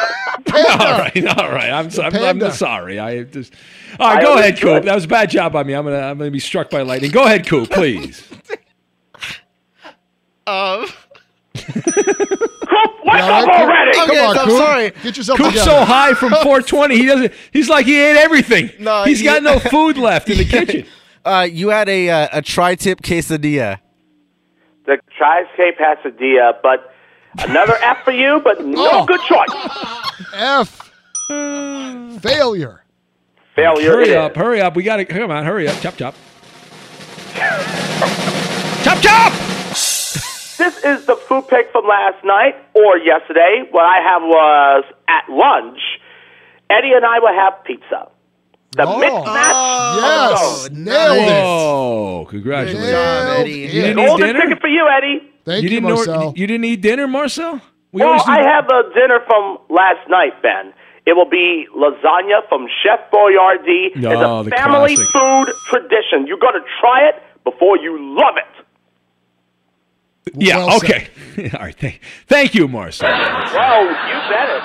all 0.83 0.99
right, 0.99 1.27
all 1.39 1.51
right. 1.51 1.71
I'm, 1.71 1.89
I'm, 2.01 2.43
I'm 2.43 2.51
sorry. 2.53 2.99
I 2.99 3.23
just. 3.23 3.55
All 3.99 4.09
right, 4.09 4.19
I 4.19 4.23
go 4.23 4.33
ahead, 4.35 4.45
understood. 4.47 4.83
Coop. 4.83 4.85
That 4.85 4.95
was 4.97 5.05
a 5.05 5.09
bad 5.09 5.31
job 5.31 5.53
by 5.53 5.63
me. 5.63 5.73
I'm 5.75 5.85
gonna 5.85 5.99
I'm 5.99 6.19
gonna 6.19 6.31
be 6.31 6.41
struck 6.41 6.69
by 6.69 6.83
lightning. 6.83 7.11
Go 7.11 7.25
ahead, 7.25 7.47
Coop, 7.47 7.71
please. 7.71 8.29
Um. 10.47 10.85
What's 11.55 11.77
Yeah, 11.87 13.39
up 13.39 13.45
Coop? 13.45 13.51
already? 13.55 13.93
Come 13.95 14.11
on, 14.11 14.39
I'm 14.39 14.45
Coop. 14.47 14.59
sorry. 14.59 14.91
Get 15.03 15.17
yourself 15.17 15.39
Coop's 15.39 15.51
together. 15.53 15.71
so 15.71 15.85
high 15.87 16.13
from 16.13 16.31
420. 16.31 16.97
He 16.99 17.07
doesn't. 17.07 17.33
He's 17.51 17.69
like 17.71 17.87
he 17.87 17.99
ate 17.99 18.17
everything. 18.19 18.71
No, 18.79 19.05
he's 19.05 19.23
got 19.23 19.43
no 19.43 19.59
food 19.59 19.97
left 19.97 20.29
in 20.29 20.37
the 20.37 20.45
kitchen. 20.45 20.87
Uh, 21.25 21.49
you 21.51 21.71
had 21.71 21.89
a 21.89 22.11
uh, 22.11 22.29
a 22.33 22.43
tri-tip 22.43 23.01
quesadilla. 23.01 23.79
The 24.87 24.99
Tri-Scape 25.17 25.79
Pasadilla, 25.79 26.55
but 26.63 26.93
another 27.39 27.75
F 27.83 28.05
for 28.05 28.11
you, 28.13 28.41
but 28.45 28.65
no 28.65 28.89
Oh. 28.93 29.05
good 29.07 29.21
choice. 29.23 29.49
F. 30.35 30.91
Failure. 32.23 32.83
Failure 33.57 33.91
hurry 33.93 34.11
it 34.11 34.17
up, 34.17 34.33
is. 34.33 34.37
hurry 34.37 34.61
up. 34.61 34.77
We 34.77 34.83
got 34.83 34.97
to 34.97 35.05
come 35.05 35.31
on. 35.31 35.45
Hurry 35.45 35.69
up. 35.69 35.81
Chop 35.81 35.97
chop. 35.97 36.15
chop 38.85 39.01
chop. 39.01 39.33
This 40.57 40.85
is 40.85 41.05
the 41.07 41.17
food 41.17 41.49
pick 41.49 41.71
from 41.73 41.87
last 41.87 42.23
night 42.25 42.55
or 42.75 42.99
yesterday. 42.99 43.65
What 43.71 43.85
I 43.85 44.01
have 44.01 44.23
was 44.23 44.85
at 45.09 45.29
lunch. 45.31 45.81
Eddie 46.71 46.93
and 46.95 47.05
I 47.05 47.19
will 47.21 47.35
have 47.35 47.63
pizza. 47.65 48.09
The 48.77 48.87
Oh. 48.87 48.99
mix 48.99 49.13
match. 49.27 49.57
Yes. 49.97 50.69
Nailed 50.73 51.17
it. 51.19 51.43
Oh, 51.45 52.27
congratulations. 52.29 52.85
Nailed 52.85 53.39
Eddie. 53.41 53.51
You 53.53 53.67
it. 53.67 53.71
didn't 53.73 53.99
eat 53.99 54.07
Golden 54.07 54.27
dinner. 54.27 54.41
ticket 54.41 54.61
for 54.61 54.69
you, 54.69 54.89
Eddie. 54.89 55.31
Thank 55.45 55.63
you 55.63 55.69
you, 55.71 55.81
didn't 55.81 55.95
Marcel. 55.95 56.21
Know, 56.21 56.33
you 56.37 56.47
didn't 56.47 56.65
eat 56.65 56.81
dinner, 56.81 57.07
Marcel. 57.07 57.61
We 57.93 58.03
well, 58.03 58.19
do- 58.19 58.25
I 58.27 58.43
have 58.43 58.65
a 58.69 58.83
dinner 58.95 59.21
from 59.27 59.59
last 59.69 60.09
night, 60.09 60.41
Ben. 60.43 60.73
It 61.07 61.13
will 61.15 61.29
be 61.29 61.67
lasagna 61.77 62.49
from 62.49 62.67
Chef 62.83 62.99
Boyardee. 63.13 63.95
No, 63.97 64.41
it's 64.41 64.49
the 64.49 64.55
a 64.55 64.59
family 64.59 64.97
classic. 64.97 65.13
food 65.13 65.55
tradition. 65.69 66.27
You're 66.27 66.39
going 66.39 66.55
to 66.55 66.65
try 66.81 67.09
it 67.09 67.23
before 67.45 67.77
you 67.77 67.97
love 68.19 68.37
it. 68.39 68.45
Yeah. 70.37 70.57
Well 70.65 70.77
okay. 70.79 71.09
All 71.55 71.61
right. 71.61 71.77
Thank, 71.79 72.01
thank 72.27 72.55
you, 72.55 72.67
Marcel. 72.69 73.09
Well, 73.09 73.85
you 73.85 74.31
bet 74.31 74.49
it. 74.49 74.63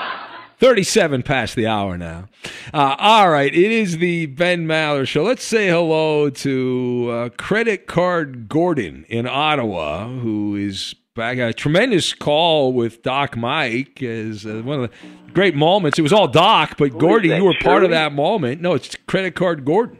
37 0.60 1.22
past 1.22 1.56
the 1.56 1.66
hour 1.66 1.96
now. 1.96 2.28
Uh, 2.72 2.94
all 2.98 3.30
right. 3.30 3.52
It 3.52 3.72
is 3.72 3.96
the 3.96 4.26
Ben 4.26 4.66
Maller 4.66 5.08
Show. 5.08 5.22
Let's 5.22 5.42
say 5.42 5.68
hello 5.68 6.28
to 6.28 7.08
uh, 7.10 7.28
Credit 7.30 7.86
Card 7.86 8.46
Gordon 8.46 9.06
in 9.08 9.26
Ottawa, 9.26 10.06
who 10.06 10.54
is 10.56 10.94
back. 11.16 11.38
A 11.38 11.54
tremendous 11.54 12.12
call 12.12 12.74
with 12.74 13.02
Doc 13.02 13.38
Mike 13.38 14.02
is 14.02 14.44
uh, 14.44 14.60
one 14.62 14.84
of 14.84 14.90
the 14.90 15.32
great 15.32 15.54
moments. 15.54 15.98
It 15.98 16.02
was 16.02 16.12
all 16.12 16.28
Doc, 16.28 16.74
but 16.76 16.92
that, 16.92 17.24
you 17.24 17.44
were 17.44 17.54
part 17.62 17.82
of 17.82 17.90
that 17.90 18.12
moment. 18.12 18.60
No, 18.60 18.74
it's 18.74 18.94
Credit 19.06 19.34
Card 19.34 19.64
Gordon. 19.64 19.98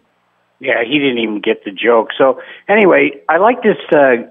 Yeah, 0.58 0.84
he 0.84 0.98
didn't 0.98 1.18
even 1.18 1.40
get 1.40 1.64
the 1.64 1.70
joke. 1.70 2.08
So 2.18 2.38
anyway, 2.68 3.12
I 3.30 3.38
like 3.38 3.62
this. 3.62 3.78
Uh, 3.90 4.28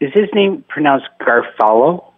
is 0.00 0.10
his 0.12 0.28
name 0.34 0.66
pronounced 0.68 1.06
Garfalo? 1.18 2.11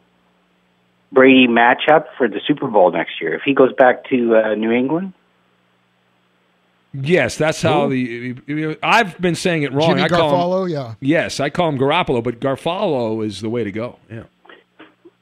Brady 1.14 1.46
matchup 1.46 2.06
for 2.18 2.28
the 2.28 2.40
Super 2.46 2.66
Bowl 2.66 2.90
next 2.90 3.20
year. 3.20 3.34
If 3.34 3.42
he 3.42 3.54
goes 3.54 3.72
back 3.72 4.04
to 4.10 4.36
uh, 4.36 4.54
New 4.54 4.72
England, 4.72 5.14
Yes, 6.94 7.36
that's 7.36 7.60
how 7.60 7.88
the. 7.88 8.78
I've 8.80 9.20
been 9.20 9.34
saying 9.34 9.64
it 9.64 9.72
wrong. 9.72 9.88
Jimmy 9.90 10.02
I 10.02 10.08
call 10.08 10.64
him- 10.64 10.70
yeah. 10.70 10.94
Yes, 11.00 11.40
I 11.40 11.50
call 11.50 11.68
him 11.68 11.76
Garoppolo, 11.76 12.22
but 12.22 12.38
Garfalo 12.38 13.26
is 13.26 13.40
the 13.40 13.50
way 13.50 13.64
to 13.64 13.72
go. 13.72 13.98
Yeah. 14.08 14.22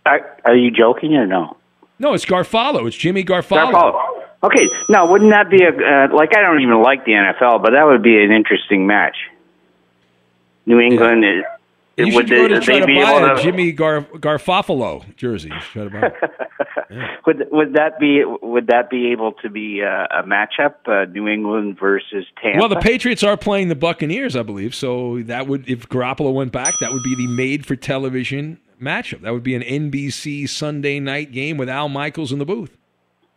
are, 0.04 0.38
are 0.44 0.54
you 0.54 0.70
joking 0.70 1.14
or 1.14 1.26
no? 1.26 1.56
No, 1.98 2.12
it's 2.12 2.26
Garfalo. 2.26 2.86
It's 2.86 2.96
Jimmy 2.96 3.24
Garfalo. 3.24 3.72
Garfalo. 3.72 4.22
Okay, 4.44 4.68
now 4.90 5.10
wouldn't 5.10 5.30
that 5.30 5.48
be 5.48 5.62
a 5.64 5.68
uh, 5.70 6.14
like? 6.14 6.36
I 6.36 6.42
don't 6.42 6.60
even 6.60 6.82
like 6.82 7.06
the 7.06 7.12
NFL, 7.12 7.62
but 7.62 7.70
that 7.70 7.84
would 7.86 8.02
be 8.02 8.22
an 8.22 8.32
interesting 8.32 8.86
match. 8.86 9.16
New 10.66 10.78
England 10.78 11.24
is. 11.24 11.44
You 11.96 12.14
would 12.14 12.28
should 12.28 12.36
go 12.36 12.48
to 12.48 12.60
try 12.60 12.80
to 12.80 12.86
be 12.86 12.94
buy 12.94 13.12
able 13.12 13.32
a 13.32 13.36
to, 13.36 13.42
Jimmy 13.42 13.72
Gar- 13.72 14.02
Garfafalo 14.02 15.14
jersey. 15.16 15.50
You 15.50 15.60
try 15.60 15.84
to 15.84 15.90
buy. 15.90 17.06
would 17.26 17.46
would 17.50 17.74
that 17.74 17.98
be 17.98 18.22
would 18.24 18.68
that 18.68 18.88
be 18.88 19.12
able 19.12 19.32
to 19.42 19.50
be 19.50 19.82
uh, 19.82 20.06
a 20.10 20.22
matchup? 20.22 20.74
Uh, 20.86 21.04
New 21.10 21.28
England 21.28 21.78
versus 21.78 22.24
Tampa. 22.40 22.60
Well, 22.60 22.68
the 22.68 22.80
Patriots 22.80 23.22
are 23.22 23.36
playing 23.36 23.68
the 23.68 23.74
Buccaneers, 23.74 24.36
I 24.36 24.42
believe. 24.42 24.74
So 24.74 25.22
that 25.24 25.46
would, 25.46 25.68
if 25.68 25.88
Garoppolo 25.88 26.32
went 26.32 26.52
back, 26.52 26.74
that 26.80 26.92
would 26.92 27.02
be 27.02 27.14
the 27.14 27.26
made-for-television 27.26 28.58
matchup. 28.80 29.20
That 29.20 29.32
would 29.32 29.42
be 29.42 29.54
an 29.54 29.62
NBC 29.62 30.48
Sunday 30.48 30.98
night 30.98 31.32
game 31.32 31.56
with 31.56 31.68
Al 31.68 31.88
Michaels 31.88 32.32
in 32.32 32.38
the 32.38 32.46
booth. 32.46 32.76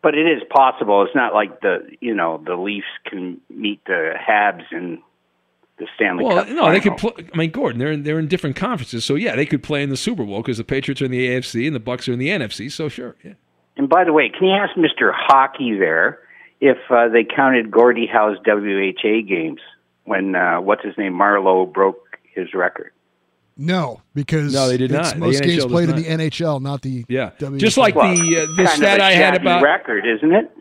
But 0.01 0.16
it 0.16 0.28
is 0.28 0.43
possible. 0.49 1.03
It's 1.03 1.16
not 1.16 1.34
like 1.34 1.62
the 1.62 1.80
you 1.99 2.14
know 2.14 2.41
the 2.45 2.56
Leafs 2.56 2.86
can 3.06 3.41
meet 3.49 3.84
the 3.86 4.14
Habs 4.16 4.64
in 4.72 5.01
the 5.78 5.88
Stanley 5.95 6.23
Well, 6.23 6.38
Cup. 6.45 6.49
no, 6.49 6.71
they 6.71 6.80
could. 6.80 6.97
Play, 6.97 7.11
I 7.34 7.38
mean, 7.38 7.51
Gordon, 7.51 7.80
they're 7.80 7.91
in, 7.91 8.03
they're 8.03 8.19
in 8.19 8.28
different 8.28 8.55
conferences, 8.55 9.03
so 9.03 9.15
yeah, 9.15 9.36
they 9.36 9.45
could 9.45 9.61
play 9.63 9.84
in 9.84 9.89
the 9.89 9.97
Super 9.97 10.23
Bowl 10.23 10.41
because 10.41 10.57
the 10.57 10.63
Patriots 10.63 11.01
are 11.01 11.05
in 11.05 11.11
the 11.11 11.28
AFC 11.28 11.67
and 11.67 11.76
the 11.76 11.80
Bucs 11.80 12.07
are 12.07 12.13
in 12.13 12.19
the 12.19 12.30
NFC. 12.30 12.71
So 12.71 12.88
sure, 12.89 13.15
yeah. 13.23 13.34
And 13.78 13.89
by 13.89 14.03
the 14.05 14.13
way, 14.13 14.30
can 14.30 14.47
you 14.47 14.53
ask 14.53 14.78
Mister 14.78 15.11
Hockey 15.13 15.78
there 15.78 16.19
if 16.61 16.78
uh, 16.89 17.09
they 17.09 17.26
counted 17.26 17.69
Gordie 17.71 18.07
Howe's 18.07 18.38
WHA 18.45 19.21
games 19.28 19.59
when 20.05 20.36
uh, 20.36 20.61
what's 20.61 20.84
his 20.84 20.97
name 20.97 21.13
Marleau 21.13 21.71
broke 21.71 22.17
his 22.34 22.53
record? 22.53 22.91
No, 23.57 24.01
because 24.13 24.53
No, 24.53 24.67
they 24.67 24.78
did 24.78 24.91
not. 24.91 25.17
Most 25.17 25.41
NHL 25.41 25.45
games 25.45 25.63
does 25.63 25.71
played 25.71 25.89
in 25.89 25.95
the 25.95 26.03
NHL, 26.05 26.61
not 26.61 26.82
the 26.82 27.05
Yeah. 27.07 27.32
WHL. 27.39 27.57
Just 27.57 27.78
like 27.78 27.95
Well, 27.95 28.13
the 28.15 28.38
uh, 28.38 28.45
the 28.55 28.63
kind 28.65 28.69
stat 28.69 28.93
of 28.99 28.99
a 28.99 29.03
I 29.05 29.11
had 29.11 29.36
about 29.41 29.61
record, 29.63 30.05
isn't 30.05 30.34
it? 30.34 30.51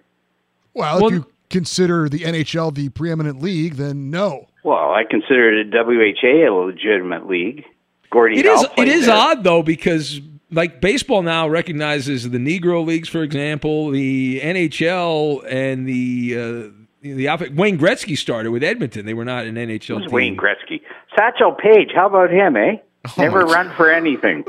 Well, 0.74 1.00
Well, 1.00 1.06
if 1.08 1.12
you 1.14 1.26
consider 1.50 2.08
the 2.08 2.20
NHL 2.20 2.74
the 2.74 2.88
preeminent 2.90 3.40
league, 3.42 3.74
then 3.74 4.10
no. 4.10 4.46
Well, 4.64 4.92
I 4.92 5.04
consider 5.08 5.62
the 5.62 5.70
WHA 5.70 6.48
a 6.48 6.52
legitimate 6.52 7.28
league. 7.28 7.64
Gordie 8.10 8.40
It 8.40 8.46
is. 8.46 8.66
It 8.76 8.88
is 8.88 9.06
there. 9.06 9.14
odd 9.14 9.44
though 9.44 9.62
because 9.62 10.20
like 10.50 10.80
baseball 10.80 11.22
now 11.22 11.48
recognizes 11.48 12.28
the 12.30 12.38
Negro 12.38 12.84
leagues, 12.84 13.08
for 13.08 13.22
example, 13.22 13.90
the 13.90 14.40
NHL 14.40 15.44
and 15.50 15.86
the 15.86 16.34
uh, 16.38 16.70
the 17.02 17.28
outfit. 17.28 17.54
Wayne 17.54 17.78
Gretzky 17.78 18.16
started 18.16 18.50
with 18.52 18.64
Edmonton. 18.64 19.04
They 19.04 19.14
were 19.14 19.24
not 19.24 19.46
an 19.46 19.56
NHL 19.56 19.98
Who's 19.98 20.06
team. 20.06 20.10
Wayne 20.10 20.36
Gretzky? 20.36 20.80
Satchel 21.16 21.52
Paige. 21.52 21.90
How 21.94 22.06
about 22.06 22.30
him, 22.30 22.56
eh? 22.56 22.76
Oh, 23.06 23.12
Never 23.18 23.44
run 23.44 23.70
for 23.76 23.90
anything. 23.90 24.44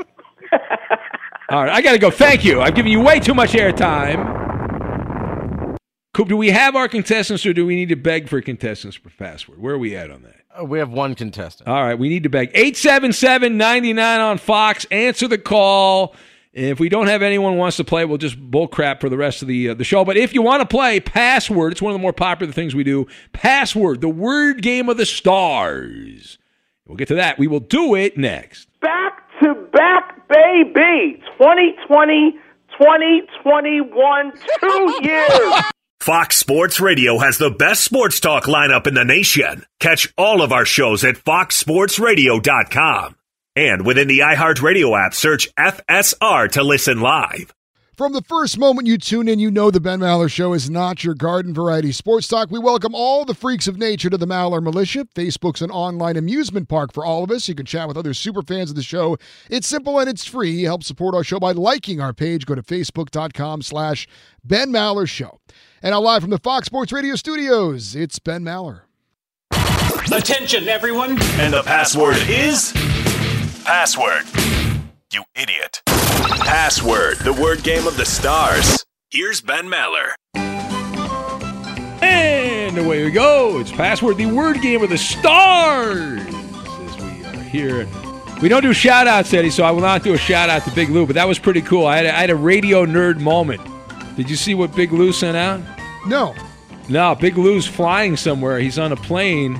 All 1.48 1.62
right, 1.62 1.72
I 1.72 1.82
got 1.82 1.92
to 1.92 1.98
go. 1.98 2.10
Thank 2.10 2.44
you. 2.44 2.60
I've 2.62 2.74
given 2.74 2.90
you 2.90 3.00
way 3.00 3.20
too 3.20 3.34
much 3.34 3.52
airtime. 3.52 4.35
Coop, 6.16 6.28
do 6.28 6.36
we 6.38 6.48
have 6.48 6.74
our 6.74 6.88
contestants, 6.88 7.44
or 7.44 7.52
do 7.52 7.66
we 7.66 7.74
need 7.74 7.90
to 7.90 7.94
beg 7.94 8.26
for 8.26 8.40
contestants 8.40 8.96
for 8.96 9.10
password? 9.10 9.60
Where 9.60 9.74
are 9.74 9.78
we 9.78 9.94
at 9.94 10.10
on 10.10 10.22
that? 10.22 10.36
Uh, 10.58 10.64
we 10.64 10.78
have 10.78 10.90
one 10.90 11.14
contestant. 11.14 11.68
All 11.68 11.84
right, 11.84 11.98
we 11.98 12.08
need 12.08 12.22
to 12.22 12.30
beg. 12.30 12.48
877 12.54 13.58
99 13.58 14.20
on 14.20 14.38
Fox. 14.38 14.86
Answer 14.90 15.28
the 15.28 15.36
call. 15.36 16.16
If 16.54 16.80
we 16.80 16.88
don't 16.88 17.08
have 17.08 17.20
anyone 17.20 17.52
who 17.52 17.58
wants 17.58 17.76
to 17.76 17.84
play, 17.84 18.06
we'll 18.06 18.16
just 18.16 18.40
bull 18.40 18.66
crap 18.66 19.02
for 19.02 19.10
the 19.10 19.18
rest 19.18 19.42
of 19.42 19.48
the 19.48 19.68
uh, 19.68 19.74
the 19.74 19.84
show. 19.84 20.06
But 20.06 20.16
if 20.16 20.32
you 20.32 20.40
want 20.40 20.62
to 20.62 20.66
play, 20.66 21.00
password. 21.00 21.72
It's 21.72 21.82
one 21.82 21.92
of 21.92 21.98
the 21.98 22.02
more 22.02 22.14
popular 22.14 22.50
things 22.50 22.74
we 22.74 22.82
do. 22.82 23.06
Password, 23.34 24.00
the 24.00 24.08
word 24.08 24.62
game 24.62 24.88
of 24.88 24.96
the 24.96 25.04
stars. 25.04 26.38
We'll 26.86 26.96
get 26.96 27.08
to 27.08 27.16
that. 27.16 27.38
We 27.38 27.46
will 27.46 27.60
do 27.60 27.94
it 27.94 28.16
next. 28.16 28.68
Back 28.80 29.28
to 29.42 29.54
back, 29.70 30.26
baby. 30.28 31.22
2020, 31.36 32.38
2021, 32.78 34.32
two 34.62 34.98
years. 35.02 35.72
Fox 36.06 36.36
Sports 36.36 36.78
Radio 36.78 37.18
has 37.18 37.38
the 37.38 37.50
best 37.50 37.82
sports 37.82 38.20
talk 38.20 38.44
lineup 38.44 38.86
in 38.86 38.94
the 38.94 39.04
nation. 39.04 39.66
Catch 39.80 40.14
all 40.16 40.40
of 40.40 40.52
our 40.52 40.64
shows 40.64 41.02
at 41.02 41.16
foxsportsradio.com. 41.16 43.16
And 43.56 43.84
within 43.84 44.06
the 44.06 44.20
iHeartRadio 44.20 45.04
app, 45.04 45.14
search 45.14 45.52
FSR 45.56 46.48
to 46.52 46.62
listen 46.62 47.00
live. 47.00 47.52
From 47.96 48.12
the 48.12 48.22
first 48.22 48.56
moment 48.56 48.86
you 48.86 48.98
tune 48.98 49.26
in, 49.26 49.40
you 49.40 49.50
know 49.50 49.72
the 49.72 49.80
Ben 49.80 49.98
Maller 49.98 50.30
Show 50.30 50.52
is 50.52 50.70
not 50.70 51.02
your 51.02 51.14
garden 51.14 51.52
variety 51.52 51.90
sports 51.90 52.28
talk. 52.28 52.52
We 52.52 52.60
welcome 52.60 52.94
all 52.94 53.24
the 53.24 53.34
freaks 53.34 53.66
of 53.66 53.76
nature 53.76 54.08
to 54.08 54.16
the 54.16 54.26
Maller 54.26 54.62
Militia. 54.62 55.06
Facebook's 55.06 55.62
an 55.62 55.72
online 55.72 56.16
amusement 56.16 56.68
park 56.68 56.92
for 56.92 57.04
all 57.04 57.24
of 57.24 57.32
us. 57.32 57.48
You 57.48 57.56
can 57.56 57.66
chat 57.66 57.88
with 57.88 57.96
other 57.96 58.14
super 58.14 58.42
fans 58.42 58.70
of 58.70 58.76
the 58.76 58.84
show. 58.84 59.16
It's 59.50 59.66
simple 59.66 59.98
and 59.98 60.08
it's 60.08 60.24
free. 60.24 60.62
Help 60.62 60.84
support 60.84 61.16
our 61.16 61.24
show 61.24 61.40
by 61.40 61.50
liking 61.50 62.00
our 62.00 62.12
page. 62.12 62.46
Go 62.46 62.54
to 62.54 62.62
facebook.com 62.62 63.62
slash 63.62 64.06
Ben 64.44 64.70
Maller 64.70 65.08
Show. 65.08 65.40
And 65.86 65.92
now 65.92 66.00
live 66.00 66.20
from 66.20 66.30
the 66.30 66.38
Fox 66.38 66.66
Sports 66.66 66.90
Radio 66.90 67.14
studios, 67.14 67.94
it's 67.94 68.18
Ben 68.18 68.42
Maller. 68.42 68.80
Attention, 70.12 70.66
everyone. 70.66 71.10
And 71.38 71.52
the 71.52 71.62
password 71.62 72.16
is 72.26 72.72
password. 73.64 74.24
You 75.12 75.22
idiot. 75.36 75.82
Password, 75.86 77.18
the 77.18 77.32
word 77.32 77.62
game 77.62 77.86
of 77.86 77.96
the 77.96 78.04
stars. 78.04 78.84
Here's 79.10 79.40
Ben 79.40 79.70
Maller. 79.70 80.14
And 82.02 82.76
away 82.76 83.04
we 83.04 83.12
go. 83.12 83.60
It's 83.60 83.70
password, 83.70 84.16
the 84.16 84.26
word 84.26 84.60
game 84.62 84.82
of 84.82 84.90
the 84.90 84.98
stars. 84.98 86.20
As 86.20 86.96
we 86.96 87.24
are 87.26 87.42
here. 87.44 87.86
We 88.42 88.48
don't 88.48 88.62
do 88.62 88.72
shout 88.72 89.06
outs, 89.06 89.32
Eddie, 89.32 89.50
so 89.50 89.62
I 89.62 89.70
will 89.70 89.82
not 89.82 90.02
do 90.02 90.14
a 90.14 90.18
shout 90.18 90.50
out 90.50 90.64
to 90.64 90.70
Big 90.72 90.90
Lou, 90.90 91.06
but 91.06 91.14
that 91.14 91.28
was 91.28 91.38
pretty 91.38 91.62
cool. 91.62 91.86
I 91.86 91.98
had 91.98 92.06
a, 92.06 92.12
I 92.12 92.18
had 92.22 92.30
a 92.30 92.34
radio 92.34 92.84
nerd 92.86 93.20
moment. 93.20 93.60
Did 94.16 94.28
you 94.28 94.34
see 94.34 94.56
what 94.56 94.74
Big 94.74 94.90
Lou 94.90 95.12
sent 95.12 95.36
out? 95.36 95.75
No. 96.06 96.34
No, 96.88 97.14
Big 97.16 97.36
Lou's 97.36 97.66
flying 97.66 98.16
somewhere. 98.16 98.60
He's 98.60 98.78
on 98.78 98.92
a 98.92 98.96
plane, 98.96 99.58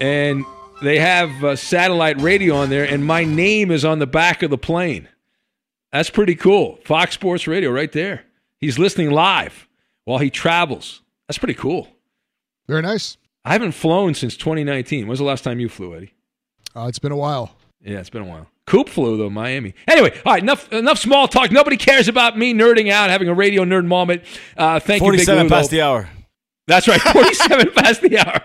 and 0.00 0.44
they 0.82 0.98
have 0.98 1.30
uh, 1.42 1.56
satellite 1.56 2.20
radio 2.20 2.56
on 2.56 2.68
there, 2.68 2.84
and 2.84 3.04
my 3.04 3.24
name 3.24 3.70
is 3.70 3.84
on 3.84 3.98
the 3.98 4.06
back 4.06 4.42
of 4.42 4.50
the 4.50 4.58
plane. 4.58 5.08
That's 5.92 6.10
pretty 6.10 6.34
cool. 6.34 6.78
Fox 6.84 7.14
Sports 7.14 7.46
Radio 7.46 7.70
right 7.70 7.90
there. 7.92 8.24
He's 8.58 8.78
listening 8.78 9.10
live 9.10 9.66
while 10.04 10.18
he 10.18 10.30
travels. 10.30 11.00
That's 11.26 11.38
pretty 11.38 11.54
cool. 11.54 11.88
Very 12.68 12.82
nice. 12.82 13.16
I 13.44 13.52
haven't 13.52 13.72
flown 13.72 14.14
since 14.14 14.36
2019. 14.36 15.00
When 15.04 15.08
was 15.08 15.18
the 15.18 15.24
last 15.24 15.44
time 15.44 15.58
you 15.58 15.68
flew, 15.68 15.96
Eddie? 15.96 16.14
Uh, 16.76 16.86
it's 16.86 16.98
been 16.98 17.12
a 17.12 17.16
while. 17.16 17.56
Yeah, 17.82 17.98
it's 17.98 18.10
been 18.10 18.22
a 18.22 18.26
while. 18.26 18.46
Coop 18.66 18.88
flew 18.88 19.16
though, 19.16 19.30
Miami. 19.30 19.74
Anyway, 19.88 20.12
all 20.24 20.32
right, 20.32 20.42
enough 20.42 20.72
enough 20.72 20.98
small 20.98 21.26
talk. 21.26 21.50
Nobody 21.50 21.76
cares 21.76 22.08
about 22.08 22.38
me 22.38 22.54
nerding 22.54 22.90
out, 22.90 23.10
having 23.10 23.28
a 23.28 23.34
radio 23.34 23.64
nerd 23.64 23.86
moment. 23.86 24.22
Uh, 24.56 24.78
thank 24.78 25.02
you, 25.02 25.10
Big 25.10 25.26
47 25.26 25.48
past 25.48 25.70
the 25.70 25.82
hour. 25.82 26.08
That's 26.68 26.86
right, 26.86 27.00
47 27.00 27.72
past 27.76 28.00
the 28.02 28.18
hour. 28.18 28.40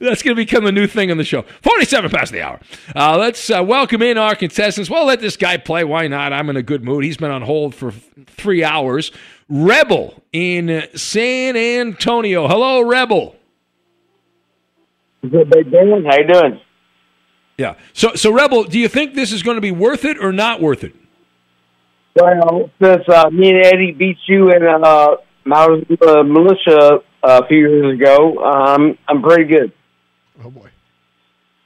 That's 0.00 0.22
going 0.22 0.34
to 0.34 0.34
become 0.34 0.66
a 0.66 0.72
new 0.72 0.86
thing 0.86 1.10
on 1.10 1.16
the 1.16 1.24
show. 1.24 1.42
47 1.62 2.10
past 2.10 2.30
the 2.30 2.42
hour. 2.42 2.60
Uh, 2.94 3.16
let's 3.16 3.48
uh, 3.48 3.64
welcome 3.64 4.02
in 4.02 4.18
our 4.18 4.34
contestants. 4.34 4.90
Well, 4.90 5.06
let 5.06 5.20
this 5.20 5.36
guy 5.36 5.56
play. 5.56 5.82
Why 5.82 6.08
not? 6.08 6.32
I'm 6.32 6.50
in 6.50 6.56
a 6.56 6.62
good 6.62 6.84
mood. 6.84 7.04
He's 7.04 7.16
been 7.16 7.30
on 7.30 7.42
hold 7.42 7.74
for 7.74 7.92
three 8.26 8.62
hours. 8.62 9.12
Rebel 9.48 10.22
in 10.32 10.86
San 10.94 11.56
Antonio. 11.56 12.48
Hello, 12.48 12.82
Rebel. 12.82 13.34
Good, 15.22 15.48
Big 15.48 15.70
Ben. 15.70 16.04
How 16.06 16.18
you 16.18 16.26
doing? 16.26 16.60
Yeah. 17.58 17.74
So, 17.92 18.14
so 18.14 18.32
Rebel, 18.32 18.64
do 18.64 18.78
you 18.78 18.88
think 18.88 19.14
this 19.14 19.32
is 19.32 19.42
going 19.42 19.56
to 19.56 19.60
be 19.60 19.70
worth 19.72 20.04
it 20.04 20.18
or 20.18 20.32
not 20.32 20.60
worth 20.60 20.84
it? 20.84 20.94
Well, 22.14 22.70
since 22.82 23.08
uh, 23.08 23.30
me 23.30 23.50
and 23.50 23.64
Eddie 23.64 23.92
beat 23.92 24.18
you 24.26 24.50
in 24.50 24.62
uh, 24.64 25.16
Mount 25.44 25.86
uh, 26.02 26.22
Militia 26.22 27.00
uh, 27.22 27.40
a 27.42 27.46
few 27.46 27.58
years 27.58 27.94
ago, 28.00 28.38
um, 28.44 28.98
I'm 29.08 29.22
pretty 29.22 29.44
good. 29.44 29.72
Oh 30.44 30.50
boy. 30.50 30.70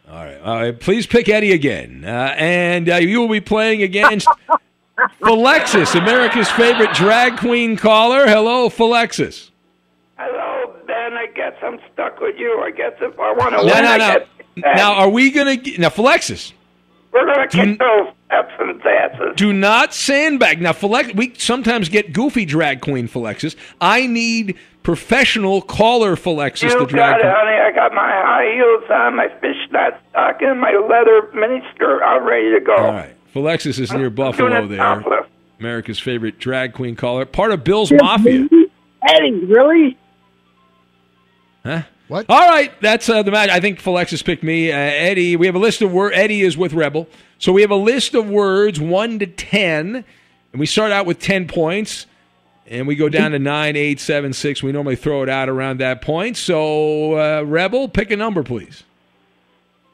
All 0.09 0.25
right. 0.25 0.41
All 0.41 0.55
right. 0.57 0.79
Please 0.81 1.07
pick 1.07 1.29
Eddie 1.29 1.53
again. 1.53 2.05
Uh, 2.05 2.35
and 2.37 2.89
uh, 2.91 2.97
you 2.97 3.21
will 3.21 3.29
be 3.29 3.41
playing 3.41 3.83
against 3.83 4.27
Philexis, 5.21 5.95
America's 6.01 6.51
favorite 6.51 6.93
drag 6.95 7.39
queen 7.39 7.77
caller. 7.77 8.27
Hello, 8.27 8.69
Philexis. 8.69 9.51
Hello, 10.19 10.75
Ben. 10.87 11.13
I 11.15 11.27
guess 11.35 11.53
I'm 11.63 11.79
stuck 11.93 12.19
with 12.21 12.37
you. 12.39 12.61
I 12.65 12.71
guess 12.73 12.93
if 13.01 13.19
I 13.21 13.33
want 13.33 13.51
to 13.53 13.59
No, 13.59 13.73
win, 13.73 13.85
no, 13.85 13.91
I 13.93 13.97
no. 13.99 14.25
Guess 14.61 14.77
Now, 14.77 14.95
are 14.95 15.09
we 15.09 15.31
going 15.31 15.61
to. 15.63 15.79
Now, 15.81 15.89
Philexis, 15.89 16.53
we're 17.13 17.27
going 17.27 17.49
to 17.49 17.57
kick 17.57 17.79
those 17.79 18.09
Epson's 18.31 18.83
asses. 18.87 19.37
do 19.37 19.53
not 19.53 19.93
sandbag. 19.95 20.61
Now, 20.63 20.73
Philex, 20.73 21.15
we 21.17 21.35
sometimes 21.37 21.89
get 21.89 22.13
goofy 22.13 22.45
drag 22.45 22.81
queen 22.81 23.09
Philexis. 23.09 23.57
I 23.81 24.07
need 24.07 24.57
professional 24.83 25.61
caller 25.63 26.17
Philexis, 26.17 26.71
You 26.71 26.79
the 26.79 26.87
drag 26.87 27.13
got 27.13 27.21
it, 27.21 27.23
queen. 27.23 27.33
honey. 27.37 27.57
I 27.61 27.73
got 27.75 27.93
my 27.95 28.09
high 28.09 28.53
heels 28.55 28.91
on, 28.91 29.17
my 29.17 29.29
fishnet 29.41 30.01
stocking, 30.11 30.59
my 30.59 30.73
leather 30.73 31.29
miniskirt. 31.35 32.03
I'm 32.03 32.25
ready 32.27 32.51
to 32.53 32.61
go. 32.61 32.77
All 32.77 32.93
right. 32.93 33.15
Philexis 33.35 33.79
is 33.79 33.93
near 33.93 34.11
Buffalo 34.11 34.49
doing 34.49 34.65
it 34.65 34.69
there. 34.69 34.79
topless. 34.79 35.27
America's 35.59 35.99
favorite 35.99 36.39
drag 36.39 36.73
queen 36.73 36.97
caller. 36.97 37.25
Part 37.27 37.53
of 37.53 37.63
Bill's 37.65 37.93
Mafia. 37.93 38.49
Eddie, 39.09 39.45
really? 39.45 39.99
Huh? 41.65 41.83
What? 42.11 42.27
All 42.29 42.49
right, 42.49 42.73
that's 42.81 43.09
uh, 43.09 43.23
the 43.23 43.31
match. 43.31 43.51
I 43.51 43.61
think 43.61 43.81
Philexis 43.81 44.25
picked 44.25 44.43
me. 44.43 44.73
Uh, 44.73 44.77
Eddie, 44.77 45.37
we 45.37 45.47
have 45.47 45.55
a 45.55 45.61
list 45.61 45.81
of 45.81 45.93
words. 45.93 46.17
Eddie 46.17 46.43
is 46.43 46.59
with 46.59 46.73
Rebel. 46.73 47.07
So 47.39 47.53
we 47.53 47.61
have 47.61 47.71
a 47.71 47.77
list 47.77 48.17
of 48.17 48.29
words, 48.29 48.81
1 48.81 49.21
to 49.21 49.27
10. 49.29 49.95
And 50.53 50.59
we 50.59 50.67
start 50.67 50.91
out 50.91 51.07
with 51.07 51.21
10 51.21 51.47
points. 51.47 52.07
And 52.67 52.89
we 52.89 52.97
go 52.97 53.09
down 53.09 53.31
to 53.31 53.39
9, 53.39 53.77
8, 53.77 54.01
7, 54.01 54.33
6. 54.33 54.61
We 54.61 54.73
normally 54.73 54.97
throw 54.97 55.23
it 55.23 55.29
out 55.29 55.49
around 55.49 55.79
that 55.79 56.03
point. 56.03 56.37
So, 56.37 57.13
uh, 57.17 57.43
Rebel, 57.43 57.89
pick 57.89 58.11
a 58.11 58.17
number, 58.17 58.43
please. 58.43 58.83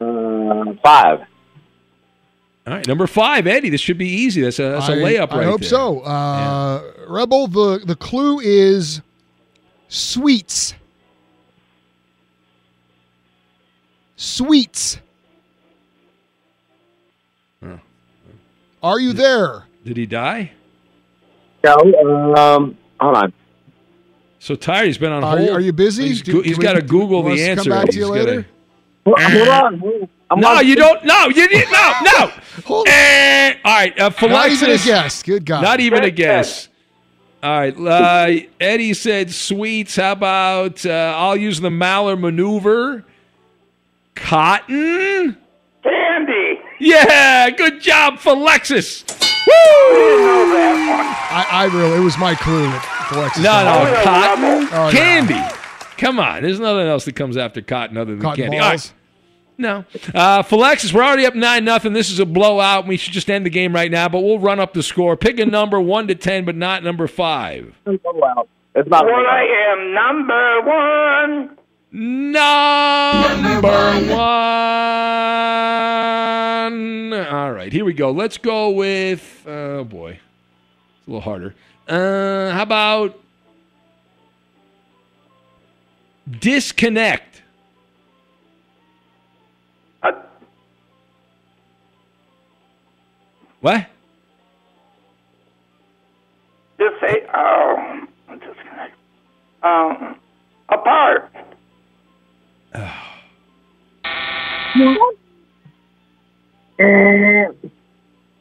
Uh, 0.01 0.73
five. 0.83 1.19
All 2.65 2.73
right, 2.73 2.87
number 2.87 3.05
five, 3.05 3.45
Eddie. 3.45 3.69
This 3.69 3.79
should 3.81 3.99
be 3.99 4.09
easy. 4.09 4.41
That's 4.41 4.57
a, 4.57 4.63
that's 4.63 4.89
a 4.89 4.93
I- 4.93 4.95
layup 4.95 5.19
right 5.19 5.29
there. 5.29 5.41
I 5.41 5.45
hope 5.45 5.59
there. 5.61 5.69
so. 5.69 5.99
Uh, 5.99 6.81
Rebel, 7.07 7.47
the, 7.47 7.79
the 7.85 7.95
clue 7.95 8.39
is 8.39 9.01
sweets. 9.87 10.73
Sweets. 14.17 14.97
Huh. 17.63 17.77
Are 18.83 18.99
you 18.99 19.13
there? 19.13 19.63
Did 19.85 19.95
he 19.97 20.05
die? 20.05 20.51
No, 21.63 21.75
um, 22.35 22.77
hold 22.99 23.15
on. 23.17 23.33
So 24.39 24.55
tired. 24.55 24.87
He's 24.87 24.97
been 24.97 25.11
on 25.11 25.23
Are 25.23 25.37
hold. 25.37 25.47
you- 25.49 25.53
are 25.55 25.59
you 25.59 25.73
busy? 25.73 26.07
He's, 26.09 26.21
Do- 26.21 26.33
go- 26.33 26.39
can 26.41 26.47
he's 26.49 26.57
we- 26.57 26.63
got 26.63 26.73
to 26.73 26.81
Google 26.81 27.23
the 27.23 27.41
answer. 27.41 27.63
come 27.69 27.79
back 27.79 27.85
to 27.87 27.91
He's 27.91 27.95
you 27.97 28.07
gotta- 28.07 28.19
later? 28.23 28.47
Hold 29.05 29.47
on. 29.49 30.09
I'm 30.29 30.39
no, 30.41 30.47
on- 30.57 30.67
you 30.67 30.75
don't. 30.75 31.03
No, 31.05 31.27
you 31.27 31.47
didn't. 31.47 31.71
No, 31.71 31.93
no. 32.03 32.83
Eh, 32.87 33.53
all 33.63 33.73
right, 33.73 33.97
uh, 33.99 34.11
Not 34.27 34.49
even 34.51 34.71
a 34.71 34.77
guess. 34.77 35.23
Good 35.23 35.45
God. 35.45 35.61
Not 35.63 35.79
even 35.79 36.03
a 36.03 36.11
guess. 36.11 36.67
All 37.41 37.57
right, 37.59 37.77
uh, 37.77 38.45
Eddie 38.59 38.93
said 38.93 39.31
sweets. 39.31 39.95
How 39.95 40.11
about 40.13 40.85
uh, 40.85 41.13
I'll 41.15 41.37
use 41.37 41.61
the 41.61 41.69
Maller 41.69 42.19
maneuver? 42.19 43.05
Cotton. 44.21 45.37
Candy. 45.83 46.59
Yeah, 46.79 47.49
good 47.51 47.79
job, 47.81 48.15
Philexis. 48.15 49.03
I, 51.29 51.47
I 51.51 51.65
really, 51.65 51.97
it 51.97 52.03
was 52.03 52.17
my 52.17 52.35
clue 52.35 52.63
that 52.63 53.09
Alexis 53.13 53.43
No, 53.43 53.49
got 53.49 53.85
no, 53.85 53.91
it. 53.91 54.03
cotton 54.03 54.43
Oh, 54.73 54.85
no. 54.85 54.91
candy. 54.91 55.55
Come 55.97 56.19
on, 56.19 56.43
there's 56.43 56.59
nothing 56.59 56.87
else 56.87 57.05
that 57.05 57.15
comes 57.15 57.37
after 57.37 57.61
cotton 57.61 57.97
other 57.97 58.13
than 58.13 58.21
Cotton 58.21 58.43
candy. 58.45 58.59
balls. 58.59 58.65
All 58.65 58.69
right. 58.71 58.93
No. 59.59 59.85
Uh, 60.13 60.43
Philexis, 60.43 60.93
we're 60.93 61.01
already 61.03 61.25
up 61.25 61.33
9 61.33 61.65
nothing. 61.65 61.93
This 61.93 62.11
is 62.11 62.19
a 62.19 62.25
blowout. 62.27 62.85
We 62.85 62.95
should 62.95 63.13
just 63.13 63.27
end 63.27 63.43
the 63.43 63.49
game 63.49 63.73
right 63.73 63.89
now, 63.89 64.07
but 64.07 64.21
we'll 64.21 64.37
run 64.37 64.59
up 64.59 64.73
the 64.73 64.83
score. 64.83 65.17
Pick 65.17 65.39
a 65.39 65.45
number 65.47 65.81
1 65.81 66.07
to 66.09 66.15
10, 66.15 66.45
but 66.45 66.55
not 66.55 66.83
number 66.83 67.07
5. 67.07 67.73
It's 67.87 68.03
not 68.89 69.05
Well, 69.05 69.15
I 69.15 69.71
am 69.71 69.93
number 69.95 70.61
one. 71.47 71.56
Number 71.91 73.61
one. 74.13 74.17
All 77.13 77.51
right, 77.51 77.71
here 77.71 77.85
we 77.85 77.93
go. 77.93 78.11
Let's 78.11 78.37
go 78.37 78.69
with, 78.69 79.43
oh 79.47 79.83
boy, 79.83 80.19
it's 80.99 81.07
a 81.07 81.11
little 81.11 81.21
harder. 81.21 81.55
Uh, 81.87 82.51
how 82.51 82.63
about 82.63 83.19
disconnect? 86.29 87.41
What? 93.61 93.87
Just 96.79 96.99
say, 97.01 97.25
um, 97.33 98.07
disconnect. 98.29 98.95
Um, 99.63 100.19
apart. 100.69 101.31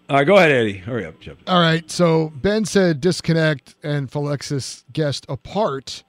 All 0.09 0.17
right, 0.17 0.25
go 0.25 0.37
ahead, 0.37 0.53
Eddie. 0.53 0.77
Hurry 0.79 1.05
up, 1.05 1.21
Chip. 1.21 1.39
All 1.47 1.61
right. 1.61 1.91
So 1.91 2.33
Ben 2.37 2.65
said 2.65 3.01
disconnect 3.01 3.75
and 3.83 4.11
Philexis 4.11 4.85
guessed 4.93 5.27
apart. 5.29 6.05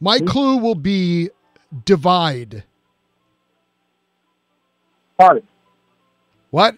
My 0.00 0.18
hmm? 0.18 0.26
clue 0.26 0.56
will 0.56 0.74
be 0.74 1.30
divide. 1.84 2.64
Apart. 5.18 5.44
What? 6.50 6.76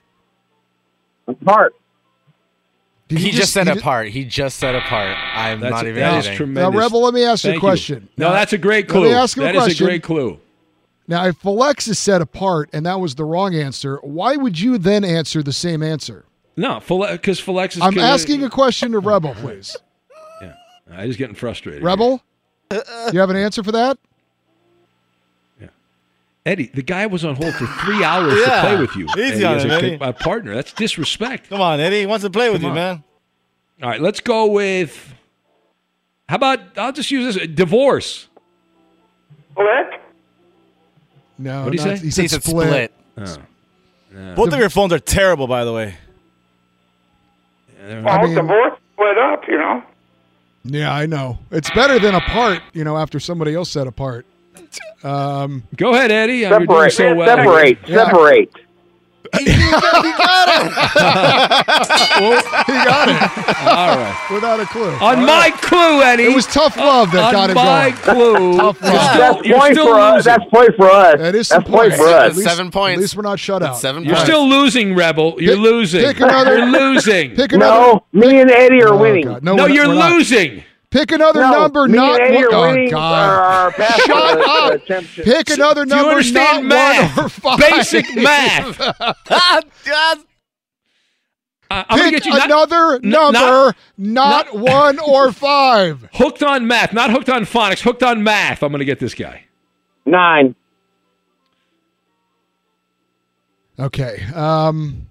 Apart. 1.29 1.75
Did 3.09 3.19
he, 3.19 3.25
he 3.27 3.31
just, 3.31 3.41
just- 3.43 3.53
said 3.53 3.67
he 3.69 3.75
ju- 3.75 3.79
apart. 3.81 4.09
He 4.09 4.25
just 4.25 4.59
said 4.59 4.75
apart. 4.75 5.17
I'm 5.35 5.61
That's 5.61 5.71
not 5.71 5.85
a- 5.85 5.89
even 5.89 6.01
that 6.01 6.19
is 6.19 6.27
editing. 6.27 6.37
tremendous. 6.37 6.73
Now, 6.75 6.79
Rebel, 6.79 7.03
let 7.03 7.15
me 7.15 7.25
ask 7.25 7.45
you 7.45 7.51
a 7.51 7.53
Thank 7.55 7.61
question. 7.61 8.09
No, 8.17 8.29
Now- 8.29 8.35
that's 8.35 8.53
a 8.53 8.59
great 8.59 8.89
clue. 8.89 9.01
let 9.01 9.07
me 9.07 9.13
clue. 9.13 9.19
ask 9.23 9.37
you 9.37 9.43
a 9.45 9.53
question. 9.53 9.61
That 9.63 9.71
is 9.71 9.81
a 9.81 9.85
great 9.85 10.03
clue. 10.03 10.39
Now, 11.11 11.27
if 11.27 11.37
Flex 11.39 11.89
is 11.89 11.99
said 11.99 12.23
apart 12.23 12.71
and 12.73 12.87
that 12.87 13.01
was 13.01 13.17
the 13.17 13.25
wrong 13.25 13.53
answer, 13.55 13.99
why 14.03 14.37
would 14.37 14.59
you 14.61 14.79
then 14.79 15.05
answer 15.05 15.43
the 15.43 15.53
same 15.53 15.83
answer? 15.83 16.25
No, 16.57 16.75
because 16.79 17.41
Flex 17.41 17.75
Philexis. 17.77 17.83
I'm 17.83 17.95
could- 17.95 18.03
asking 18.03 18.45
a 18.45 18.49
question 18.49 18.93
to 18.93 19.01
Rebel, 19.01 19.35
please. 19.35 19.77
Yeah, 20.43 20.55
I'm 20.99 21.07
just 21.09 21.19
getting 21.21 21.37
frustrated. 21.37 21.83
Rebel, 21.85 22.21
you 23.13 23.21
have 23.21 23.31
an 23.31 23.37
answer 23.37 23.63
for 23.63 23.71
that? 23.73 23.97
Yeah, 25.61 25.69
Eddie, 26.45 26.67
the 26.75 26.83
guy 26.83 27.07
was 27.07 27.25
on 27.25 27.37
hold 27.37 27.55
for 27.55 27.67
three 27.85 28.03
hours 28.03 28.35
Yeah. 28.41 28.47
to 28.57 28.61
play 28.69 28.77
with 28.81 28.97
you. 28.97 29.05
Easy 29.17 29.23
Eddie, 29.23 29.45
on 29.45 29.57
as 29.57 29.65
him, 29.65 29.71
a, 29.71 29.75
Eddie. 29.75 29.99
a 30.01 30.13
partner. 30.13 30.53
That's 30.55 30.73
disrespect. 30.73 31.49
Come 31.49 31.61
on, 31.61 31.79
Eddie. 31.79 32.01
He 32.01 32.07
wants 32.07 32.25
to 32.25 32.31
play 32.31 32.51
with 32.51 32.61
Come 32.63 32.65
you, 32.65 32.71
on. 32.71 32.75
man. 32.75 33.05
All 33.85 33.89
right, 33.89 34.01
let's 34.01 34.19
go 34.21 34.47
with. 34.47 35.15
How 36.29 36.35
about 36.37 36.77
I'll 36.77 36.93
just 36.93 37.11
use 37.13 37.35
this 37.37 37.47
divorce. 37.49 38.29
Split. 39.53 40.01
No. 41.41 41.65
What'd 41.65 41.81
he 41.81 41.85
not- 41.89 41.99
say? 41.99 42.05
He 42.05 42.29
said 42.29 42.43
split. 42.43 42.93
Oh. 43.19 43.37
No. 44.13 44.35
Both 44.35 44.53
of 44.53 44.59
your 44.59 44.71
phones 44.71 44.93
are 44.93 44.99
terrible, 44.99 45.47
by 45.47 45.65
the 45.65 45.73
way. 45.73 45.95
Well, 47.83 48.27
divorce 48.35 48.79
split 48.95 49.19
up, 49.19 49.49
you 49.49 49.57
know. 49.59 49.83
Yeah, 50.65 50.93
I 50.93 51.07
know. 51.07 51.39
It's 51.51 51.71
better 51.71 51.99
than 51.99 52.15
apart, 52.15 52.61
you 52.75 52.85
know, 52.85 52.99
after 52.99 53.19
somebody 53.19 53.55
else 53.55 53.71
said 53.71 53.87
apart. 53.87 54.27
Um, 55.03 55.63
Go 55.77 55.95
ahead, 55.95 56.11
Eddie. 56.11 56.39
You're 56.39 56.51
doing 56.51 56.69
Separate. 56.69 56.93
so 56.93 57.15
well. 57.15 57.27
separate. 57.37 57.79
Yeah. 57.89 58.05
Separate. 58.05 58.53
Well, 62.21 62.37
he 62.67 62.73
got 62.85 63.09
it 63.09 63.17
all 63.67 63.97
right. 63.97 64.29
without 64.33 64.61
a 64.61 64.67
clue. 64.67 64.91
On 64.91 65.01
All 65.01 65.17
my 65.17 65.27
right. 65.51 65.55
clue, 65.63 66.03
Eddie. 66.03 66.25
It 66.25 66.35
was 66.35 66.47
tough 66.47 66.77
love 66.77 67.11
that 67.13 67.25
on 67.25 67.33
got 67.33 67.51
him 67.51 67.55
my 67.57 67.91
going. 67.91 68.17
clue. 68.17 68.57
Tough 68.59 68.83
love. 68.83 68.93
That's 69.19 69.47
you're 69.47 69.59
point 69.59 69.75
still 69.75 69.87
for 69.87 69.99
us. 70.01 70.25
That's 70.25 70.45
point 70.51 70.77
for 70.77 70.91
us. 70.91 71.19
That 71.19 71.35
is 71.35 71.49
That's 71.49 71.69
point 71.69 71.95
for 71.95 72.07
us. 72.09 72.37
least- 72.37 72.49
Seven 72.49 72.71
points. 72.71 72.99
At 72.99 73.01
least 73.01 73.17
we're 73.17 73.23
not 73.23 73.39
shut 73.39 73.63
out. 73.63 73.77
seven 73.79 74.05
You're 74.05 74.15
points. 74.17 74.29
still 74.29 74.49
losing, 74.49 74.95
Rebel. 74.95 75.37
You're 75.39 75.55
Pick- 75.55 75.63
losing. 75.63 76.03
pick 76.05 76.21
another- 76.21 76.59
You're 76.59 76.67
losing. 76.67 77.31
Pick 77.37 77.53
another. 77.53 77.81
No, 77.81 78.05
me 78.13 78.41
and 78.41 78.51
Eddie 78.51 78.83
are 78.83 78.89
Oh, 78.95 78.99
winning. 78.99 79.25
God. 79.27 79.43
no, 79.43 79.55
we're 79.57 79.69
you're 79.71 79.89
we're 79.89 79.95
not. 79.95 80.13
losing. 80.13 80.63
Pick 80.91 81.13
another 81.13 81.41
No, 81.41 81.51
number, 81.53 81.87
not 81.87 82.21
one. 82.21 82.31
are 82.53 82.89
Oh. 82.89 82.91
God! 82.91 83.75
Shut 83.75 84.11
uh, 84.11 84.43
up. 84.75 84.85
championship. 84.87 85.25
Pick 85.25 85.51
another 85.51 85.85
Do 85.85 85.95
number, 85.95 86.11
understand 86.11 86.69
not 86.69 86.75
math? 86.77 87.17
one 87.17 87.25
or 87.25 87.29
five. 87.31 87.59
Basic 87.61 88.17
math. 88.17 88.81
Uh, 91.73 91.85
I'm 91.89 91.99
gonna 91.99 92.11
Pick 92.11 92.25
get 92.25 92.27
you 92.27 92.33
not, 92.33 92.47
another 92.47 92.99
number, 93.05 93.77
not- 93.97 94.47
not, 94.53 94.59
one 94.59 94.99
or 94.99 95.31
five. 95.31 96.09
hooked 96.15 96.43
on 96.43 96.67
math, 96.67 96.93
not 96.93 97.11
hooked 97.13 97.29
on 97.29 97.43
phonics. 97.45 97.81
Hooked 97.81 98.03
on 98.03 98.25
math. 98.25 98.65
I'm 98.65 98.73
going 98.73 98.81
to 98.81 98.85
get 98.85 98.99
this 98.99 99.15
guy. 99.15 99.45
Nine. 100.05 100.57
Okay. 103.79 104.25
Um. 104.35 105.07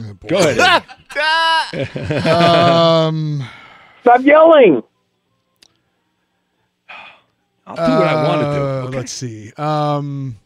oh. 0.00 0.14
Go 0.28 0.38
ahead. 0.38 2.24
Um. 2.28 3.42
Stop 4.02 4.22
yelling. 4.22 4.82
I'll 7.66 7.76
do 7.76 7.82
what 7.82 8.08
I 8.08 8.28
want 8.28 8.40
to 8.40 8.46
do. 8.46 8.50
uh, 8.50 8.86
okay? 8.88 8.96
Let's 8.96 9.12
see. 9.12 9.52
Um. 9.56 10.36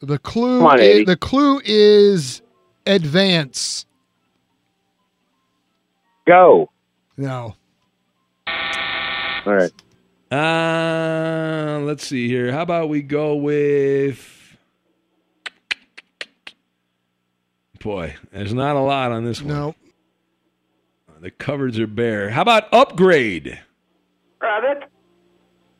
The 0.00 0.18
clue. 0.18 0.64
On, 0.64 0.78
i- 0.78 0.82
Eddie. 0.82 1.04
the 1.04 1.16
clue 1.16 1.60
is 1.64 2.42
advance. 2.86 3.86
Go. 6.26 6.70
No. 7.16 7.54
All 8.46 9.52
right. 9.54 9.72
Uh, 10.32 11.80
let's 11.84 12.06
see 12.06 12.28
here. 12.28 12.50
How 12.52 12.62
about 12.62 12.88
we 12.88 13.02
go 13.02 13.34
with. 13.36 14.30
Boy, 17.80 18.16
there's 18.32 18.54
not 18.54 18.76
a 18.76 18.80
lot 18.80 19.12
on 19.12 19.24
this 19.24 19.42
one. 19.42 19.48
No. 19.54 19.74
The 21.24 21.30
cupboards 21.30 21.80
are 21.80 21.86
bare. 21.86 22.28
How 22.28 22.42
about 22.42 22.70
upgrade? 22.70 23.58
Credit. 24.40 24.82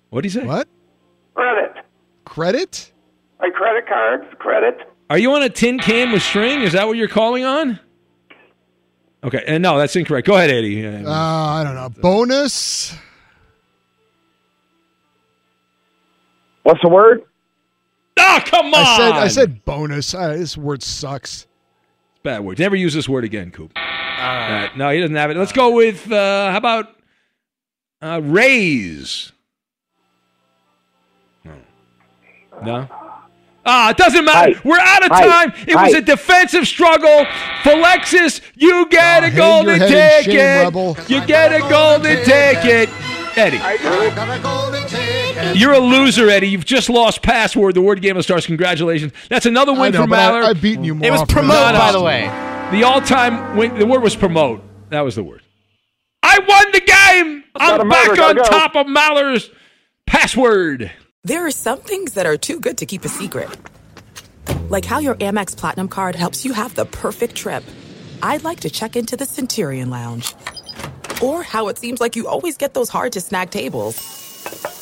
What 0.08 0.22
do 0.22 0.26
you 0.26 0.30
say? 0.30 0.42
What? 0.42 0.66
Credit. 1.34 1.84
Credit? 2.24 2.92
My 3.40 3.50
credit 3.50 3.86
cards. 3.86 4.24
Credit. 4.38 4.78
Are 5.10 5.18
you 5.18 5.34
on 5.34 5.42
a 5.42 5.50
tin 5.50 5.78
can 5.80 6.12
with 6.12 6.22
string? 6.22 6.62
Is 6.62 6.72
that 6.72 6.86
what 6.86 6.96
you're 6.96 7.08
calling 7.08 7.44
on? 7.44 7.78
Okay, 9.22 9.44
and 9.46 9.62
no, 9.62 9.76
that's 9.76 9.94
incorrect. 9.96 10.26
Go 10.26 10.34
ahead, 10.34 10.48
Eddie. 10.48 10.86
Uh, 10.86 11.12
I 11.12 11.62
don't 11.62 11.74
know. 11.74 11.90
Bonus. 11.90 12.96
What's 16.62 16.80
the 16.80 16.88
word? 16.88 17.22
Oh, 18.16 18.40
come 18.46 18.72
on! 18.72 18.74
I 18.76 18.96
said 18.96 19.12
I 19.12 19.28
said 19.28 19.64
bonus. 19.66 20.14
Uh, 20.14 20.28
this 20.28 20.56
word 20.56 20.82
sucks. 20.82 21.46
Bad 22.24 22.42
word. 22.42 22.58
Never 22.58 22.74
use 22.74 22.94
this 22.94 23.06
word 23.06 23.22
again, 23.24 23.50
Coop. 23.50 23.70
All 23.76 23.82
right. 23.84 24.70
No, 24.78 24.88
he 24.90 24.98
doesn't 24.98 25.14
have 25.14 25.30
it. 25.30 25.36
Let's 25.36 25.52
go 25.52 25.72
with 25.72 26.10
uh, 26.10 26.50
how 26.50 26.56
about 26.56 26.88
uh, 28.00 28.20
raise? 28.24 29.30
No. 31.44 31.52
No. 32.64 32.88
Ah, 33.66 33.90
it 33.90 33.98
doesn't 33.98 34.24
matter. 34.24 34.58
We're 34.64 34.78
out 34.80 35.04
of 35.04 35.10
Hi. 35.10 35.26
time. 35.48 35.52
It 35.68 35.74
was 35.74 35.92
a 35.94 36.00
defensive 36.00 36.66
struggle. 36.66 37.26
Philexis, 37.62 38.40
you 38.54 38.86
get 38.88 39.22
Oh, 39.22 39.26
a 39.26 39.28
hang 39.28 39.36
golden 39.36 39.66
your 39.80 39.88
head 39.88 40.18
in 40.18 40.24
shame, 40.24 40.32
ticket. 40.32 40.64
rebel. 40.64 40.96
You 41.08 41.26
get 41.26 41.52
a 41.52 41.60
golden 41.60 42.24
ticket. 42.24 42.88
Eddie. 43.36 43.58
You're 45.54 45.72
a 45.72 45.78
loser, 45.80 46.28
Eddie. 46.28 46.48
You've 46.48 46.64
just 46.64 46.88
lost 46.90 47.22
password. 47.22 47.74
The 47.74 47.82
word 47.82 48.00
game 48.02 48.16
of 48.16 48.24
stars. 48.24 48.46
Congratulations. 48.46 49.12
That's 49.28 49.46
another 49.46 49.72
win 49.72 49.92
know, 49.92 50.02
for 50.02 50.08
but 50.08 50.18
I- 50.18 50.30
Maller. 50.30 50.44
I've 50.44 50.62
beaten 50.62 50.84
you 50.84 50.94
more 50.94 51.06
It 51.06 51.10
was 51.10 51.20
often 51.22 51.34
promote, 51.34 51.74
by 51.74 51.92
the 51.92 52.02
way. 52.02 52.22
The 52.72 52.82
all-time 52.84 53.56
win. 53.56 53.78
The 53.78 53.86
word 53.86 54.02
was 54.02 54.16
promote. 54.16 54.62
That 54.90 55.00
was 55.02 55.14
the 55.16 55.22
word. 55.22 55.42
I 56.22 56.38
won 56.38 56.72
the 56.72 56.80
game. 56.80 57.44
Gotta 57.58 57.82
I'm 57.82 57.88
back 57.88 58.18
on 58.18 58.36
go. 58.36 58.42
top 58.44 58.74
of 58.76 58.86
Maller's 58.86 59.50
password. 60.06 60.90
There 61.22 61.46
are 61.46 61.50
some 61.50 61.80
things 61.80 62.14
that 62.14 62.26
are 62.26 62.36
too 62.36 62.60
good 62.60 62.78
to 62.78 62.86
keep 62.86 63.04
a 63.04 63.08
secret. 63.08 63.48
Like 64.68 64.84
how 64.84 64.98
your 64.98 65.14
Amex 65.16 65.56
Platinum 65.56 65.88
card 65.88 66.14
helps 66.14 66.44
you 66.44 66.52
have 66.52 66.74
the 66.74 66.86
perfect 66.86 67.34
trip. 67.34 67.62
I'd 68.22 68.44
like 68.44 68.60
to 68.60 68.70
check 68.70 68.96
into 68.96 69.16
the 69.16 69.24
Centurion 69.26 69.90
Lounge. 69.90 70.34
Or 71.22 71.42
how 71.42 71.68
it 71.68 71.78
seems 71.78 72.00
like 72.00 72.16
you 72.16 72.26
always 72.26 72.56
get 72.56 72.74
those 72.74 72.88
hard 72.88 73.12
to 73.12 73.20
snag 73.20 73.50
tables. 73.50 73.96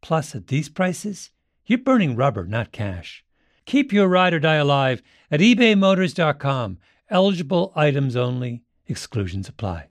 Plus, 0.00 0.34
at 0.34 0.46
these 0.46 0.68
prices, 0.68 1.30
you're 1.66 1.78
burning 1.78 2.16
rubber, 2.16 2.44
not 2.46 2.72
cash. 2.72 3.24
Keep 3.66 3.92
your 3.92 4.08
ride 4.08 4.32
or 4.32 4.40
die 4.40 4.54
alive 4.54 5.02
at 5.30 5.40
ebaymotors.com. 5.40 6.78
Eligible 7.10 7.72
items 7.76 8.16
only, 8.16 8.62
exclusions 8.86 9.48
apply. 9.48 9.88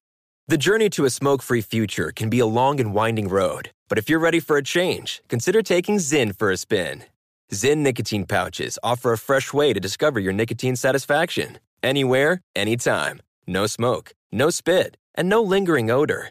The 0.48 0.56
journey 0.56 0.88
to 0.90 1.04
a 1.04 1.10
smoke 1.10 1.42
free 1.42 1.60
future 1.60 2.10
can 2.10 2.30
be 2.30 2.38
a 2.38 2.46
long 2.46 2.80
and 2.80 2.94
winding 2.94 3.28
road, 3.28 3.70
but 3.88 3.98
if 3.98 4.08
you're 4.08 4.18
ready 4.18 4.40
for 4.40 4.56
a 4.56 4.62
change, 4.62 5.20
consider 5.28 5.62
taking 5.62 5.98
Zyn 5.98 6.36
for 6.36 6.50
a 6.50 6.56
spin. 6.56 7.04
Zyn 7.52 7.78
nicotine 7.78 8.24
pouches 8.24 8.78
offer 8.82 9.12
a 9.12 9.18
fresh 9.18 9.52
way 9.52 9.72
to 9.72 9.80
discover 9.80 10.18
your 10.18 10.32
nicotine 10.32 10.74
satisfaction. 10.74 11.58
Anywhere, 11.82 12.40
anytime. 12.56 13.20
No 13.46 13.66
smoke, 13.66 14.12
no 14.32 14.50
spit, 14.50 14.96
and 15.14 15.28
no 15.28 15.42
lingering 15.42 15.90
odor. 15.90 16.30